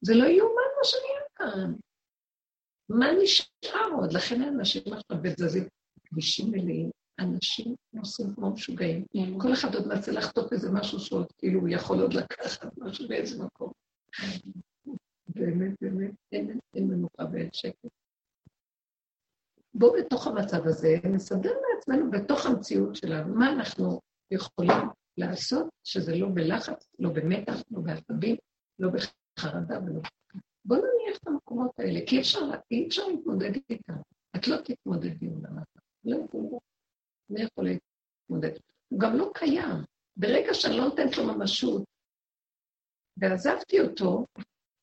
[0.00, 1.72] זה לא יאומן מה שנהיה כאן.
[2.88, 4.12] מה נשאר עוד?
[4.12, 5.68] לכן האנשים עכשיו בזזים,
[6.04, 9.04] כבישים מלאים, אנשים נוסעים כמו משוגעים.
[9.40, 13.44] כל אחד עוד מנסה לחטוף איזה משהו שעוד כאילו הוא יכול עוד לקחת משהו באיזה
[13.44, 13.72] מקום.
[15.28, 17.88] באמת, באמת, אין, אין מנוחה ואין שקט.
[19.74, 26.28] בואו בתוך המצב הזה נסדר לעצמנו בתוך המציאות שלנו מה אנחנו יכולים לעשות שזה לא
[26.34, 28.36] בלחץ, לא במתח, לא בעצבים,
[28.78, 30.00] לא בחרדה ולא...
[30.66, 32.40] בואו נניח את המקומות האלה, כי אפשר,
[32.70, 33.94] אי אפשר להתמודד איתם.
[34.36, 35.80] את לא תתמודדי עם המצב.
[36.04, 36.16] לא.
[37.30, 38.58] לא יכולה להתמודד.
[38.88, 39.84] הוא גם לא קיים.
[40.16, 41.84] ברגע שאני לא נותנת לו ממשות
[43.16, 44.26] ועזבתי אותו,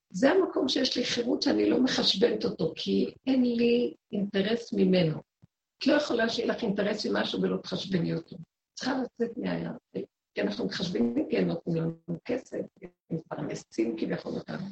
[0.10, 5.20] זה המקום שיש לי חירות שאני לא מחשבנת אותו, כי אין לי אינטרס ממנו.
[5.78, 8.36] את לא יכולה שיהיה לך אינטרס ממשהו ולא תחשבני אותו.
[8.74, 9.72] צריכה לצאת מה...
[10.34, 14.66] כי אנחנו מחשבנים, כי הם נותנים לנו כסף, הם מפרנסים כביכול אותנו.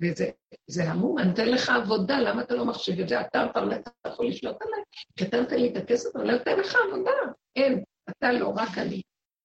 [0.00, 0.30] וזה
[0.66, 3.20] זה המום, אני נותן לך עבודה, למה אתה לא מחשיב את זה?
[3.20, 7.10] אתה מפרנס, אתה יכול לשלוט עליי, נותן לי את הכסף, אבל אני נותן לך עבודה.
[7.56, 9.02] אין, אתה לא, רק אני.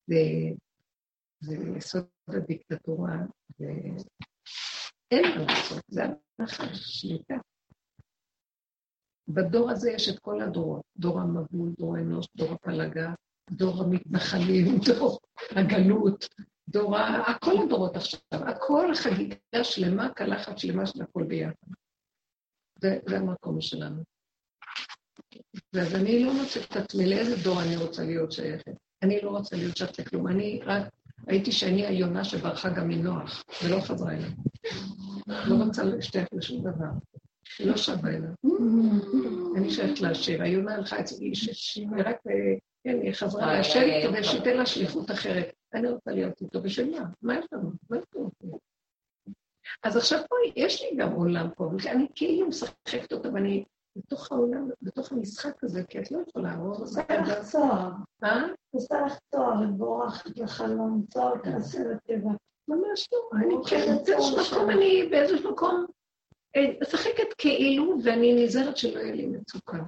[0.07, 3.15] זה, יסוד הדיקטטורה,
[3.59, 3.97] ואין
[5.11, 6.03] מה לעשות, זה
[6.39, 7.35] הנחה, שליטה.
[9.27, 13.13] בדור הזה יש את כל הדורות, דור המבול, דור האנוש, דור הפלגה,
[13.51, 15.19] דור המתנחלים, דור
[15.51, 16.25] הגלות,
[16.69, 17.33] דור ה...
[17.41, 21.67] כל הדורות עכשיו, הכל חגיגה שלמה, קלחת שלמה של הכל ביחד.
[22.79, 24.03] זה, זה המקום שלנו.
[25.73, 28.71] ואז אני לא מוצאת את עצמי לאיזה דור אני רוצה להיות שייכת.
[29.03, 30.27] אני לא רוצה להיות שייכת לכלום.
[30.27, 30.83] אני רק
[31.27, 34.29] ראיתי שאני היונה שברחה גם מנוח, ולא חזרה אליו.
[35.27, 36.89] לא רוצה להשתייך לשום דבר.
[37.59, 38.29] היא לא שווה אליו.
[39.57, 40.43] אני שייכת לעשיר.
[40.43, 42.17] היונה הלכה אצל איש, היא רק,
[42.83, 45.53] כן, היא חזרה להשם כדי שייתן לה שליחות אחרת.
[45.73, 47.05] אני רוצה להיות איתו, בשביל מה?
[47.21, 47.71] מה יש לנו?
[47.89, 48.31] מה יש לנו?
[49.83, 53.63] אז עכשיו פה יש לי גם עולם פה, ואני כאילו משחקת אותה, ואני
[53.95, 57.91] בתוך העולם, בתוך המשחק הזה, כי את לא יכולה, רוב עושה לך צוהר.
[58.23, 58.43] אה?
[58.71, 62.31] עושה לך צוהר, ובורחת לחלום, צוהר תעשה לטבע.
[62.67, 65.85] ממש לא, אני כן, באיזשהו מקום, אני באיזשהו מקום
[66.81, 69.83] משחקת כאילו, ואני נזהרת שלא יהיה לי מצוקה.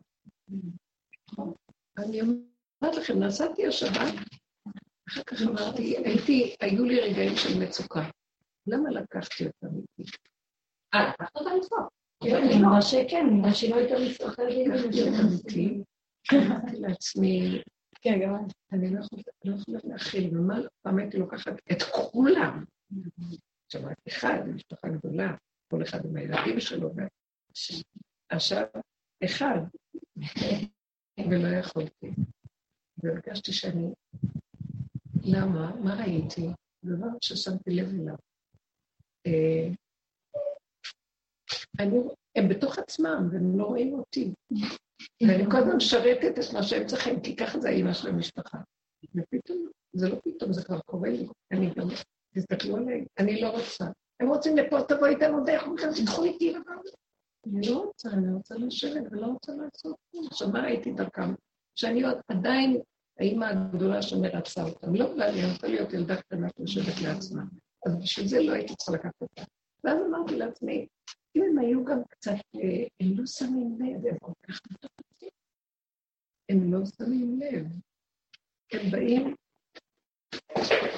[1.97, 4.13] אני אומרת לכם, נסעתי השבת,
[5.09, 8.09] אחר כך אמרתי, הייתי, היו לי רגעים של מצוקה.
[8.67, 10.11] למה לקחתי אותם איתי?
[10.93, 11.73] אה, לקחת אותם איתך?
[12.23, 14.49] נראה שכן, נראה שהיא לא הייתה מסתכלת
[15.47, 15.83] איתי.
[16.33, 17.61] אמרתי לעצמי,
[18.01, 18.35] כן, גם
[18.71, 18.99] אני לא
[19.55, 22.63] יכולה להכיל, ומה פעם הייתי לוקחת את כולם.
[23.65, 25.35] עכשיו, אחד, משפחה גדולה,
[25.71, 26.91] כל אחד עם הילדים שלו,
[28.29, 28.65] עכשיו,
[29.25, 29.59] אחד,
[31.29, 32.11] ולא יכולתי.
[32.97, 33.93] והרגשתי שאני,
[35.25, 35.75] למה?
[35.75, 36.47] מה ראיתי?
[36.85, 38.15] דבר ששמתי לב אליו.
[41.79, 41.97] אני,
[42.35, 44.33] הם בתוך עצמם, והם לא רואים אותי.
[45.27, 48.57] ואני כל הזמן משרתת את מה שהם צריכים, כי ככה זה האימא של המשפחה.
[49.15, 51.27] ופתאום, זה לא פתאום, זה כבר קורה לי.
[51.51, 51.87] אני גם,
[52.35, 53.85] תסתכלו עליי, אני לא רוצה.
[54.19, 56.55] הם רוצים לפה, תבוא איתנו דרך, וכאן תיקחו איתי.
[57.45, 60.27] אני לא רוצה, אני רוצה לשבת ולא רוצה לעשות כלום.
[60.27, 61.33] עכשיו, מה ראיתי דרכם?
[61.75, 62.81] שאני עדיין
[63.19, 64.95] האימא הגדולה שמרצה אותם.
[64.95, 67.43] לא בא לי, אני רוצה להיות ילדה קטנה שיושבת לעצמה.
[67.85, 69.43] אז בשביל זה לא הייתי צריכה לקחת אותה.
[69.83, 70.87] ואז אמרתי לעצמי,
[71.35, 72.35] אם הם היו גם קצת,
[72.99, 75.29] הם לא שמים לב, הם כל כך מתוחצים.
[76.49, 77.65] הם לא שמים לב.
[78.73, 79.35] הם באים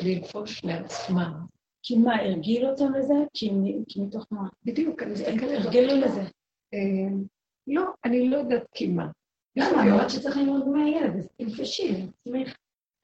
[0.05, 1.45] לנפוש לעצמם.
[1.83, 3.13] כי מה, הרגיל אותם לזה?
[3.33, 3.51] כי
[4.01, 4.49] מתוך מה?
[4.65, 5.65] בדיוק, אני מסתכלת.
[5.65, 6.21] הרגלו לזה.
[7.67, 9.11] לא, אני לא יודעת כי מה.
[9.57, 9.83] למה?
[9.83, 12.55] אמרת שצריך ללמוד מהילד, אז תנפשי לעצמך.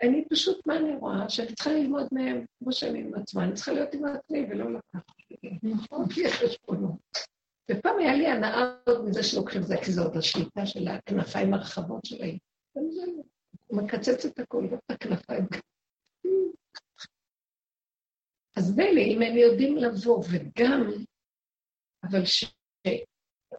[0.02, 1.30] אני פשוט, מה אני רואה?
[1.30, 5.04] שאני צריכה ללמוד מהם כמו שאני עם עצמה, אני צריכה להיות עם עצמי ולא לקחת.
[5.64, 7.00] נכון, יש חשבונות.
[7.72, 12.38] ופעם היה לי הנאה עוד מזה שלוקחים זה, כי זאת השליטה של הכנפיים הרחבות שלהם.
[13.72, 15.46] מקצץ את גם את הכנפיים.
[18.56, 20.90] אז מילא, אם הם יודעים לבוא, וגם,
[22.04, 22.22] אבל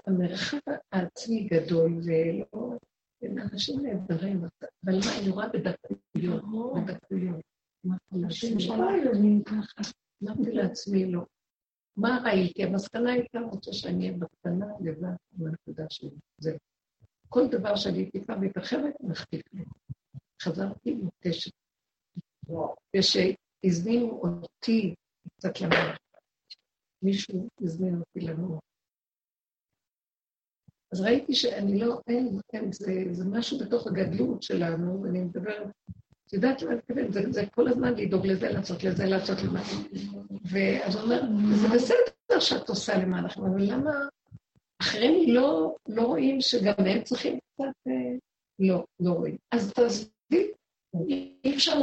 [0.05, 0.59] שהמרחב
[0.93, 2.79] העצמי גדול, ולא
[3.23, 4.45] הם אנשים נהדרים,
[4.85, 6.45] אבל מה, אני רואה בדקויות,
[6.87, 7.41] בדקויות.
[8.15, 8.75] אנשים שלא
[9.47, 9.91] ככה.
[10.25, 11.27] אמרתי לעצמי, לא.
[11.97, 12.65] מה ראיתי?
[12.65, 16.11] המסקנה הייתה רוצה שאני אהיה בקטנה לבד בנקודה שלי.
[16.39, 16.57] זהו.
[17.29, 19.65] כל דבר שאני טיפה מתרחבת, מחטיף לי.
[20.43, 21.53] חזרתי מותשת.
[22.97, 24.95] ושהזמינו אותי
[25.37, 25.97] קצת למעלה.
[27.03, 28.61] מישהו הזמין אותי לנוח.
[30.95, 35.67] אז ראיתי שאני לא, אין, אין, זה, זה משהו בתוך הגדלות שלנו, ואני מדברת,
[36.27, 37.13] את יודעת למה אני מתכוונת?
[37.13, 39.63] זה, זה כל הזמן לדאוג לזה, לעשות לזה, לעשות למה.
[40.51, 41.23] ואז הוא אומר,
[41.55, 43.93] זה בסדר שאת עושה למען אחרים, אבל למה
[44.83, 47.65] אחרים לא, לא רואים שגם הם צריכים קצת...
[47.89, 48.17] אה,
[48.59, 49.37] לא, לא רואים.
[49.51, 50.51] אז תעזבי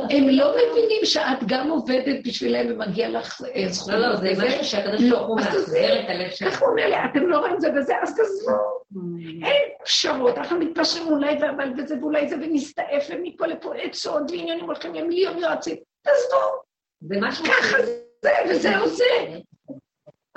[0.09, 3.99] הם לא מבינים שאת גם עובדת בשבילם ומגיע לך אה, זכויות.
[3.99, 6.53] לא, לא, זה משהו שהקדוש ברוך הוא מאחזר את הלב שלך.
[6.53, 8.51] ככה הוא אומר לי, אתם לא רואים זה וזה, אז תעזבו.
[8.93, 9.45] Mm.
[9.45, 14.93] אין פשרות, אנחנו מתפשרים אולי ואבל וזה ואולי זה, ונסתעף ומפה לפה עצות ועניינים הולכים
[14.93, 15.75] למיליון יועצים.
[16.01, 16.61] תעזבו.
[17.01, 17.45] זה משהו...
[17.45, 17.77] ככה
[18.21, 19.03] זה, וזהו זה.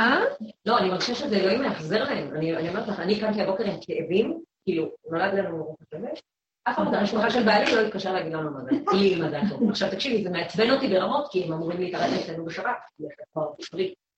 [0.01, 0.25] אה?
[0.67, 2.35] לא, אני מרגישה שזה אלוהים מאחזר להם.
[2.35, 6.09] אני אומרת לך, אני קמתי הבוקר עם כאבים, כאילו, נולד לנו מרוב כזה.
[6.65, 9.69] אף אחד מהמשפחה של בעלי לא התקשר להגיד לנו מזל, לי מזל טוב.
[9.71, 12.77] עכשיו תקשיבי, זה מעצבן אותי ברמות, כי הם אמורים להתערב אצלנו בשבת,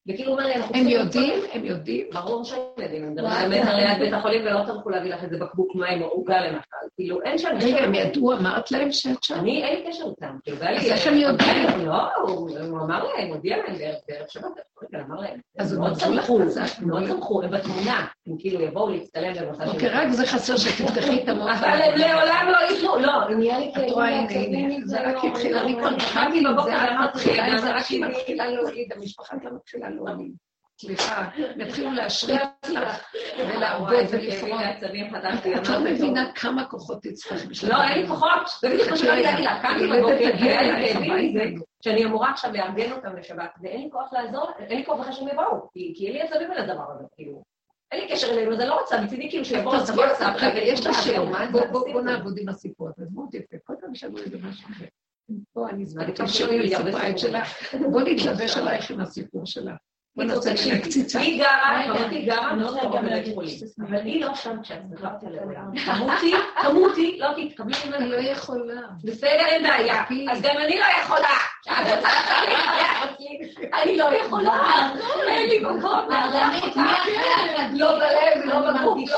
[0.08, 2.06] וכאילו אומר לי, הם יודעים, הם יודעים.
[2.12, 5.74] ברור שהם יודעים, הם מדברים על ליד בית החולים ולא טרחו להביא לך איזה בקבוק
[5.74, 7.48] מים או עוגה למשל, כאילו אין שם...
[7.62, 9.34] רגע, הם ידעו, אמרת להם שאת שם?
[9.34, 11.86] אני, אין לי קשר איתם, כאילו, אז איך הם יודעים?
[11.86, 13.74] לא, הוא אמר להם, הודיע להם
[14.08, 14.44] בערב שבת,
[14.94, 15.40] אמר להם.
[15.58, 16.38] אז הם מאוד שמחו,
[16.80, 19.44] מאוד שמחו, הם בתמונה, הם כאילו יבואו להצטלם של...
[19.66, 21.62] אוקיי, רק זה חסר שתפתחי את המוח.
[21.62, 23.86] אבל הם לעולם לא ייתנו, לא, נהיה לי כאילו...
[23.86, 25.88] את רואה, הנה, זה רק התחיל, אני כבר.
[25.88, 26.42] התחלתי
[27.58, 30.32] זה רק היא מתחילה להוליד, המשפחה גם מתחילה להוליד.
[30.80, 33.04] סליחה, יתחילו להשריח לך
[33.38, 34.70] ולעבוד ולפרוע.
[35.56, 38.48] את לא מבינה כמה כוחות תצטרך בשביל לא, אין לי כוחות.
[38.60, 39.62] זה בדיוק מה שאני להגיד לה.
[39.62, 40.30] קמתי בבוקר,
[41.82, 45.28] שאני אמורה עכשיו לארגן אותם לשבת, ואין לי כוח לעזור, אין לי כוח בכלל שהם
[45.28, 47.42] יבואו, כי אין לי עצבים על הדבר הזה, כאילו.
[47.92, 50.02] אין לי קשר אז אני לא רוצה, מצידי כאילו שיבואו לצבא
[50.54, 54.68] יש לך שאלה, בואו נעבוד עם הסיפור הזה, מאוד יפה, כל פעם שאלו איזה משהו
[54.70, 54.84] אחר.
[55.52, 57.42] פה אני זמנתי שלי סיפרה את שלה,
[57.90, 59.74] בואו נתלבש עלייך עם הסיפור שלה.
[60.16, 61.20] בוא נעשה לי קציצה.
[61.20, 62.52] היא גרה, חברתי גרה,
[63.02, 63.58] בבית חולים.
[63.88, 65.70] אבל היא לא שם כשאת חזרתי לעולם.
[65.86, 67.96] תמותי, תמותי, לא תתקבלי ממני.
[67.96, 68.80] אני לא יכולה.
[69.04, 70.04] בסדר, אין בעיה.
[70.30, 71.28] אז גם אני לא יכולה.
[73.82, 74.90] אני לא יכולה.
[75.28, 76.08] אין לי מקום.
[77.72, 79.10] לא בלב ולא בגוף.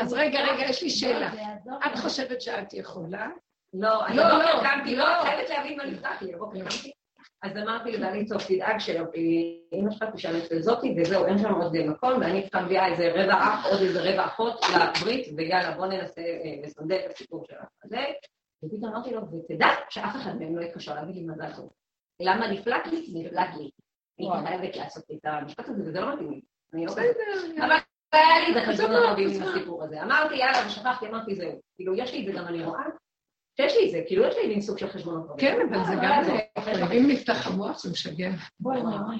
[0.00, 1.30] אז רגע, רגע, יש לי שאלה.
[1.86, 3.28] את חושבת שאת יכולה?
[3.74, 6.32] לא, אני לא קמתי, לא, חייבת להבין מה נפתח לי.
[7.42, 12.20] אז אמרתי לבעלי, טוב, תדאג שאמא שלך תשאל את זאתי, וזהו, אין שם עוד מקום,
[12.20, 16.54] ואני צריכה מביאה איזה רבע אח, עוד איזה רבע אחות לברית, ויאללה, בוא ננסה אה,
[16.62, 17.54] לסנדל את הסיפור של
[17.84, 18.00] הזה.
[18.64, 21.70] ופתאום אמרתי לו, ותדע שאף אחד מהם לא יתקשר להגיד לי מזל טוב.
[22.20, 23.06] למה נפלט לי?
[23.14, 23.70] נפלט לי.
[24.18, 26.40] הייתי חייבת לעשות את המשפט הזה, וזה לא מתאים לי.
[26.74, 26.92] אני לא.
[26.92, 27.76] אבל
[28.12, 30.02] היה לי את החשבון הרבים עם הסיפור הזה.
[30.02, 31.60] אמרתי, יאללה, ושכחתי, אמרתי, זהו.
[31.76, 32.84] כאילו, יש לי את זה גם אני רואה,
[33.58, 35.36] יש לי את זה, כאילו יש לי מין סוג של חשבונות רבים.
[35.38, 36.84] כן, אבל זה גם זה.
[36.92, 38.30] אם נפתח המוח זה משגע.
[38.60, 39.16] בואי, בואי.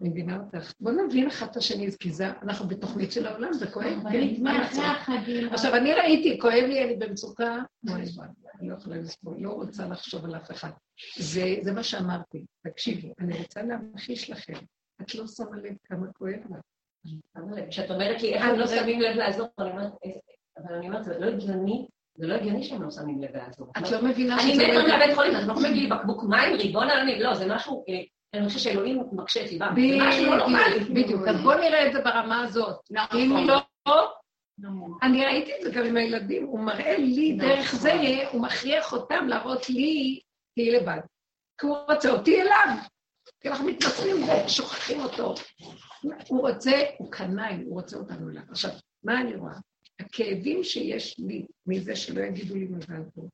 [0.00, 0.72] אני מבינה אותך.
[0.80, 4.02] בוא נבין אחד את השני, כי זה, אנחנו בתוכנית של העולם, זה כואב.
[5.50, 7.56] עכשיו, אני ראיתי, כואב לי, אני במצוקה,
[7.88, 10.70] אני לא יכולה לסבול, לא רוצה לחשוב על אף אחד.
[11.60, 14.54] זה מה שאמרתי, תקשיבו, אני רוצה להמחיש לכם,
[15.02, 16.60] את לא שמה לב כמה כואב לך.
[17.70, 21.86] כשאת אומרת לי, איך הם לא שמים לב לעזור, אבל אני אומרת, זה לא הגיוני
[22.16, 23.72] זה לא הגיוני שהם לא שמים לב לעזור.
[23.78, 24.64] את לא מבינה שזה...
[24.64, 27.84] אני מת לבית חולים, אז לא מביא לי בקבוק מים, ריבון עלמי, לא, זה משהו...
[27.88, 27.94] אה,
[28.34, 30.80] אני חושב שאלוהים מקשה את ליבם, זה משהו לא נורמלי.
[30.80, 32.76] בדיוק, אז בואו נראה את זה ברמה הזאת.
[32.90, 33.20] נכון.
[33.20, 33.60] אם לא...
[35.02, 37.78] אני ראיתי את זה גם עם הילדים, הוא מראה לי דרך נכון.
[37.80, 37.92] זה,
[38.32, 40.20] הוא מכריח אותם להראות לי,
[40.54, 40.98] תהיי לבד.
[41.60, 42.76] כי הוא רוצה אותי אליו.
[43.40, 44.16] כי אנחנו מתנצלים
[44.46, 45.34] ושוכחים אותו.
[46.28, 48.42] הוא רוצה, הוא קנאי, הוא רוצה אותנו אליו.
[48.50, 48.70] עכשיו,
[49.04, 49.54] מה אני רואה?
[50.00, 53.28] הכאבים שיש לי מזה שלא יגידו לי מזל טוב,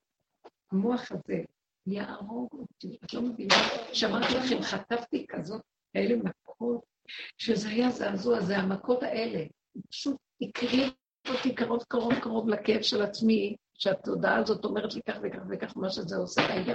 [0.72, 1.42] המוח הזה
[1.86, 2.98] יהרוג אותי.
[3.04, 3.54] את לא מבינה?
[3.92, 5.60] שאמרתי לכם, חטפתי כזאת,
[5.92, 6.80] כאלה מכות,
[7.38, 9.44] שזה היה זעזוע, זה המכות האלה.
[9.90, 10.92] פשוט הקריב
[11.28, 15.90] אותי קרוב קרוב קרוב לכאב של עצמי, שהתודעה הזאת אומרת לי כך וכך וכך, מה
[15.90, 16.74] שזה עושה רגע.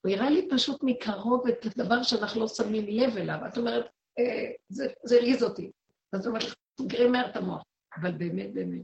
[0.00, 3.38] הוא הראה לי פשוט מקרוב את הדבר שאנחנו לא שמים לב אליו.
[3.48, 3.84] את אומרת,
[4.18, 4.50] אה,
[5.04, 5.70] זה הרגיז אותי.
[6.12, 6.46] אז הוא אומר,
[6.80, 7.62] סגרי מהר את המוח.
[7.96, 8.82] אבל באמת, באמת,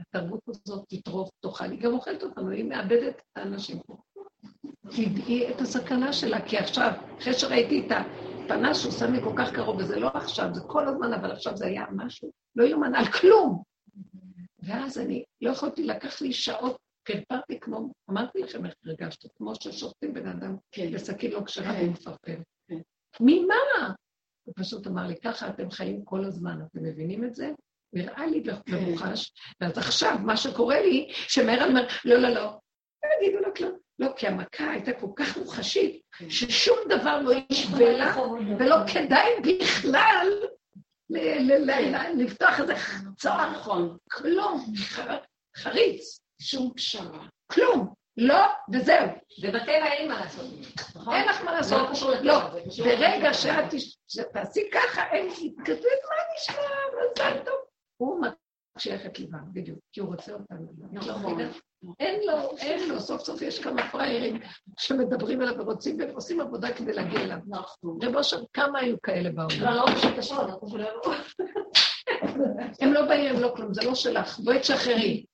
[0.00, 3.96] התרבות הזאת תטרוף, תאכל, היא גם אוכלת אותנו, היא מאבדת את האנשים פה.
[4.90, 9.52] תדעי את הסכנה שלה, כי עכשיו, אחרי שראיתי את הפנס שהוא שם לי כל כך
[9.52, 13.04] קרוב, וזה לא עכשיו, זה כל הזמן, אבל עכשיו זה היה משהו, לא יאומן על
[13.04, 13.62] כלום.
[14.58, 20.14] ואז אני לא יכולתי, לקח לי שעות, קרפרתי כמו, אמרתי לכם איך הרגשתי, כמו ששופטים
[20.14, 20.92] בן אדם כן.
[20.92, 21.86] בסכין לא כשרה כן.
[21.86, 22.36] ומפרפר.
[22.68, 22.78] כן.
[23.20, 23.94] ממה?
[24.44, 27.52] הוא פשוט אמר לי, ככה אתם חיים כל הזמן, אתם מבינים את זה?
[27.92, 32.58] נראה לי במוחש, ואז עכשיו, מה שקורה לי, שמהר אומר, לא, לא, לא,
[33.04, 33.76] לא יגידו לו כלום.
[33.98, 38.16] לא, כי המכה הייתה כל כך מוחשית, ששום דבר לא ישווה לה,
[38.58, 40.28] ולא כדאי בכלל
[42.16, 42.74] לפתוח איזה
[43.18, 44.74] צוהר, נכון, כלום,
[45.56, 49.06] חריץ, שום פשרה, כלום, לא, וזהו.
[49.42, 50.44] ובטבע אין מה לעשות.
[51.12, 51.88] אין לך מה לעשות.
[52.22, 52.40] לא,
[52.84, 53.74] ברגע שאת
[54.32, 56.62] תעשי ככה, אין לי, כזה מה נשמע,
[57.10, 57.65] מזל טוב.
[57.96, 58.20] הוא
[58.76, 60.66] מקשיח את ליבם, בדיוק, כי הוא רוצה אותנו.
[60.92, 61.38] נכון.
[62.00, 64.40] אין לו, אין לו, סוף סוף יש כמה פראיירים
[64.78, 67.38] שמדברים עליו ורוצים, והם עושים עבודה כדי להגיע אליו.
[67.46, 67.98] נכון.
[68.02, 69.60] רב אושר, כמה היו כאלה בעולם?
[69.60, 70.50] לא, לא, פשוט השעון,
[72.80, 75.24] הם לא באים, הם לא כלום, זה לא שלך, בואי תשחררי.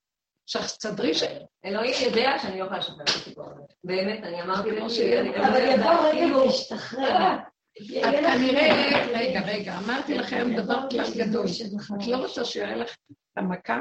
[0.45, 1.23] תסדרי ש...
[1.65, 3.61] אלוהים יודע שאני לא יכולה לשחרר את הסיפור הזה.
[3.83, 4.69] באמת, אני אמרתי.
[5.39, 7.33] אבל יבוא רגע וישתחרר.
[7.33, 11.45] את כנראה, רגע, רגע, אמרתי לכם דבר כלל גדול.
[11.99, 13.79] את לא רוצה שיראה לך את המכה?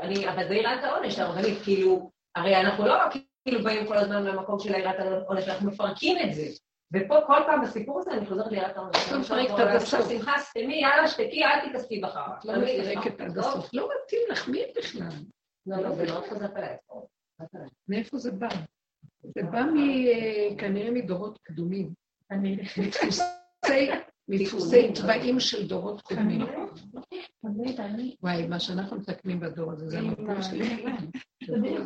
[0.00, 2.94] אני, אבל זה יראת העונש, הרבנית, כאילו, הרי אנחנו לא
[3.44, 6.46] כאילו באים כל הזמן מהמקום של יראת העונש, אנחנו מפרקים את זה.
[6.92, 8.96] ופה כל פעם בסיפור הזה אני חוזרת ליראת העונש.
[9.08, 10.08] אתה מפרק את הסוף.
[10.08, 12.26] שמחה, סתמי, יאללה, שתקי, אל תתעסקי בחר.
[12.44, 13.70] לא מפרקת עד הסוף.
[13.72, 15.08] לא מתאים לך, מי בכלל?
[15.66, 16.76] לא, לא, זה לא חוזר אליי.
[17.88, 18.48] מאיפה זה בא?
[19.22, 19.62] זה בא
[20.58, 22.07] כנראה מדורות קדומים.
[24.28, 26.40] מדפוסי טבעים של דורות קודמים.
[28.22, 30.84] וואי, מה שאנחנו מתקנים בדור הזה, זה המקום שלי.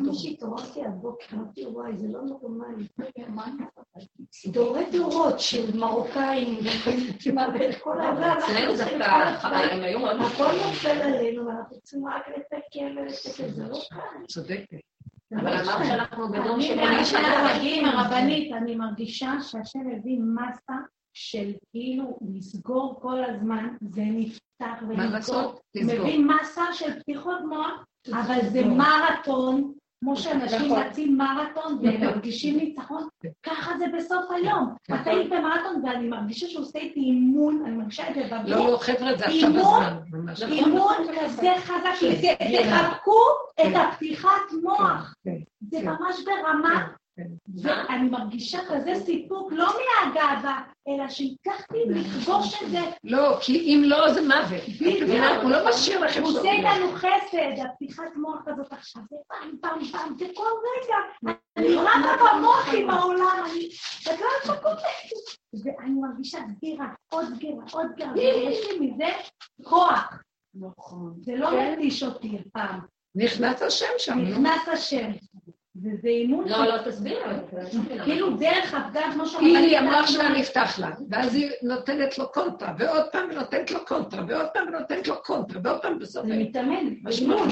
[0.01, 2.87] מישהי התעוררתי הבוקר, אמרתי, וואי, זה לא נורמלי.
[4.47, 6.59] דורי דורות של מרוקאים,
[7.83, 8.37] כל העולם,
[10.21, 14.25] הכל נופל עלינו, ואנחנו צריכים רק לתקן ולתקן, זה לא קל.
[14.27, 14.92] צודקת.
[15.35, 16.79] אבל אמרת שאנחנו בדור של...
[18.53, 20.73] אני מרגישה שהשם הביא מסה
[21.13, 24.95] של כאילו לסגור כל הזמן, זה נפתח ולסגור.
[24.95, 25.61] מה לעשות?
[25.75, 26.05] לסגור.
[26.05, 29.73] מביא מסה של פתיחות מוח, אבל זה מרתון,
[30.03, 30.79] כמו שאנשים נכון.
[30.79, 33.07] רצים מרתון והם מרגישים ניצחון,
[33.43, 34.75] ככה זה בסוף היום.
[34.89, 35.01] נכון.
[35.01, 38.47] אתה היית במרתון ואני מרגישה שהוא עושה איתי אימון, אני מרגישה את זה בגוף.
[38.47, 39.97] לא, לא, חבר'ה, זה עכשיו הזמן.
[40.51, 40.95] אימון
[41.35, 42.07] זה חזק,
[42.61, 43.19] תחבקו
[43.61, 45.13] את הפתיחת מוח.
[45.23, 45.37] כן,
[45.69, 45.87] זה כן.
[45.87, 46.87] ממש ברמה
[47.63, 52.79] ואני מרגישה כזה סיפוק, לא מהגאווה, אלא שהצלחתי לכבוש את זה.
[53.03, 54.61] לא, כי אם לא, זה מוות.
[55.43, 59.85] הוא לא משאיר לכם הוא עושה איתנו חסד, הפתיחת מוח הזאת עכשיו, זה פעם, פעם,
[59.85, 61.35] פעם, זה כל רגע.
[61.57, 63.69] אני רבה במוח עם העולם, אני...
[64.01, 65.43] בגלל שקופצת.
[65.63, 69.05] ואני מרגישה סגירה, עוד סגירה, עוד סגירה, ויש לי מזה
[69.63, 70.21] כוח.
[70.55, 71.13] נכון.
[71.21, 72.79] זה לא מתיש אותי הפעם.
[73.15, 74.19] נכנס השם שם.
[74.19, 75.11] נכנס השם.
[75.75, 76.47] וזה אימון...
[76.47, 77.19] לא, לא, תסביר.
[78.03, 79.55] כאילו דרך הפגם, כמו שאומרים...
[79.55, 83.85] היא אמרה שלה נפתח לה, ואז היא נותנת לו קונטרה, ועוד פעם היא נותנת לו
[83.85, 86.25] קונטרה, ועוד פעם היא נותנת לו קונטרה, ועוד פעם בסוף...
[86.27, 86.87] זה מתאמן.
[87.11, 87.11] אימון.
[87.11, 87.45] זה לא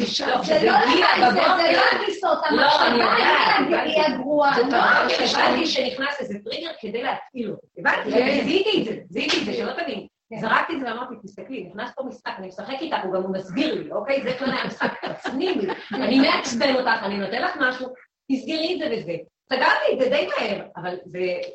[1.91, 4.59] הגיסות, המחשבה היא הגרועה.
[4.59, 7.67] לא, הבנתי שנכנס איזה טריגר כדי להפעיל אותו.
[7.77, 8.11] הבנתי,
[8.43, 10.07] זיהיתי את זה, זיהיתי את זה, שלא תבין.
[10.39, 13.91] זרקתי את זה ואמרתי, תסתכלי, נכנס פה משחק, אני משחק איתך, הוא גם מסביר לי,
[13.91, 14.23] אוקיי?
[14.23, 17.93] זה כללי המשחק, תצנימי, אני מעצבן אותך, אני נותן לך משהו,
[18.31, 19.17] תסגרי את זה וזה.
[19.53, 20.95] סגרתי את זה די מהר, אבל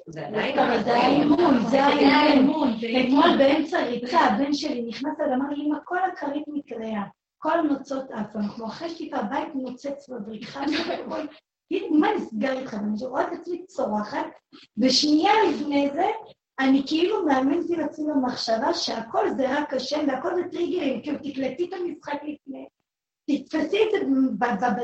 [0.06, 0.58] זה עדיין...
[0.58, 2.72] אבל זה היה אימון, זה היה אימון.
[3.00, 7.02] אתמול באמצע ריצה, הבן שלי נכנס אליי, אמר לי, אמא, כל הכרית מקריאה,
[7.38, 10.60] כל הנוצות עפו, אנחנו אחרי שטיפה הבית נוצץ בבריחה,
[11.68, 12.74] כאילו, מה נסגר איתך?
[12.74, 14.26] אני רואה את עצמי צורחת,
[14.78, 16.06] ושנייה לפני זה,
[16.58, 21.72] אני כאילו מאמנתי לעצמי במחשבה שהכל זה רק השם והכל זה טריגרים, כאילו תקלטי את
[21.72, 22.66] המשחק לפני,
[23.26, 23.90] תתפסי את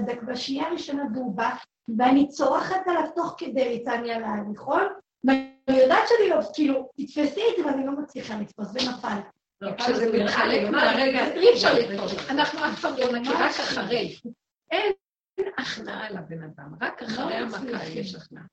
[0.07, 1.51] זה בשנייה הראשונה והוא בא,
[1.99, 4.83] ואני צורחת עליו תוך כדי ריצה אני על ההליכון,
[5.25, 9.19] ואני יודעת שאני לא, כאילו, תתפסי את זה ואני לא מצליחה לתפוס, ונפל.
[9.61, 14.19] לא, כשזה מתחלק מהרגע, אי אפשר לתפוס, אנחנו אף פעם לא נקי, רק אחרי.
[14.71, 14.93] אין
[15.59, 18.45] הכנעה לבן אדם, רק אחרי לא המכה יש הכנעה.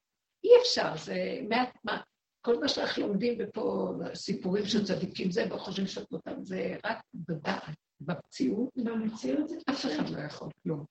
[0.43, 1.15] אי אפשר, זה
[1.49, 2.01] מעט, מה,
[2.45, 7.63] כל מה שאנחנו לומדים ופה סיפורים של צדיקים זה, וחושבים שאת אותם, זה רק בדעת,
[8.01, 8.69] במציאות.
[8.75, 10.85] במציאות אף אחד לא יכול כלום.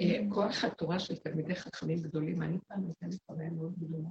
[0.00, 4.08] אה, כוח התורה של תלמידי חכמים גדולים, אני פעם נותנת חוויה מאוד גדולה.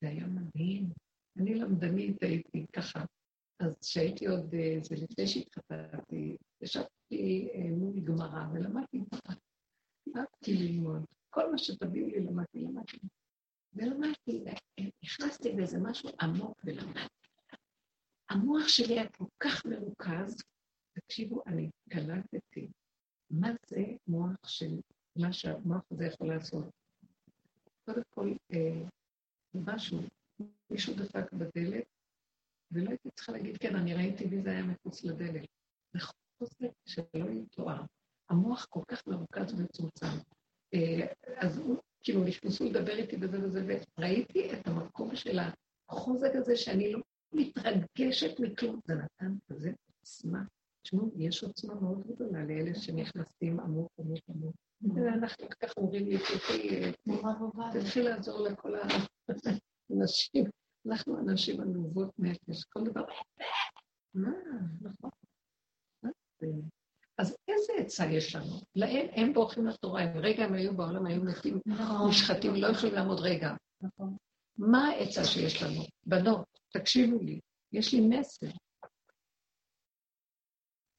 [0.00, 0.90] זה היה מדהים.
[1.36, 3.04] אני למדנית הייתי ככה.
[3.60, 9.34] אז כשהייתי עוד, אה, זה לפני שהתחתנתי, ישבתי אה, מול גמרא ולמדתי ככה.
[10.06, 11.04] למדתי ללמוד.
[11.30, 12.98] כל מה שתביאו לי למדתי, למדתי.
[13.72, 14.44] ולמדתי,
[15.04, 17.16] נכנסתי באיזה משהו עמוק ולמדתי.
[18.30, 20.42] המוח שלי היה כל כך מרוכז,
[20.96, 22.68] תקשיבו, אני קלטתי
[23.30, 24.80] מה זה מוח של
[25.16, 26.64] מה שהמוח הזה יכול לעשות?
[27.84, 28.82] קודם כל, אה,
[29.54, 29.98] משהו,
[30.70, 31.84] מישהו דפק בדלת,
[32.72, 35.46] ולא הייתי צריכה להגיד, כן, אני ראיתי מי זה היה מחוץ לדלת.
[35.92, 37.82] זה חוסר שלא יתואר.
[38.30, 40.06] המוח כל כך מרוכז ומצומצם.
[40.74, 41.06] אה,
[41.36, 45.38] אז הוא, כאילו, נכנסו לדבר איתי בזה וזה, וראיתי את המקום של
[45.88, 47.00] החוזק הזה שאני לא
[47.32, 48.80] מתרגשת מכלום.
[48.84, 50.44] זה נתן כזה עוצמה.
[50.86, 54.54] תשמעו, יש עוצמה מאוד גדולה לאלה שנכנסים עמוק עמוק עמוק.
[55.08, 56.18] אנחנו ככה אומרים לי,
[57.72, 58.74] תתחיל לעזור לכל
[59.90, 60.44] האנשים.
[60.86, 63.04] אנחנו אנשים עלובות נפש, כל דבר,
[64.14, 64.30] מה,
[64.80, 65.10] נכון.
[67.18, 68.60] אז איזה עצה יש לנו?
[68.74, 72.06] להם, הם בורחים לתורה, הם רגע הם היו בעולם, היו מתים, נכון.
[72.06, 73.54] מושחתים, לא יכולים לעמוד רגע.
[73.80, 74.16] נכון.
[74.58, 75.82] מה העצה שיש לנו?
[76.06, 77.40] בנות, תקשיבו לי,
[77.72, 78.46] יש לי מסר.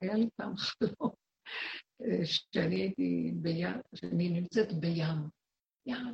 [0.02, 1.12] היה לי פעם חלום
[2.02, 5.30] אה, שאני הייתי בים, שאני נמצאת בים,
[5.86, 6.14] ים,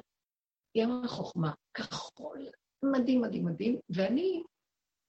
[0.76, 2.48] ים החוכמה, כחול,
[2.84, 4.44] מדהים, מדהים, מדהים, ואני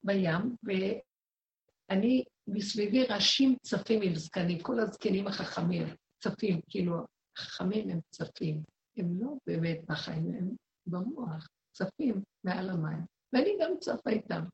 [0.02, 5.82] בים, ואני מסביבי ראשים צפים עם זקנים, כל הזקנים החכמים
[6.22, 6.94] צפים, כאילו,
[7.36, 8.62] החכמים הם צפים,
[8.96, 10.56] הם לא באמת בחיים, הם
[10.86, 14.44] במוח, צפים מעל המים, ואני גם צפה איתם.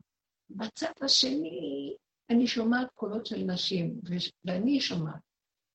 [0.50, 1.96] בצד השני,
[2.30, 4.00] אני שומעת קולות של נשים,
[4.44, 5.20] ואני שומעת,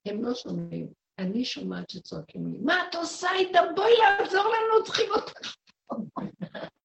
[0.06, 0.88] הם לא שומעים,
[1.20, 3.60] אני שומעת שצועקים לי, מה את עושה איתה?
[3.76, 5.56] בואי לעזור לנו, צריכים אותך.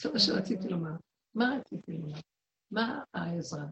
[0.00, 0.90] זה מה שרציתי לומר.
[1.34, 2.18] מה רציתי לומר?
[2.70, 3.64] מה העזרה?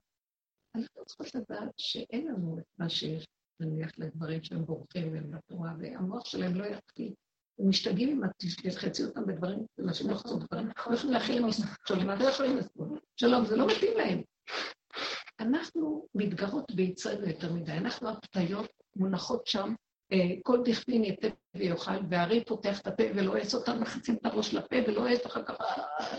[0.74, 3.26] אנחנו צריכות לדעת שאין לנו את מה שיש,
[3.60, 7.14] נניח לדברים שהם בורחים מהם בתורה, והמוח שלהם לא יתחיל.
[7.59, 8.30] הם משתגעים אם את
[8.62, 11.42] תלחצי אותם בדברים, נשים לוחצות דברים, לא יכולים להכיל
[11.86, 12.30] שלום, לא.
[13.16, 14.22] שלום, זה לא מתאים להם.
[15.40, 19.74] אנחנו מתגרות ביצרנו יותר מדי, אנחנו הפתיות מונחות שם,
[20.12, 24.76] אה, כל דכפין יתה ויאכל, והארי פותח את הפה ולועס אותם, מחצים את הראש לפה
[24.86, 25.56] ולועס, אחר כך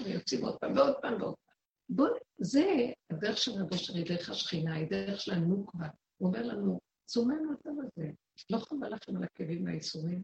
[0.06, 1.56] ויוצאים עוד פעם ועוד פעם ועוד פעם.
[1.90, 5.88] בואו, זה הדרך של רבי שרי, דרך השכינה, היא דרך של הנוקבה.
[6.18, 8.10] הוא אומר לנו, צאו מהמצב הזה,
[8.50, 10.22] לא חבל לכם על הכאבים והאיסורים,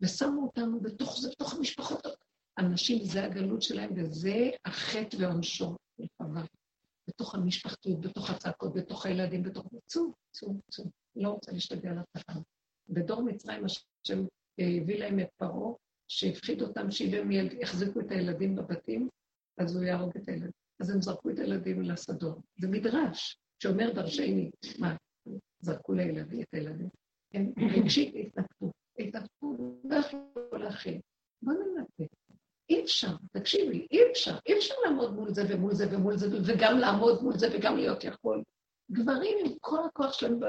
[0.00, 2.06] ושמו אותנו בתוך זה, בתוך המשפחות.
[2.58, 6.42] אנשים, זה הגלות שלהם, וזה החטא ועונשו, לחבל.
[7.08, 9.66] בתוך המשפחתיות, בתוך הצעקות, בתוך הילדים, בתוך...
[9.86, 10.84] צאו, צאו, צאו.
[11.16, 12.40] לא רוצה להשתגע לאף אחד.
[12.88, 14.18] בדור מצרים השם
[14.60, 15.72] אה, הביא להם את פרעה,
[16.08, 19.08] שהפחיד אותם שאם הם יחזיקו את הילדים בבתים,
[19.58, 20.50] אז הוא יהרוג את הילדים.
[20.80, 22.38] אז הם זרקו את הילדים לשדות.
[22.58, 24.96] זה מדרש שאומר דרשני, מה,
[25.60, 26.88] זרקו לילדים, את הילדים.
[27.34, 31.00] הם רגשית התנתקו, התנתקו, לא יכלו להכין.
[31.42, 32.14] בוא ננתק.
[32.70, 36.78] אי אפשר, תקשיבי, אי אפשר, אי אפשר לעמוד מול זה ומול זה ומול זה, וגם
[36.78, 38.42] לעמוד מול זה וגם להיות יכול.
[38.92, 40.40] גברים עם כל הכוח שלהם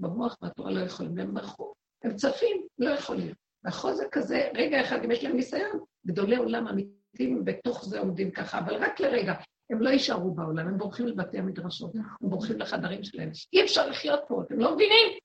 [0.00, 1.72] במוח והתורה לא יכולים, הם ברחו,
[2.04, 3.34] הם צפים, לא יכולים.
[3.64, 8.58] והחוזק הזה, רגע אחד, אם יש להם ניסיון, גדולי עולם אמיתיים בתוך זה עומדים ככה,
[8.58, 9.34] אבל רק לרגע,
[9.70, 13.30] הם לא יישארו בעולם, הם בורחים לבתי המדרשות, הם בורחים לחדרים שלהם.
[13.52, 15.18] אי אפשר לחיות פה, אתם לא מבינים?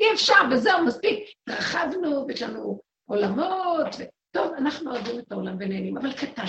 [0.00, 1.18] אי אפשר, וזהו, מספיק.
[1.42, 3.96] התרחבנו, ויש לנו עולמות,
[4.58, 6.44] אנחנו אוהבים את העולם ונהנים, אבל קטן,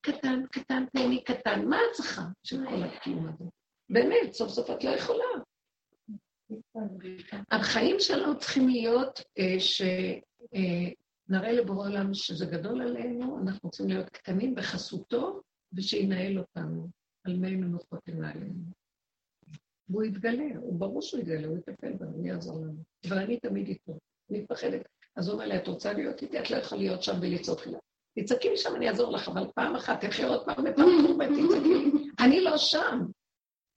[0.00, 3.44] קטן, קטן, תהני קטן, מה את צריכה של כל הקיום הזה?
[3.90, 5.24] באמת, סוף סוף את לא יכולה.
[7.50, 14.08] החיים שלנו צריכים להיות אה, שנראה אה, לבורא עולם שזה גדול עלינו, אנחנו רוצים להיות
[14.08, 15.40] קטנים בחסותו,
[15.72, 16.88] ושינהל אותנו
[17.24, 18.64] על מי מנוחות עלינו.
[19.88, 22.82] והוא יתגלה, הוא ברור שהוא יתגלה, הוא יטפל בנו, הוא יעזור לנו.
[23.08, 23.98] אבל אני תמיד איתו,
[24.30, 24.88] אני מפחדת.
[25.16, 26.38] אז הוא אומר לי, את רוצה להיות איתי?
[26.38, 27.76] את לא יכולה להיות שם ולצעוק לי.
[28.18, 31.74] תצעקי לי שם, אני אעזור לך, אבל פעם אחת, תלכי עוד פעם ופעם אחת, תצעקי
[31.74, 31.90] לי.
[32.20, 32.98] אני לא שם.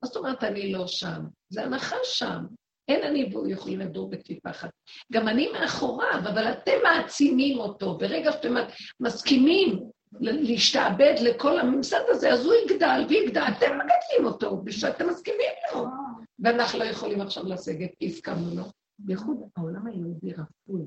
[0.04, 1.22] מה זאת אומרת אני לא שם?
[1.50, 2.46] זה הנחה שם.
[2.88, 4.70] אין אני והוא יכולים לדור בכפיפה אחת.
[5.14, 7.98] גם אני מאחוריו, אבל אתם מעצימים אותו.
[7.98, 8.54] ברגע שאתם
[9.00, 9.80] מסכימים
[10.20, 15.86] להשתעבד לכל הממסד הזה, אז הוא יגדל ויגדל, אתם מגדלים אותו, ושאתם מסכימים לו.
[16.40, 18.64] ואנחנו לא יכולים עכשיו לסגת, כי הסכמנו לו.
[19.00, 20.86] בייחוד העולם היהודי רפוי.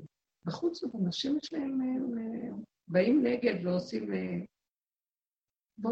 [0.49, 1.79] בחוץ עוד אנשים יש להם,
[2.87, 4.09] באים נגד ועושים...
[5.81, 5.89] פה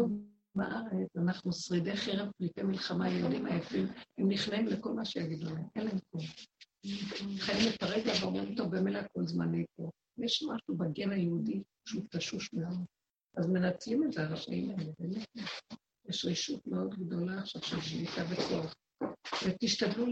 [0.54, 3.86] בארץ אנחנו שרידי חרב פליטי מלחמה, יהודים עייפים,
[4.18, 6.24] הם נכנעים לכל מה שיגידו להם, אין להם כלום.
[7.38, 9.90] חיים את הרגע ואומרים, טוב, במילא כל זמני פה.
[10.18, 12.84] יש משהו בגן היהודי שהוא תשוש מאוד.
[13.36, 15.28] אז מנצלים את זה הרשעים האלה, באמת.
[16.08, 18.74] יש רשות מאוד גדולה עכשיו של שליטה וכוח.
[19.46, 20.06] ותשתדלו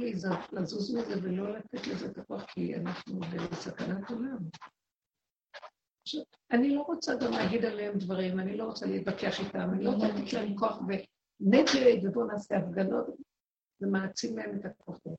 [0.53, 4.39] לזוז מזה ולא לתת לזה את הכוח, כי אנחנו בסכנת עולם.
[6.51, 10.07] אני לא רוצה גם להגיד עליהם דברים, אני לא רוצה להתווכח איתם, אני לא רוצה
[10.09, 13.07] לתת להם כוח ונגד, ובואו נעשה הפגנות,
[13.79, 15.19] זה מעצים להם את הכוחות.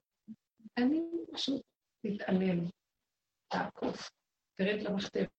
[0.77, 1.01] אני
[1.33, 1.61] פשוט
[2.01, 2.65] תתעלם,
[3.47, 4.09] תעקוף,
[4.55, 5.29] תרד למחתרת,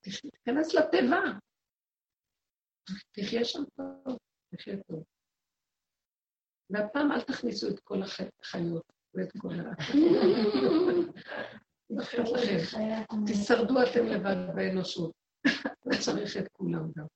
[0.00, 1.22] תיכנס לתיבה,
[3.12, 4.18] תחיה שם טוב,
[4.54, 5.04] תחיה טוב.
[6.70, 9.72] והפעם אל תכניסו את כל החיות ואת כל ה...
[13.26, 15.12] תשרדו אתם לבד באנושות.
[15.86, 17.06] לא צריך את כולם גם.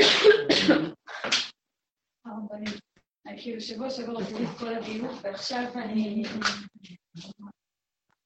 [3.42, 6.22] כאילו שבוע שעבר עשיתי את כל הדיון, ועכשיו אני...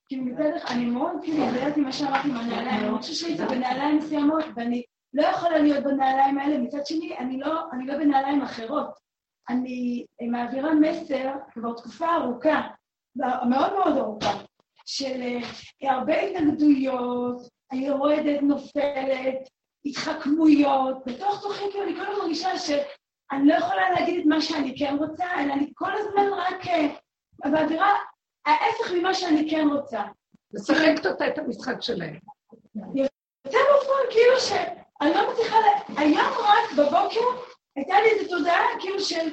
[0.06, 3.42] כאילו מצד אחד, אני מאוד כאילו יודעת עם מה שאמרתי עם הנעליים, אני חושבת שהייתי
[3.42, 4.82] בנעליים מסוימות, ואני
[5.14, 9.02] לא יכולה להיות בנעליים האלה, מצד שני, אני לא, אני לא בנעליים אחרות.
[9.48, 12.60] אני מעבירה מסר כבר תקופה ארוכה,
[13.16, 14.32] מאוד מאוד ארוכה,
[14.86, 19.48] של אה, הרבה התנגדויות, אני יורדת, נופלת,
[19.84, 24.78] התחכמויות, בתוך תוכי כאילו אני כל הזמן מרגישה שאני לא יכולה להגיד את מה שאני
[24.78, 26.94] כן רוצה, אלא אני כל הזמן רק אה,
[27.50, 27.90] מעבירה
[28.46, 30.02] ההפך ממה שאני כן רוצה.
[30.54, 32.18] משחקת אותה את המשחק שלהם.
[32.94, 34.40] יוצא בפועל כאילו
[35.02, 35.56] שאני לא מצליחה,
[35.96, 37.20] היום רק בבוקר
[37.76, 39.30] הייתה לי איזו תודעה כאילו של...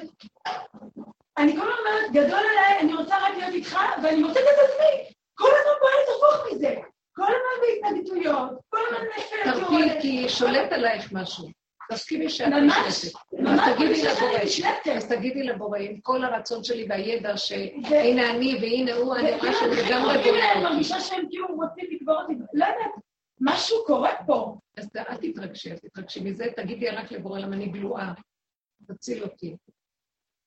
[1.38, 5.14] אני כל הזמן אומרת, גדול עליי, אני רוצה רק להיות איתך, ואני מוצאת את עצמי
[5.34, 6.74] כל הזמן פועלת הפוך מזה.
[7.14, 11.48] כל הזמן בהתנגדויות, כל הזמן נפלת תרפי, כי שולט עלייך משהו.
[11.92, 13.18] תסכימי שאת נשלטת.
[13.32, 19.16] ממש, תגידי לבורא, אז תגידי לבורא, עם כל הרצון שלי והידע שהנה אני והנה הוא,
[19.16, 20.52] אני משהו לגמרי בורא.
[20.52, 22.90] אני מרגישה שהם כאילו רוצים לקבור אותי, לא יודעת,
[23.40, 24.56] משהו קורה פה.
[24.76, 28.12] אז אל תתרגשי, אל תתרגשי מזה, תגידי רק לבורא למה אני גלואה.
[28.86, 29.56] תציל אותי.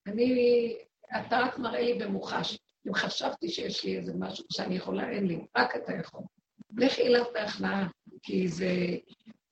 [0.08, 0.76] אני,
[1.20, 2.58] אתה רק מראה לי במוחש.
[2.88, 6.22] אם חשבתי שיש לי איזה משהו שאני יכולה, אין לי, רק אתה יכול.
[6.78, 7.88] לכי אליו בהכנעה,
[8.22, 8.68] כי זה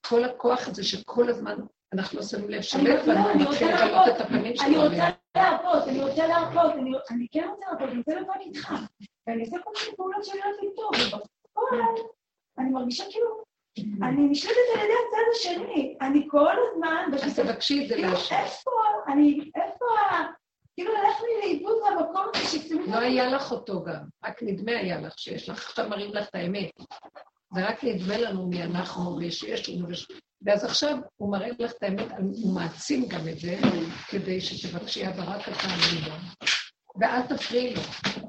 [0.07, 1.57] כל הכוח הזה שכל הזמן
[1.93, 4.85] אנחנו לא שמים לב שלט ואנחנו מתחילים לגלות את הפנים שלנו.
[4.85, 6.73] אני רוצה להרפות, אני רוצה להרפות,
[7.11, 8.73] אני כן רוצה להרפות, אני רוצה לבוא איתך.
[9.27, 11.95] ואני עושה כל מיני פעולות שאני לא יודעת טוב, ובפועל
[12.57, 13.41] אני מרגישה כאילו
[13.79, 17.11] אני נשלטת על ידי הצד השני, אני כל הזמן...
[17.23, 18.35] אז תבקשי את זה כאילו, להשם.
[18.35, 18.71] איפה,
[19.07, 20.31] אני, איפה ה...
[20.73, 22.93] כאילו הלך לי לאיבוד מהמקום הזה שכתובים...
[22.93, 26.35] לא היה לך אותו גם, רק נדמה היה לך שיש לך, עכשיו מראים לך את
[26.35, 26.69] האמת.
[27.55, 29.87] זה רק נדמה לנו מי אנחנו ושיש לנו,
[30.41, 32.07] ואז עכשיו הוא מראה לך את האמת,
[32.43, 33.55] הוא מעצים גם את זה,
[34.07, 36.15] כדי שתבקשי קטן מלא.
[36.99, 37.81] ואל תפריעי לו,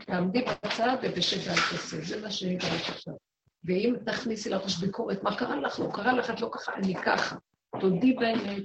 [0.07, 3.15] תעמדי בצד ובשב ואל תעשה, זה מה שנדרש עכשיו.
[3.65, 5.81] ואם תכניסי לראש ביקורת, מה קרה לך?
[5.81, 7.37] לא קרה לך, את לא ככה, אני ככה.
[7.81, 8.63] תודי באמת,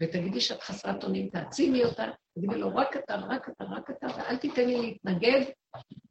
[0.00, 2.04] ותגידי שאת חסרת אונים, תעצימי אותה,
[2.34, 5.44] תגידי לו, רק אתה, רק אתה, רק אתה, ואל תיתן לי להתנגד,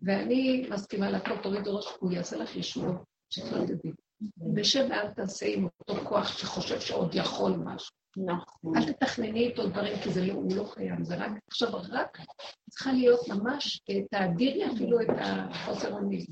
[0.01, 2.97] ואני מסכימה להכל, תוריד ראש, הוא יעשה לך ישוע,
[3.29, 3.91] שתדעי.
[4.55, 7.91] ושב ואל תעשה עם אותו כוח שחושב שעוד יכול משהו.
[8.17, 8.77] נכון.
[8.77, 12.17] אל תתכנני איתו דברים, כי לא, הוא לא קיים, זה רק, עכשיו רק
[12.69, 13.81] צריכה להיות ממש,
[14.11, 16.25] תאדירי אפילו את החוסר אונים.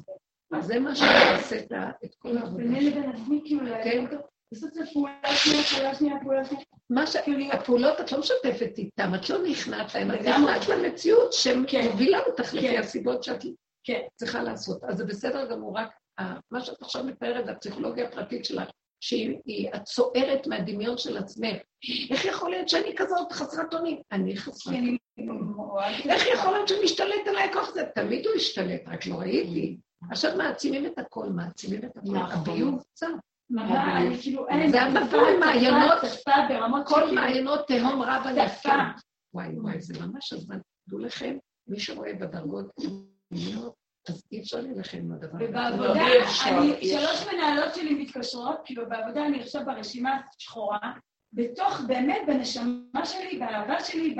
[0.62, 2.64] זה מה שעושה את כל העבודה.
[2.64, 4.06] ביני לבין עצמי, כאילו, כן.
[4.52, 6.64] לעשות את הפעולה שנייה, פעולה שנייה, פעולה שנייה.
[6.90, 7.16] מה ש...
[7.52, 12.68] הפעולות, את לא משתפת איתן, את לא נכנעת להן, את נכנעת למציאות שמובילה אותך לפי
[12.68, 12.80] כן.
[12.80, 13.44] הסיבות שאת
[13.84, 14.00] כן.
[14.16, 14.84] צריכה לעשות.
[14.84, 15.90] אז זה בסדר גמור, רק
[16.52, 18.70] מה שאת עכשיו מתארת, הפסיכולוגיה הפרטית שלך,
[19.00, 21.58] שהיא הצוערת מהדמיון של עצמך.
[22.12, 24.02] איך יכול להיות שאני כזאת חסרת אונים?
[24.12, 24.98] אני חסרת אונים.
[26.10, 27.84] איך יכול להיות שמשתלט עליי כוח זה?
[27.96, 29.78] תמיד הוא השתלט, רק לא ראיתי.
[30.12, 32.14] עכשיו מעצימים את הכל, מעצימים את הכל.
[32.14, 32.32] נכון.
[32.32, 33.08] הביוב קצת.
[34.22, 36.02] כאילו, זה המבול מעיינות,
[36.86, 38.92] כל מעיינות תהום רב הנפקה.
[39.34, 40.58] וואי וואי, זה ממש הזמן.
[40.88, 41.38] תדעו לכם,
[41.68, 42.66] מי שרואה בדרגות
[44.10, 45.46] אז אי אפשר להילחם עם הדבר הזה.
[45.50, 46.04] ובעבודה,
[46.82, 50.94] שלוש מנהלות שלי מתקשרות, כאילו בעבודה אני עכשיו ברשימה שחורה,
[51.34, 54.16] בתוך, באמת, בנשמה שלי, באהבה שלי,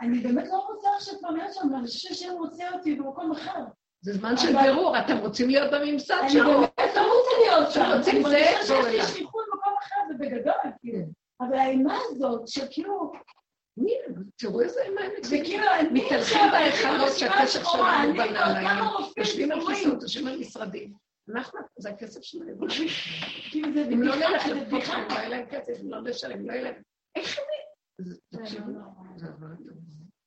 [0.00, 3.64] אני באמת לא רוצה עכשיו כבר להיות שם, אני חושבת שהם רוצה אותי במקום אחר.
[4.00, 6.58] זה זמן של בירור, אתם רוצים להיות בממסד שלו.
[6.58, 7.80] אני באמת לא רוצה להיות שם.
[7.80, 11.04] אני מרגישה שיש לי שליחות במקום אחר, זה בגדול, כאילו.
[11.40, 13.12] אבל האימה הזאת, שכאילו...
[14.36, 18.84] תראו איזה אימה הם וכאילו, מתהלכים בהיכלות שהכסף שלנו בנעליים,
[19.16, 20.92] יושבים על כיסאות, יושבים על משרדים.
[21.34, 22.66] אנחנו, זה הכסף שלנו.
[23.54, 26.82] אם לא נלך לפתיחה, לא יהיה להם כסף, אם לא נשלם, לא יהיה להם...
[27.16, 27.44] איך הם...
[28.34, 28.72] תקשיבו,
[29.16, 29.26] זה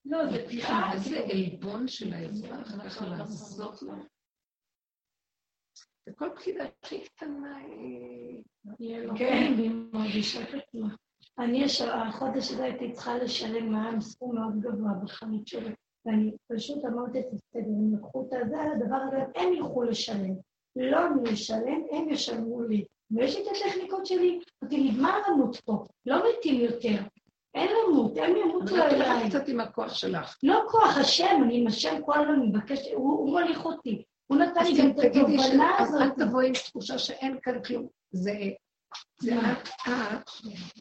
[0.06, 0.94] לא, זה פגיעה.
[0.94, 3.94] איזה עלבון של האזרח, ככה לעשות לו.
[6.10, 8.44] וכל פקידה הכי קטנה היא...
[9.18, 10.84] כן, והיא מרגישה כתוב.
[11.40, 15.74] אני החודש הזה הייתי צריכה לשלם מע"מ סכום מאוד גבוה בחנות שלי,
[16.06, 20.36] ואני פשוט אמרתי את הסדר, הם לקחו את הזה על הדבר הזה, הם ילכו לשלם.
[20.76, 22.86] לא אני אשלם, הם ישלמו לי.
[23.12, 27.04] ויש לי את הטכניקות שלי, אמרתי, נגמר למות פה, לא מתים יותר.
[27.56, 29.08] אין למות, הם ימותו אבל את עליי.
[29.14, 30.38] הולכת קצת עם הכוח שלך.
[30.44, 34.04] לא כוח השם, אני עם השם כל הזמן מבקש, הוא מוליך אותי.
[34.28, 35.40] הוא נתן לי גם את התובנה
[35.78, 36.02] ש- אז הזאת.
[36.02, 37.88] אל תבואי עם תחושה שאין כאן כלום.
[38.12, 38.32] זה...
[39.22, 39.68] זה את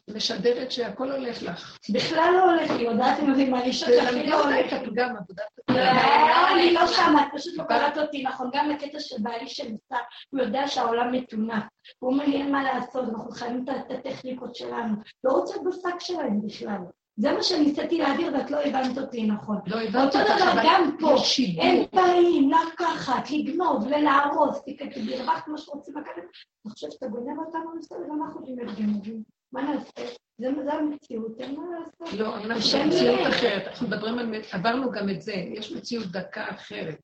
[0.09, 1.77] את משדרת שהכל הולך לך.
[1.93, 4.73] בכלל לא הולך לי, יודעת אם אני מרגישה שהכי תלמדי לא הולך.
[4.73, 8.49] הפגם, עבודת לא, אני לא שמה, את פשוט לא קראת אותי נכון.
[8.53, 9.95] גם לקטע של בעלי שנמצא,
[10.29, 11.63] הוא יודע שהעולם מטונף.
[11.99, 14.95] הוא אומר לי, אין מה לעשות, אנחנו חייבים את הטכניקות שלנו.
[15.23, 16.79] לא רוצה בשק שלהם בכלל.
[17.21, 19.57] זה מה שניסיתי להעביר ואת לא הבנת אותי נכון.
[19.67, 21.63] לא אותו אותך, דבר אבל גם פה, יש שידור.
[21.65, 24.61] הם באים לקחת, לגנוב ולהרוס,
[24.93, 26.17] תרווחת כמו שרוצים לקחת.
[26.17, 29.23] אני חושבת שאתה גונב אותנו בסדר, גם אנחנו יודעים להיות גנובים.
[29.51, 30.15] מה נעשה?
[30.37, 32.19] זה זה המציאות, אין מה לעשות.
[32.19, 33.19] לא, אנחנו במציאות.
[33.29, 33.67] אחרת.
[33.67, 34.35] אנחנו מדברים על...
[34.51, 35.33] עברנו גם את זה.
[35.33, 36.99] יש מציאות דקה אחרת.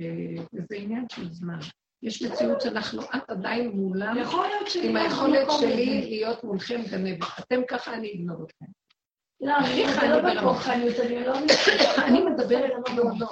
[0.00, 0.06] אה,
[0.54, 1.58] וזה עניין של זמן.
[2.02, 3.72] יש מציאות שאנחנו, את עדיין
[4.66, 6.00] שאני עם היכולת שלי.
[6.08, 7.18] להיות מולכם גנבת.
[7.40, 8.81] אתם ככה, אני אגנוב אתכם.
[9.42, 10.40] לא, אני לא ברמה.
[10.40, 11.34] בכוחנות, אני לא...
[12.06, 13.26] אני מדברת, לא, לא.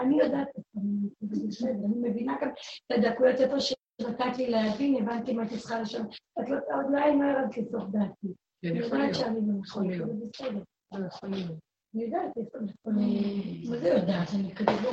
[0.00, 2.48] אני יודעת, אני מבינה גם
[2.86, 6.02] את הדקויות איפה שנתת לי להבין, הבנתי מה הייתי צריכה לשם.
[6.40, 8.26] את לא, עוד לא ערב כסוף דעתי.
[8.62, 9.14] כן, אני יכול יודעת להיות.
[9.14, 10.08] שאני יכול במקום, להיות.
[10.18, 10.62] זה בסדר.
[10.92, 11.58] לא יכול להיות.
[11.94, 13.64] אני יודעת איפה אני...
[13.70, 14.28] מה זה יודעת?
[14.34, 14.90] אני כזה לא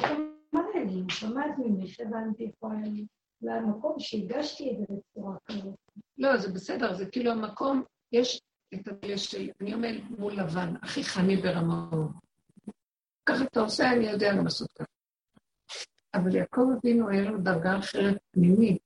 [0.75, 3.05] לי, אני שומעת ממך, הבנתי איפה אני.
[3.41, 5.75] זה המקום שהגשתי את זה בצורה כזאת.
[6.17, 8.41] לא, זה בסדר, זה כאילו המקום, יש
[8.73, 12.11] את המילה של, אני אומר מול לבן, הכי חמי ברמאות.
[13.25, 14.85] ככה אתה עושה, אני יודע גם לעשות ככה.
[16.13, 18.77] אבל יעקב אבינו היה לו דרגה אחרת פנימית,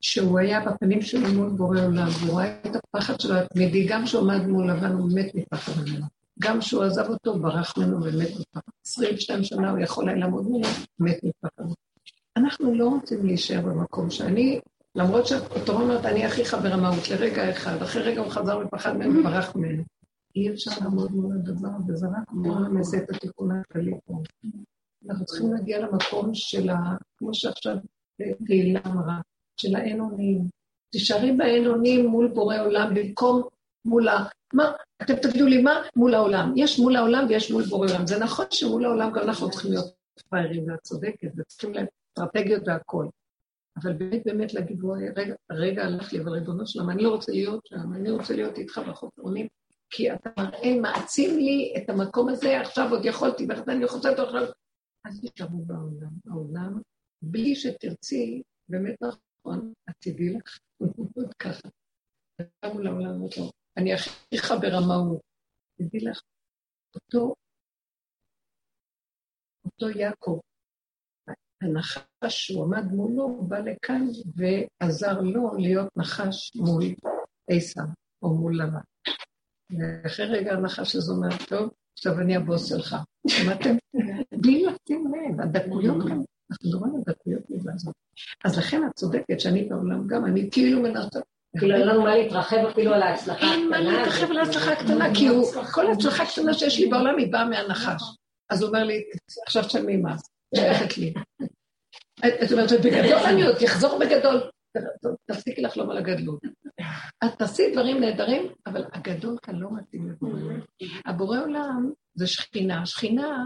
[0.00, 4.22] שהוא היה בפנים שלו מול בורא עולם, והוא ראה את הפחד שלו התמידי, גם כשהוא
[4.22, 6.06] עמד מול לבן הוא מת מפחד ממנו.
[6.38, 8.60] גם כשהוא עזב אותו, ברח ממנו ומת מפחד.
[8.86, 10.68] 22 שנה הוא יכול היה לעמוד ממנו,
[10.98, 11.64] מת מפחד.
[12.36, 14.60] אנחנו לא רוצים להישאר במקום שאני,
[14.94, 19.56] למרות שהתורה אומרת, אני אחיך ברמאות לרגע אחד, אחרי רגע הוא חזר ופחד ממנו וברח
[19.56, 19.82] ממנו.
[20.36, 24.22] אי אפשר לעמוד מול הדבר הזה, זה רק בואו נעשה את התיקון הכללי פה.
[25.08, 26.76] אנחנו צריכים להגיע למקום של ה...
[27.18, 27.76] כמו שעכשיו
[28.46, 29.20] תהילה אמרה,
[29.56, 30.48] של האין אונים.
[30.92, 33.42] תישארי באין אונים מול בורא עולם במקום
[33.84, 34.24] מול ה...
[34.52, 34.72] מה?
[35.02, 35.82] אתם תגידו לי מה?
[35.96, 36.52] מול העולם.
[36.56, 38.06] יש מול העולם ויש מול בורא עולם.
[38.06, 39.94] זה נכון שמול העולם גם אנחנו צריכים להיות
[40.28, 43.08] פראיירים, ואת צודקת, וצריכים להם אסטרטגיות והכול.
[43.82, 47.32] אבל באמת באמת להגיד, בואי, רגע, רגע הלך לי, אבל ריבונו שלום, אני לא רוצה
[47.32, 49.46] להיות שם, אני רוצה להיות איתך בחופרונים,
[49.90, 54.42] כי אתה מראה, מעצים לי את המקום הזה, עכשיו עוד יכולתי, ואחרי אני חושבת עכשיו,
[55.04, 56.10] אז תשארו בעולם.
[56.26, 56.80] העולם,
[57.22, 60.58] בלי שתרצי, באמת נכון, את תדעי לך,
[61.14, 61.68] עוד ככה.
[62.64, 65.20] גם מול העולם אומרת לו, אני אחיך ברמאות.
[65.78, 66.20] תדעי לך,
[66.94, 67.34] אותו,
[69.64, 70.38] אותו יעקב,
[71.62, 74.06] הנחש שהוא עמד מולו, הוא בא לכאן
[74.36, 76.84] ועזר לו להיות נחש מול
[77.50, 77.84] עשיו,
[78.22, 78.80] או מול לבן.
[79.78, 82.96] ואחרי רגע הנחש הזה אומר, טוב, עכשיו אני הבוס שלך.
[83.28, 83.76] שמעתם?
[84.32, 87.42] בלי לשים לב, הדקויות גם, אנחנו מדברים על דקויות
[87.74, 87.94] הזאת.
[88.44, 91.20] אז לכן את צודקת שאני בעולם גם, אני כאילו מנסה...
[91.58, 93.52] כאילו אין לנו מה להתרחב אפילו על ההצלחה הקטנה.
[93.52, 97.32] אין מה להתרחב על ההצלחה הקטנה, כי הוא, כל ההצלחה הקטנה שיש לי בעולם היא
[97.32, 98.02] באה מהנחש.
[98.50, 99.02] אז הוא אומר לי,
[99.46, 101.14] עכשיו תשלמי מס, שייכת לי.
[102.42, 104.50] זאת אומרת, בגדול אני עוד אחזור בגדול.
[105.26, 106.40] תפסיקי לחלום על הגדלות.
[107.24, 110.60] את תעשי דברים נהדרים, אבל הגדול כאן לא מתאים לבורא עולם.
[111.06, 112.86] הבורא עולם זה שכינה.
[112.86, 113.44] שכינה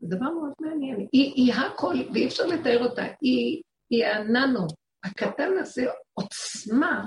[0.00, 1.06] זה דבר מאוד מעניין.
[1.12, 3.02] היא, היא הכל, ואי אפשר לתאר אותה.
[3.20, 4.66] היא, היא הננו.
[5.04, 7.06] הקטן הזה עוצמה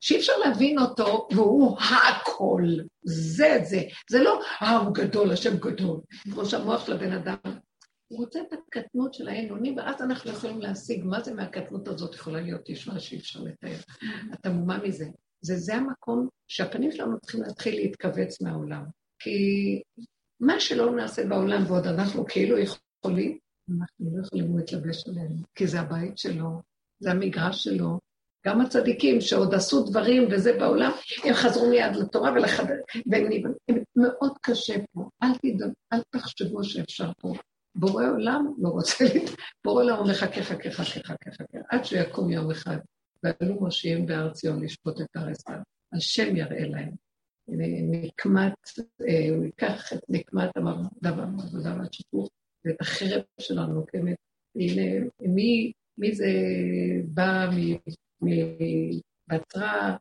[0.00, 2.62] שאי אפשר להבין אותו, והוא הכל.
[3.04, 3.82] זה זה.
[4.10, 6.00] זה לא, אה, הוא גדול, השם גדול.
[6.32, 7.36] כמו שהמוח של הבן אדם.
[8.08, 12.14] הוא רוצה את הקטנות של האין אונים, ואז אנחנו יכולים להשיג מה זה מהקטנות הזאת
[12.14, 13.76] יכולה להיות ישועה שאי אפשר לתאר.
[14.34, 15.06] אתה מומה מזה.
[15.40, 18.84] זה, זה המקום שהפנים שלנו צריכים להתחיל להתכווץ מהעולם.
[19.18, 19.38] כי
[20.40, 23.38] מה שלא נעשה בעולם, ועוד אנחנו כאילו יכולים,
[23.70, 26.60] אנחנו לא יכולים להתלבש עליהם, כי זה הבית שלו,
[26.98, 27.98] זה המגרש שלו.
[28.46, 30.90] גם הצדיקים שעוד עשו דברים וזה בעולם,
[31.24, 32.76] הם חזרו מיד לתורה ולחדר,
[33.06, 33.84] והם נבנים.
[33.96, 37.32] מאוד קשה פה, אל תדע, אל תחשבו שאפשר פה.
[37.74, 39.24] בורא עולם לא רוצה לי,
[39.64, 41.00] בורא עולם אומר חכה, חכה, חכה,
[41.32, 42.76] חכה, עד שיקום יום אחד,
[43.22, 45.42] ועלו מושיעים בהר ציון לשפוט את הארץ.
[45.92, 46.90] השם יראה להם.
[47.48, 48.52] נקמת,
[49.30, 52.28] הוא ייקח את נקמת העבודה והשיפור,
[52.64, 54.16] ואת החרב שלנו נוקמת.
[54.56, 56.30] הנה, מי, מי זה
[57.04, 57.50] בא
[59.30, 59.96] מבצרה,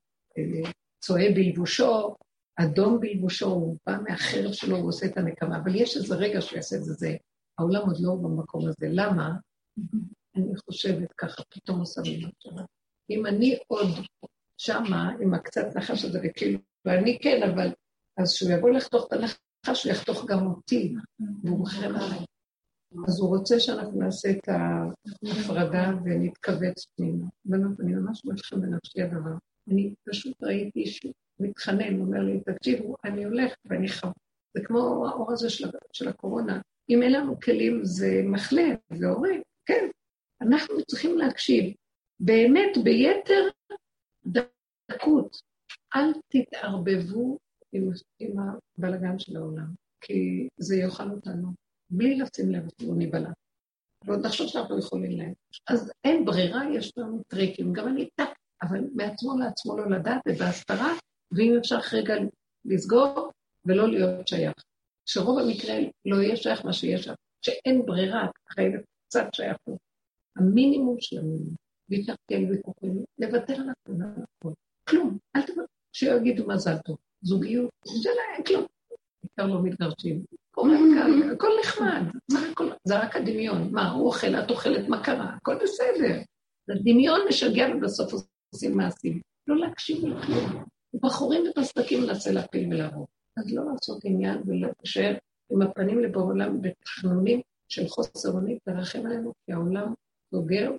[1.03, 2.15] צועה בלבושו,
[2.55, 6.55] אדום בלבושו, הוא בא מהחרב שלו, הוא עושה את הנקמה, אבל יש איזה רגע שהוא
[6.55, 7.15] יעשה את זה, זה
[7.57, 8.87] העולם עוד לא במקום הזה.
[8.89, 9.33] למה?
[10.35, 12.61] אני חושבת ככה, פתאום עושה לי מחשבה.
[13.09, 13.87] אם אני עוד
[14.57, 17.73] שמה, עם הקצת נחש הזה, וכאילו, ואני כן, אבל
[18.17, 20.95] אז כשהוא יבוא לחתוך את הנחש, הוא יחתוך גם אותי,
[21.43, 22.25] והוא מחרם עליי.
[23.07, 27.25] אז הוא רוצה שאנחנו נעשה את ההפרדה ונתכווץ פנימה.
[27.45, 29.35] בנות, אני ממש לכם בנפשי הדבר.
[29.69, 34.07] אני פשוט ראיתי שהוא מתחנן, אומר לי, תקשיבו, אני הולך ואני חו...
[34.57, 36.61] זה כמו האור הזה של, של הקורונה.
[36.89, 39.87] אם אין לנו כלים זה מחלה, זה הורג, כן.
[40.41, 41.73] אנחנו צריכים להקשיב.
[42.19, 43.49] באמת, ביתר
[44.25, 45.41] דקות,
[45.95, 47.37] אל תתערבבו
[47.71, 47.89] עם,
[48.19, 49.67] עם הבלגן של העולם,
[50.01, 51.47] כי זה יאכל אותנו,
[51.89, 53.29] בלי לשים לב אפילו נבלע.
[54.05, 55.33] ועוד נחשוב שאנחנו יכולים להם.
[55.67, 58.23] אז אין ברירה, יש לנו טריקים, גם אני איתה,
[58.61, 60.93] אבל מעצמו לעצמו לא לדעת, ובהסתרה,
[61.31, 62.13] ואם אפשר רגע
[62.65, 63.31] לסגור
[63.65, 64.53] ולא להיות שייך.
[65.05, 65.75] שרוב המקרה
[66.05, 69.77] לא יהיה שייך מה שיש שם, שאין ברירה, חייבת קצת שייכות.
[70.35, 71.55] המינימום של המינימום.
[72.31, 74.53] על ויכוחים, לוותר על הכל,
[74.89, 75.63] כלום, אל תבוא,
[75.93, 78.65] שיגידו מזל טוב, זוגיות, זה לא אין כלום.
[79.23, 80.23] בעיקר לא מתגרשים.
[81.33, 82.01] הכל נחמד,
[82.83, 83.71] זה רק הדמיון.
[83.71, 85.35] מה, הוא אוכל, את אוכלת, מה קרה?
[85.35, 86.21] הכל בסדר.
[86.67, 88.13] זה דמיון משגע ובסוף
[88.53, 89.21] עושים מעשים.
[89.47, 90.63] לא להקשיב לכלום.
[90.93, 93.07] בחורים ובסדקים מנסה להפיל ולהרוג.
[93.37, 95.15] אז לא לעשות עניין ולהישאר
[95.51, 99.93] עם הפנים לבוא עולם בתחנונים של חוסר אונית ורחם עלינו, כי העולם
[100.31, 100.71] סוגר,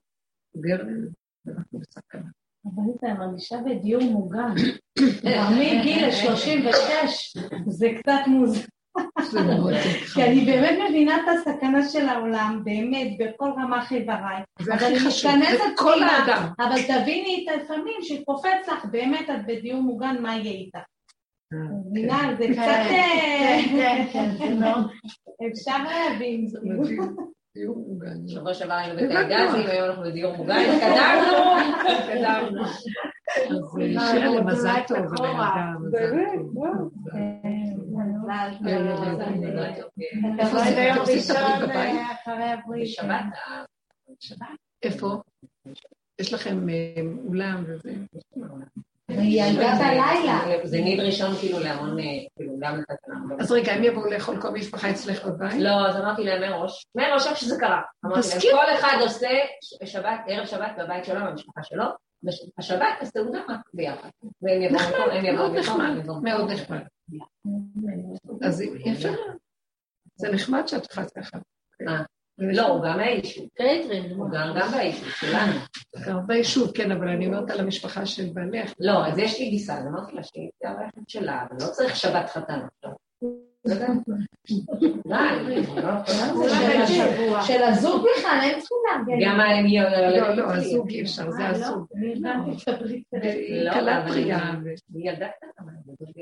[0.53, 1.09] סוגר לנו,
[1.47, 2.31] ואנחנו בסכנה.
[2.65, 4.55] אבל אני מרגישה בדיור מוגן.
[5.61, 7.37] מגיל 36,
[7.67, 8.61] זה קצת מוזר.
[10.15, 14.43] כי אני באמת מבינה את הסכנה של העולם, באמת, בכל רמה חיבריי.
[14.63, 16.53] זה הכי חשוב, זה כל האדם.
[16.59, 20.94] אבל תביני את לפעמים שקופץ לך, באמת את בדיור מוגן, מה יהיה איתך?
[21.91, 22.89] מבינה, זה קצת...
[22.91, 24.91] כן, כן, זה מאוד...
[25.53, 26.49] אפשר להבין.
[28.27, 31.37] שבוע שעבר היינו בתאגזים, היום אנחנו בדיור מוגן, התקדמנו,
[31.99, 32.65] התקדמנו.
[32.65, 34.99] אז שירה למזל טוב
[44.83, 45.23] איפה?
[46.19, 46.67] יש לכם
[47.29, 47.95] אולם וזה.
[49.09, 50.67] היא ילדה בלילה.
[50.67, 51.97] זה ניד ראשון כאילו להמון,
[52.37, 52.95] כאילו גם לתת
[53.41, 55.61] אז רגע, הם יבואו לאכול כל משפחה אצלך בבית?
[55.61, 57.83] לא, אז אמרתי להם מראש, מראש איך שזה קרה.
[58.05, 59.29] אמרתי להם, כל אחד עושה
[59.85, 61.85] שבת, ערב שבת בבית שלו, במשפחה שלו,
[62.59, 63.41] השבת הסעודה
[63.75, 64.09] ביחד.
[64.43, 65.73] והם יבואו לפה, הם יבואו לפה.
[66.23, 66.83] מאוד נחמד.
[68.43, 69.09] אז יפה.
[70.17, 71.39] זה נחמד שאת חד ככה.
[72.39, 73.49] לא, הוא גם מהיישוב.
[73.55, 75.53] קייטרין, הוא גם ביישוב שלנו.
[76.07, 78.73] גם ביישוב, כן, אבל אני אומרת על המשפחה של בעלך.
[78.81, 82.31] לא, אז יש לי גיסה, אז אמרתי לה שהיא הרכב שלה, אבל לא צריך שבת
[82.31, 82.93] חתן עכשיו.
[87.47, 89.27] של הזוג בכלל, אין צריכים לארגן.
[89.27, 89.67] גם הם
[90.19, 91.87] לא, לא, הזוג אי אפשר, זה הזוג.
[93.23, 94.51] היא כלה טרייה.
[94.95, 95.29] היא ילדה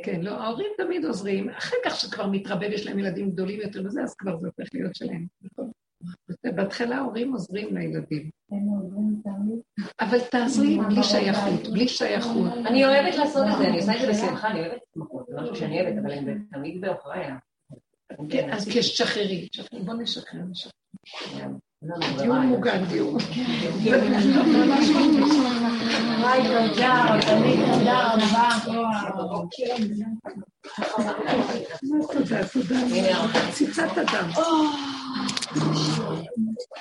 [0.05, 1.51] כן, לא, ההורים תמיד עוזרים.
[1.51, 4.95] אחר כך שכבר מתרבה ויש להם ילדים גדולים יותר וזה, אז כבר זה הופך להיות
[4.95, 5.27] שלהם.
[6.45, 8.31] בהתחלה ההורים עוזרים לילדים.
[10.01, 12.53] אבל תעזרי בלי שייכות, בלי שייכות.
[12.67, 15.57] אני אוהבת לעשות את זה, אני עושה את זה בשמחה, אני אוהבת התמחות, זה משהו
[15.57, 17.27] שאני אוהבת, אבל הם תמיד בעוכריי.
[18.31, 19.49] כן, אז כשתשחררי,
[19.85, 21.49] בוא נשחרר, נשחרר.
[21.83, 23.19] דיור מוגן, דיור.
[26.21, 28.49] וואי, תודה, תמיד תודה רבה.
[32.13, 33.51] תודה, תודה.
[33.53, 34.31] ציצת אדם.